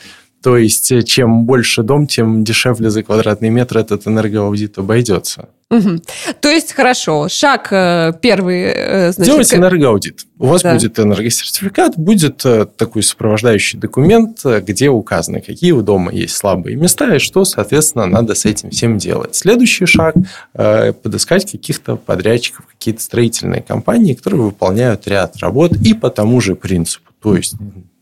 То 0.46 0.58
есть, 0.58 0.94
чем 1.08 1.46
больше 1.46 1.82
дом, 1.82 2.06
тем 2.06 2.44
дешевле 2.44 2.92
за 2.92 3.02
квадратный 3.02 3.50
метр 3.50 3.80
этот 3.80 4.06
энергоаудит 4.06 4.78
обойдется. 4.78 5.50
Угу. 5.72 6.02
То 6.40 6.50
есть, 6.50 6.74
хорошо, 6.74 7.28
шаг 7.30 7.70
э, 7.72 8.14
первый... 8.22 8.62
Э, 8.66 9.12
значит, 9.12 9.34
Делайте 9.34 9.56
энергоаудит. 9.56 10.28
У 10.38 10.46
вас 10.46 10.62
да. 10.62 10.76
будет 10.76 11.00
энергосертификат, 11.00 11.98
будет 11.98 12.46
э, 12.46 12.68
такой 12.78 13.02
сопровождающий 13.02 13.80
документ, 13.80 14.46
где 14.46 14.90
указаны, 14.90 15.42
какие 15.42 15.72
у 15.72 15.82
дома 15.82 16.14
есть 16.14 16.36
слабые 16.36 16.76
места 16.76 17.16
и 17.16 17.18
что, 17.18 17.44
соответственно, 17.44 18.06
надо 18.06 18.36
с 18.36 18.46
этим 18.46 18.70
всем 18.70 19.00
делать. 19.00 19.34
Следующий 19.34 19.88
шаг– 19.88 20.14
подыскать 20.54 21.52
каких-то 21.52 21.96
подрядчиков, 21.96 22.68
какие-то 22.68 23.02
строительные 23.02 23.64
компании, 23.64 24.14
которые 24.14 24.44
выполняют 24.44 25.08
ряд 25.08 25.38
работ 25.38 25.72
и 25.72 25.96
по 25.96 26.12
тому 26.12 26.40
же 26.40 26.54
принципу. 26.54 27.10
То 27.20 27.36
есть, 27.36 27.56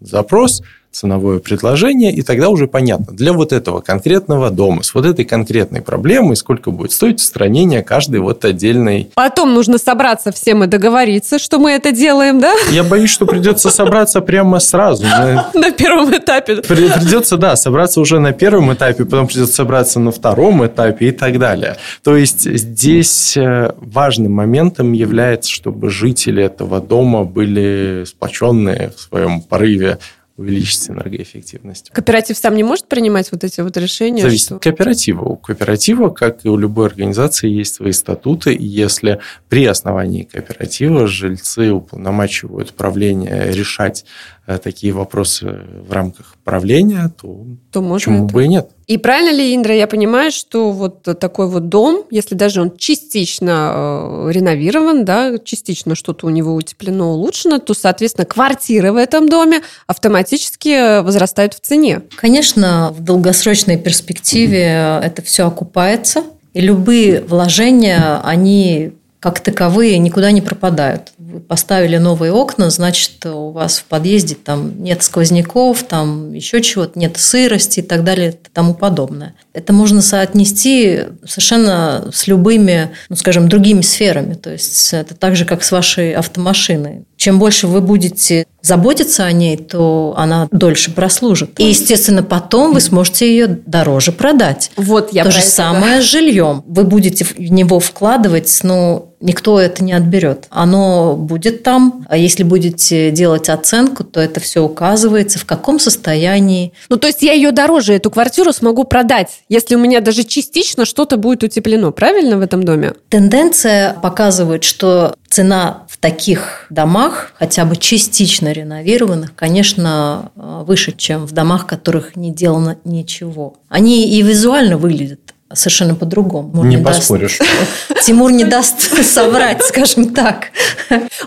запрос– 0.03 0.61
ценовое 0.93 1.39
предложение, 1.39 2.13
и 2.13 2.21
тогда 2.21 2.49
уже 2.49 2.67
понятно, 2.67 3.13
для 3.13 3.33
вот 3.33 3.51
этого 3.51 3.81
конкретного 3.81 4.49
дома, 4.49 4.83
с 4.83 4.93
вот 4.93 5.05
этой 5.05 5.25
конкретной 5.25 5.81
проблемой, 5.81 6.35
сколько 6.35 6.71
будет 6.71 6.91
стоить 6.91 7.19
устранение 7.19 7.83
каждой 7.83 8.19
вот 8.19 8.45
отдельной... 8.45 9.09
Потом 9.15 9.53
нужно 9.53 9.77
собраться 9.77 10.31
всем 10.31 10.63
и 10.63 10.67
договориться, 10.67 11.39
что 11.39 11.59
мы 11.59 11.71
это 11.71 11.91
делаем, 11.91 12.39
да? 12.39 12.53
Я 12.71 12.83
боюсь, 12.83 13.09
что 13.09 13.25
придется 13.25 13.69
собраться 13.69 14.21
прямо 14.21 14.59
сразу. 14.59 15.03
На 15.53 15.71
первом 15.71 16.15
этапе. 16.15 16.57
Придется, 16.57 17.37
да, 17.37 17.55
собраться 17.55 17.99
уже 17.99 18.19
на 18.19 18.31
первом 18.31 18.73
этапе, 18.73 19.05
потом 19.05 19.27
придется 19.27 19.53
собраться 19.53 19.99
на 19.99 20.11
втором 20.11 20.65
этапе 20.65 21.07
и 21.07 21.11
так 21.11 21.39
далее. 21.39 21.77
То 22.03 22.15
есть 22.15 22.43
здесь 22.43 23.35
э, 23.35 23.71
важным 23.77 24.33
моментом 24.33 24.93
является, 24.93 25.49
чтобы 25.49 25.89
жители 25.89 26.43
этого 26.43 26.79
дома 26.79 27.23
были 27.23 28.03
сплоченные 28.05 28.91
в 28.95 29.01
своем 29.01 29.41
порыве 29.41 29.92
увеличить 30.35 30.89
энергоэффективность. 30.89 31.91
Кооператив 31.91 32.37
сам 32.37 32.55
не 32.55 32.63
может 32.63 32.87
принимать 32.87 33.31
вот 33.31 33.43
эти 33.43 33.61
вот 33.61 33.77
решения? 33.77 34.23
Зависит 34.23 34.47
что... 34.47 34.55
от 34.55 34.63
кооператива. 34.63 35.23
У 35.23 35.35
кооператива, 35.35 36.09
как 36.09 36.43
и 36.43 36.49
у 36.49 36.57
любой 36.57 36.87
организации, 36.87 37.49
есть 37.49 37.75
свои 37.75 37.91
статуты, 37.91 38.53
и 38.53 38.65
если 38.65 39.19
при 39.47 39.65
основании 39.65 40.23
кооператива 40.23 41.05
жильцы 41.05 41.71
уполномачивают 41.71 42.73
правление 42.73 43.51
решать 43.51 44.05
Э, 44.45 44.57
такие 44.57 44.91
вопросы 44.91 45.61
в 45.87 45.91
рамках 45.93 46.35
правления, 46.43 47.09
то, 47.17 47.45
то 47.71 47.81
можно 47.81 47.95
почему 47.95 48.25
это. 48.25 48.33
бы 48.33 48.43
и 48.43 48.47
нет. 48.49 48.71
И 48.87 48.97
правильно 48.97 49.33
ли, 49.35 49.55
Индра, 49.55 49.75
я 49.75 49.87
понимаю, 49.87 50.31
что 50.31 50.71
вот 50.71 51.03
такой 51.19 51.47
вот 51.47 51.69
дом, 51.69 52.03
если 52.11 52.35
даже 52.35 52.61
он 52.61 52.75
частично 52.77 53.71
э, 53.73 54.31
реновирован, 54.31 55.05
да, 55.05 55.37
частично 55.43 55.95
что-то 55.95 56.27
у 56.27 56.29
него 56.29 56.53
утеплено, 56.53 57.13
улучшено, 57.13 57.59
то, 57.59 57.73
соответственно, 57.73 58.25
квартиры 58.25 58.91
в 58.91 58.97
этом 58.97 59.29
доме 59.29 59.61
автоматически 59.87 61.01
возрастают 61.01 61.53
в 61.53 61.59
цене. 61.61 62.01
Конечно, 62.15 62.93
в 62.93 63.01
долгосрочной 63.01 63.77
перспективе 63.77 64.99
это 65.03 65.21
все 65.21 65.47
окупается, 65.47 66.23
и 66.53 66.61
любые 66.61 67.21
вложения, 67.21 68.21
они 68.23 68.93
как 69.23 69.39
таковые 69.39 69.99
никуда 69.99 70.31
не 70.31 70.41
пропадают. 70.41 71.13
Вы 71.17 71.39
поставили 71.39 71.95
новые 71.95 72.33
окна, 72.33 72.69
значит, 72.69 73.25
у 73.25 73.51
вас 73.51 73.77
в 73.77 73.85
подъезде 73.85 74.35
там 74.35 74.83
нет 74.83 75.01
сквозняков, 75.01 75.83
там 75.83 76.33
еще 76.33 76.61
чего-то, 76.61 76.99
нет 76.99 77.15
сырости 77.15 77.79
и 77.79 77.83
так 77.83 78.03
далее 78.03 78.31
и 78.31 78.49
тому 78.51 78.73
подобное. 78.73 79.33
Это 79.53 79.71
можно 79.71 80.01
соотнести 80.01 81.03
совершенно 81.25 82.09
с 82.11 82.27
любыми, 82.27 82.91
ну, 83.07 83.15
скажем, 83.15 83.47
другими 83.47 83.79
сферами. 83.79 84.33
То 84.33 84.51
есть 84.51 84.93
это 84.93 85.15
так 85.15 85.37
же, 85.37 85.45
как 85.45 85.63
с 85.63 85.71
вашей 85.71 86.11
автомашиной. 86.11 87.05
Чем 87.15 87.39
больше 87.39 87.67
вы 87.67 87.79
будете 87.79 88.45
заботиться 88.61 89.23
о 89.23 89.31
ней, 89.31 89.55
то 89.55 90.13
она 90.17 90.49
дольше 90.51 90.91
прослужит. 90.91 91.59
И, 91.59 91.69
естественно, 91.69 92.23
потом 92.23 92.73
вы 92.73 92.81
сможете 92.81 93.29
ее 93.29 93.47
дороже 93.47 94.11
продать. 94.11 94.71
Вот 94.75 95.13
я 95.13 95.23
То 95.23 95.31
же 95.31 95.39
самое 95.41 96.01
с 96.01 96.05
жильем. 96.05 96.63
Вы 96.65 96.83
будете 96.83 97.23
в 97.23 97.37
него 97.39 97.79
вкладывать, 97.79 98.59
ну, 98.63 99.12
никто 99.23 99.59
это 99.59 99.83
не 99.83 99.93
отберет. 99.93 100.45
Оно 100.49 101.15
будет 101.15 101.63
там, 101.63 102.05
а 102.09 102.17
если 102.17 102.43
будете 102.43 103.09
делать 103.11 103.49
оценку, 103.49 104.03
то 104.03 104.19
это 104.19 104.39
все 104.39 104.61
указывается, 104.63 105.39
в 105.39 105.45
каком 105.45 105.79
состоянии. 105.79 106.73
Ну, 106.89 106.97
то 106.97 107.07
есть 107.07 107.23
я 107.23 107.33
ее 107.33 107.51
дороже, 107.51 107.93
эту 107.93 108.11
квартиру 108.11 108.53
смогу 108.53 108.83
продать, 108.83 109.41
если 109.49 109.75
у 109.75 109.79
меня 109.79 110.01
даже 110.01 110.23
частично 110.23 110.85
что-то 110.85 111.17
будет 111.17 111.43
утеплено, 111.43 111.91
правильно 111.91 112.37
в 112.37 112.41
этом 112.41 112.63
доме? 112.63 112.93
Тенденция 113.09 113.93
показывает, 113.93 114.63
что 114.63 115.15
цена 115.29 115.85
в 115.89 115.97
таких 115.97 116.67
домах, 116.69 117.31
хотя 117.35 117.65
бы 117.65 117.75
частично 117.75 118.51
реновированных, 118.51 119.33
конечно, 119.35 120.31
выше, 120.35 120.91
чем 120.95 121.25
в 121.25 121.31
домах, 121.31 121.63
в 121.63 121.65
которых 121.65 122.15
не 122.15 122.31
делано 122.31 122.77
ничего. 122.83 123.55
Они 123.69 124.07
и 124.09 124.21
визуально 124.21 124.77
выглядят 124.77 125.32
совершенно 125.53 125.95
по-другому. 125.95 126.63
Не, 126.63 126.75
не 126.75 126.83
поспоришь. 126.83 127.39
Даст, 127.39 128.05
Тимур 128.05 128.31
не 128.31 128.43
даст 128.43 129.03
соврать, 129.03 129.63
скажем 129.63 130.13
так. 130.13 130.47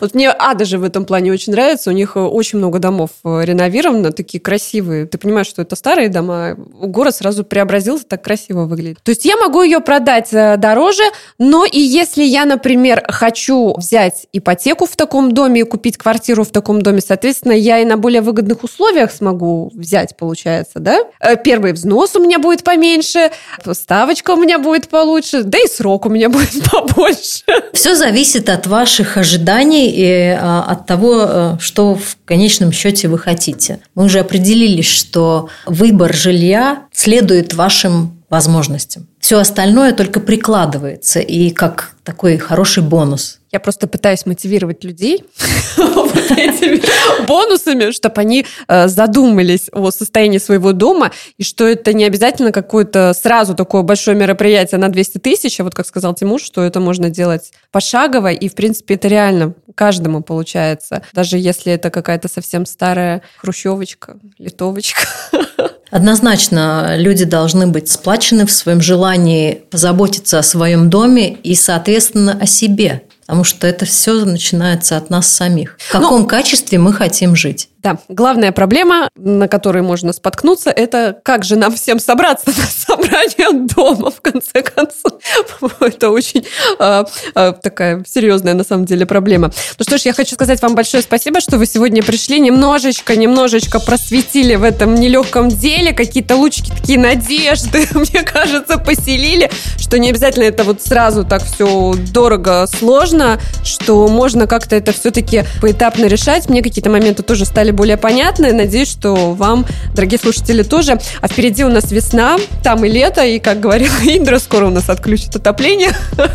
Вот 0.01 0.15
мне 0.15 0.31
Ада 0.31 0.65
же 0.65 0.79
в 0.79 0.85
этом 0.85 1.05
плане 1.05 1.33
очень 1.33 1.53
нравится. 1.53 1.91
У 1.91 1.93
них 1.93 2.17
очень 2.17 2.59
много 2.59 2.79
домов 2.79 3.11
э, 3.25 3.43
реновировано, 3.45 4.13
такие 4.13 4.41
красивые. 4.41 5.07
Ты 5.07 5.19
понимаешь, 5.19 5.47
что 5.47 5.63
это 5.63 5.77
старые 5.77 6.09
дома. 6.09 6.55
Город 6.57 7.15
сразу 7.15 7.45
преобразился, 7.45 8.05
так 8.07 8.23
красиво 8.23 8.65
выглядит. 8.65 8.99
То 9.03 9.11
есть 9.11 9.25
я 9.25 9.37
могу 9.37 9.63
ее 9.63 9.81
продать 9.81 10.33
э, 10.33 10.57
дороже, 10.57 11.05
но 11.39 11.65
и 11.65 11.79
если 11.79 12.23
я, 12.25 12.45
например, 12.45 13.05
хочу 13.09 13.75
взять 13.77 14.27
ипотеку 14.33 14.87
в 14.87 14.97
таком 14.97 15.33
доме 15.33 15.61
и 15.61 15.65
купить 15.65 15.97
квартиру 15.97 16.45
в 16.45 16.51
таком 16.51 16.83
доме, 16.83 17.01
соответственно, 17.01 17.53
я 17.53 17.79
и 17.79 17.85
на 17.85 17.97
более 17.97 18.21
выгодных 18.21 18.65
условиях 18.65 19.11
смогу 19.13 19.71
взять, 19.75 20.17
получается, 20.17 20.79
да? 20.81 21.01
Э, 21.21 21.37
первый 21.37 21.73
взнос 21.73 22.17
у 22.17 22.23
меня 22.23 22.39
будет 22.39 22.65
поменьше, 22.65 23.31
ставочка 23.73 24.16
ставочка 24.17 24.31
у 24.33 24.37
меня 24.37 24.59
будет 24.59 24.89
получше, 24.89 25.43
да 25.43 25.59
и 25.59 25.69
срок 25.69 26.07
у 26.07 26.09
меня 26.09 26.29
будет 26.31 26.71
побольше. 26.71 27.45
Все 27.73 27.95
зависит 27.95 28.49
от 28.49 28.67
ваших 28.67 29.17
ожиданий 29.17 29.91
и 29.91 30.37
а, 30.39 30.65
от 30.69 30.87
того, 30.87 31.25
э, 31.27 31.57
что 31.61 31.95
в 31.95 32.17
конечном 32.25 32.73
счете 32.73 33.09
вы 33.09 33.19
хотите. 33.19 33.81
Мы 33.95 34.05
уже 34.05 34.21
определились, 34.21 34.87
что 34.87 35.49
выбор 35.67 36.15
жилья 36.15 36.85
следует 36.93 37.55
вашим 37.55 38.23
возможностям. 38.29 39.07
Все 39.27 39.41
остальное 39.41 39.93
только 39.93 40.21
прикладывается 40.21 41.19
и 41.19 41.51
как 41.51 41.97
такой 42.05 42.39
хороший 42.39 42.85
бонус. 42.85 43.41
Я 43.51 43.59
просто 43.59 43.89
пытаюсь 43.89 44.25
мотивировать 44.25 44.85
людей 44.85 45.25
этими 46.31 46.81
бонусами, 47.27 47.91
чтобы 47.91 48.21
они 48.21 48.47
э, 48.69 48.87
задумались 48.87 49.69
о 49.73 49.91
состоянии 49.91 50.39
своего 50.39 50.71
дома, 50.71 51.11
и 51.39 51.43
что 51.43 51.67
это 51.67 51.93
не 51.93 52.05
обязательно 52.05 52.53
какое-то 52.53 53.15
сразу 53.21 53.57
такое 53.57 53.83
большое 53.83 54.17
мероприятие 54.17 54.79
на 54.79 54.91
200 54.91 55.19
тысяч, 55.19 55.59
а 55.59 55.65
вот 55.65 55.75
как 55.75 55.89
сказал 55.89 56.15
Тимур, 56.15 56.41
что 56.41 56.63
это 56.63 56.79
можно 56.79 57.11
делать 57.11 57.51
пошагово, 57.73 58.31
и, 58.31 58.49
в 58.49 58.55
принципе, 58.55 58.95
это 58.95 59.09
реально 59.09 59.55
каждому 59.75 60.23
получается, 60.23 61.03
даже 61.13 61.37
если 61.37 61.73
это 61.73 61.91
какая-то 61.91 62.29
совсем 62.29 62.65
старая 62.65 63.23
хрущевочка, 63.39 64.19
литовочка. 64.39 65.01
Однозначно, 65.91 66.97
люди 66.97 67.25
должны 67.25 67.67
быть 67.67 67.91
сплачены 67.91 68.47
в 68.47 68.53
своем 68.53 68.81
желании 68.81 69.63
позаботиться 69.71 70.39
о 70.39 70.43
своем 70.43 70.91
доме 70.91 71.35
и, 71.35 71.55
соответственно, 71.55 72.37
о 72.41 72.47
себе. 72.47 73.03
Потому 73.21 73.45
что 73.45 73.67
это 73.67 73.85
все 73.85 74.25
начинается 74.25 74.97
от 74.97 75.11
нас 75.11 75.27
самих. 75.27 75.77
В 75.81 75.91
каком 75.91 76.23
ну, 76.23 76.27
качестве 76.27 76.79
мы 76.79 76.93
хотим 76.93 77.35
жить? 77.35 77.69
Да, 77.87 77.99
главная 78.09 78.51
проблема, 78.51 79.11
на 79.15 79.47
которой 79.47 79.81
можно 79.81 80.13
споткнуться, 80.13 80.71
это 80.71 81.21
как 81.23 81.45
же 81.45 81.55
нам 81.55 81.73
всем 81.73 82.01
собраться 82.01 82.47
на 82.49 82.67
собрание 82.97 83.69
дома, 83.77 84.11
в 84.11 84.21
конце 84.21 84.63
концов. 84.63 85.13
Это 85.81 86.11
очень 86.11 86.45
э, 86.81 87.05
э, 87.37 87.53
такая 87.63 88.03
серьезная, 88.05 88.55
на 88.55 88.65
самом 88.65 88.87
деле, 88.87 89.07
проблема. 89.07 89.53
Ну 89.79 89.85
что 89.85 89.99
ж, 89.99 90.01
я 90.01 90.15
хочу 90.15 90.35
сказать 90.35 90.61
вам 90.63 90.75
большое 90.75 91.01
спасибо, 91.01 91.41
что 91.41 91.59
вы 91.59 91.67
сегодня 91.67 92.03
пришли, 92.03 92.41
немножечко, 92.41 93.15
немножечко 93.15 93.79
просветили 93.79 94.57
в 94.57 94.65
этом 94.65 94.97
нелегком 94.97 95.49
деле, 95.49 95.93
какие-то 95.93 96.35
лучики 96.35 96.73
такие 96.77 96.99
надежды, 96.99 97.87
мне 97.95 98.25
кажется, 98.25 98.79
поселили, 98.79 99.49
что 99.79 99.97
не 100.01 100.11
обязательно 100.11 100.43
это 100.43 100.65
вот 100.65 100.83
сразу 100.83 101.25
так 101.25 101.45
все 101.45 101.95
дорого, 102.13 102.67
сложно, 102.67 103.39
что 103.63 104.09
можно 104.09 104.49
как-то 104.49 104.75
это 104.75 104.91
все-таки 104.91 105.45
поэтапно 105.63 106.07
решать. 106.07 106.49
Мне 106.49 106.65
какие-то 106.65 106.91
моменты 106.91 107.23
тоже 107.23 107.45
стали 107.45 107.76
более 107.77 107.97
понятны. 107.97 108.53
Надеюсь, 108.53 108.91
что 108.91 109.33
вам, 109.33 109.67
дорогие 109.95 110.19
слушатели, 110.19 110.63
тоже. 110.63 110.99
А 111.21 111.29
впереди 111.29 111.65
у 111.65 111.69
нас 111.69 111.91
весна, 111.91 112.37
там 112.63 112.85
и 112.85 112.89
лето, 112.89 113.25
и, 113.25 113.39
как 113.39 113.61
говорила 113.61 113.95
Индра, 114.05 114.39
скоро 114.39 114.67
у 114.67 114.71
нас 114.71 114.89
отключат 114.89 115.37
отопление, 115.37 115.91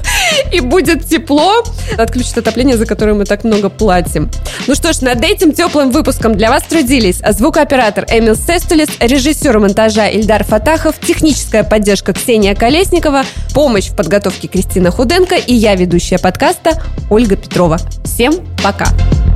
и 0.52 0.60
будет 0.60 1.06
тепло. 1.06 1.64
Отключат 1.98 2.40
отопление, 2.40 2.78
за 2.78 2.86
которое 2.86 3.14
мы 3.14 3.26
так 3.26 3.44
много 3.44 3.70
платим. 3.70 4.30
Ну 4.68 4.76
что 4.76 4.94
ж, 4.94 5.02
над 5.02 5.24
этим 5.24 5.52
теплым 5.52 5.92
выпуском 5.92 6.36
для 6.36 6.50
вас 6.50 6.64
трудились 6.64 7.22
звукооператор 7.28 8.06
Эмил 8.10 8.36
Сестулис, 8.36 8.90
режиссер 9.00 9.60
монтажа 9.60 10.08
Ильдар 10.08 10.44
Фатахов, 10.44 10.96
техническая 11.00 11.64
поддержка 11.64 12.14
Ксения 12.14 12.56
Колесникова, 12.56 13.24
помощь 13.54 13.90
в 13.90 13.96
подготовке 13.96 14.48
Кристина 14.48 14.92
Худенко 14.92 15.36
и 15.36 15.54
я, 15.54 15.76
ведущая 15.76 16.20
подкаста 16.20 16.82
Ольга 17.10 17.36
Петрова. 17.36 17.78
Всем 18.04 18.34
пока! 18.64 18.82
Пока. 18.82 19.31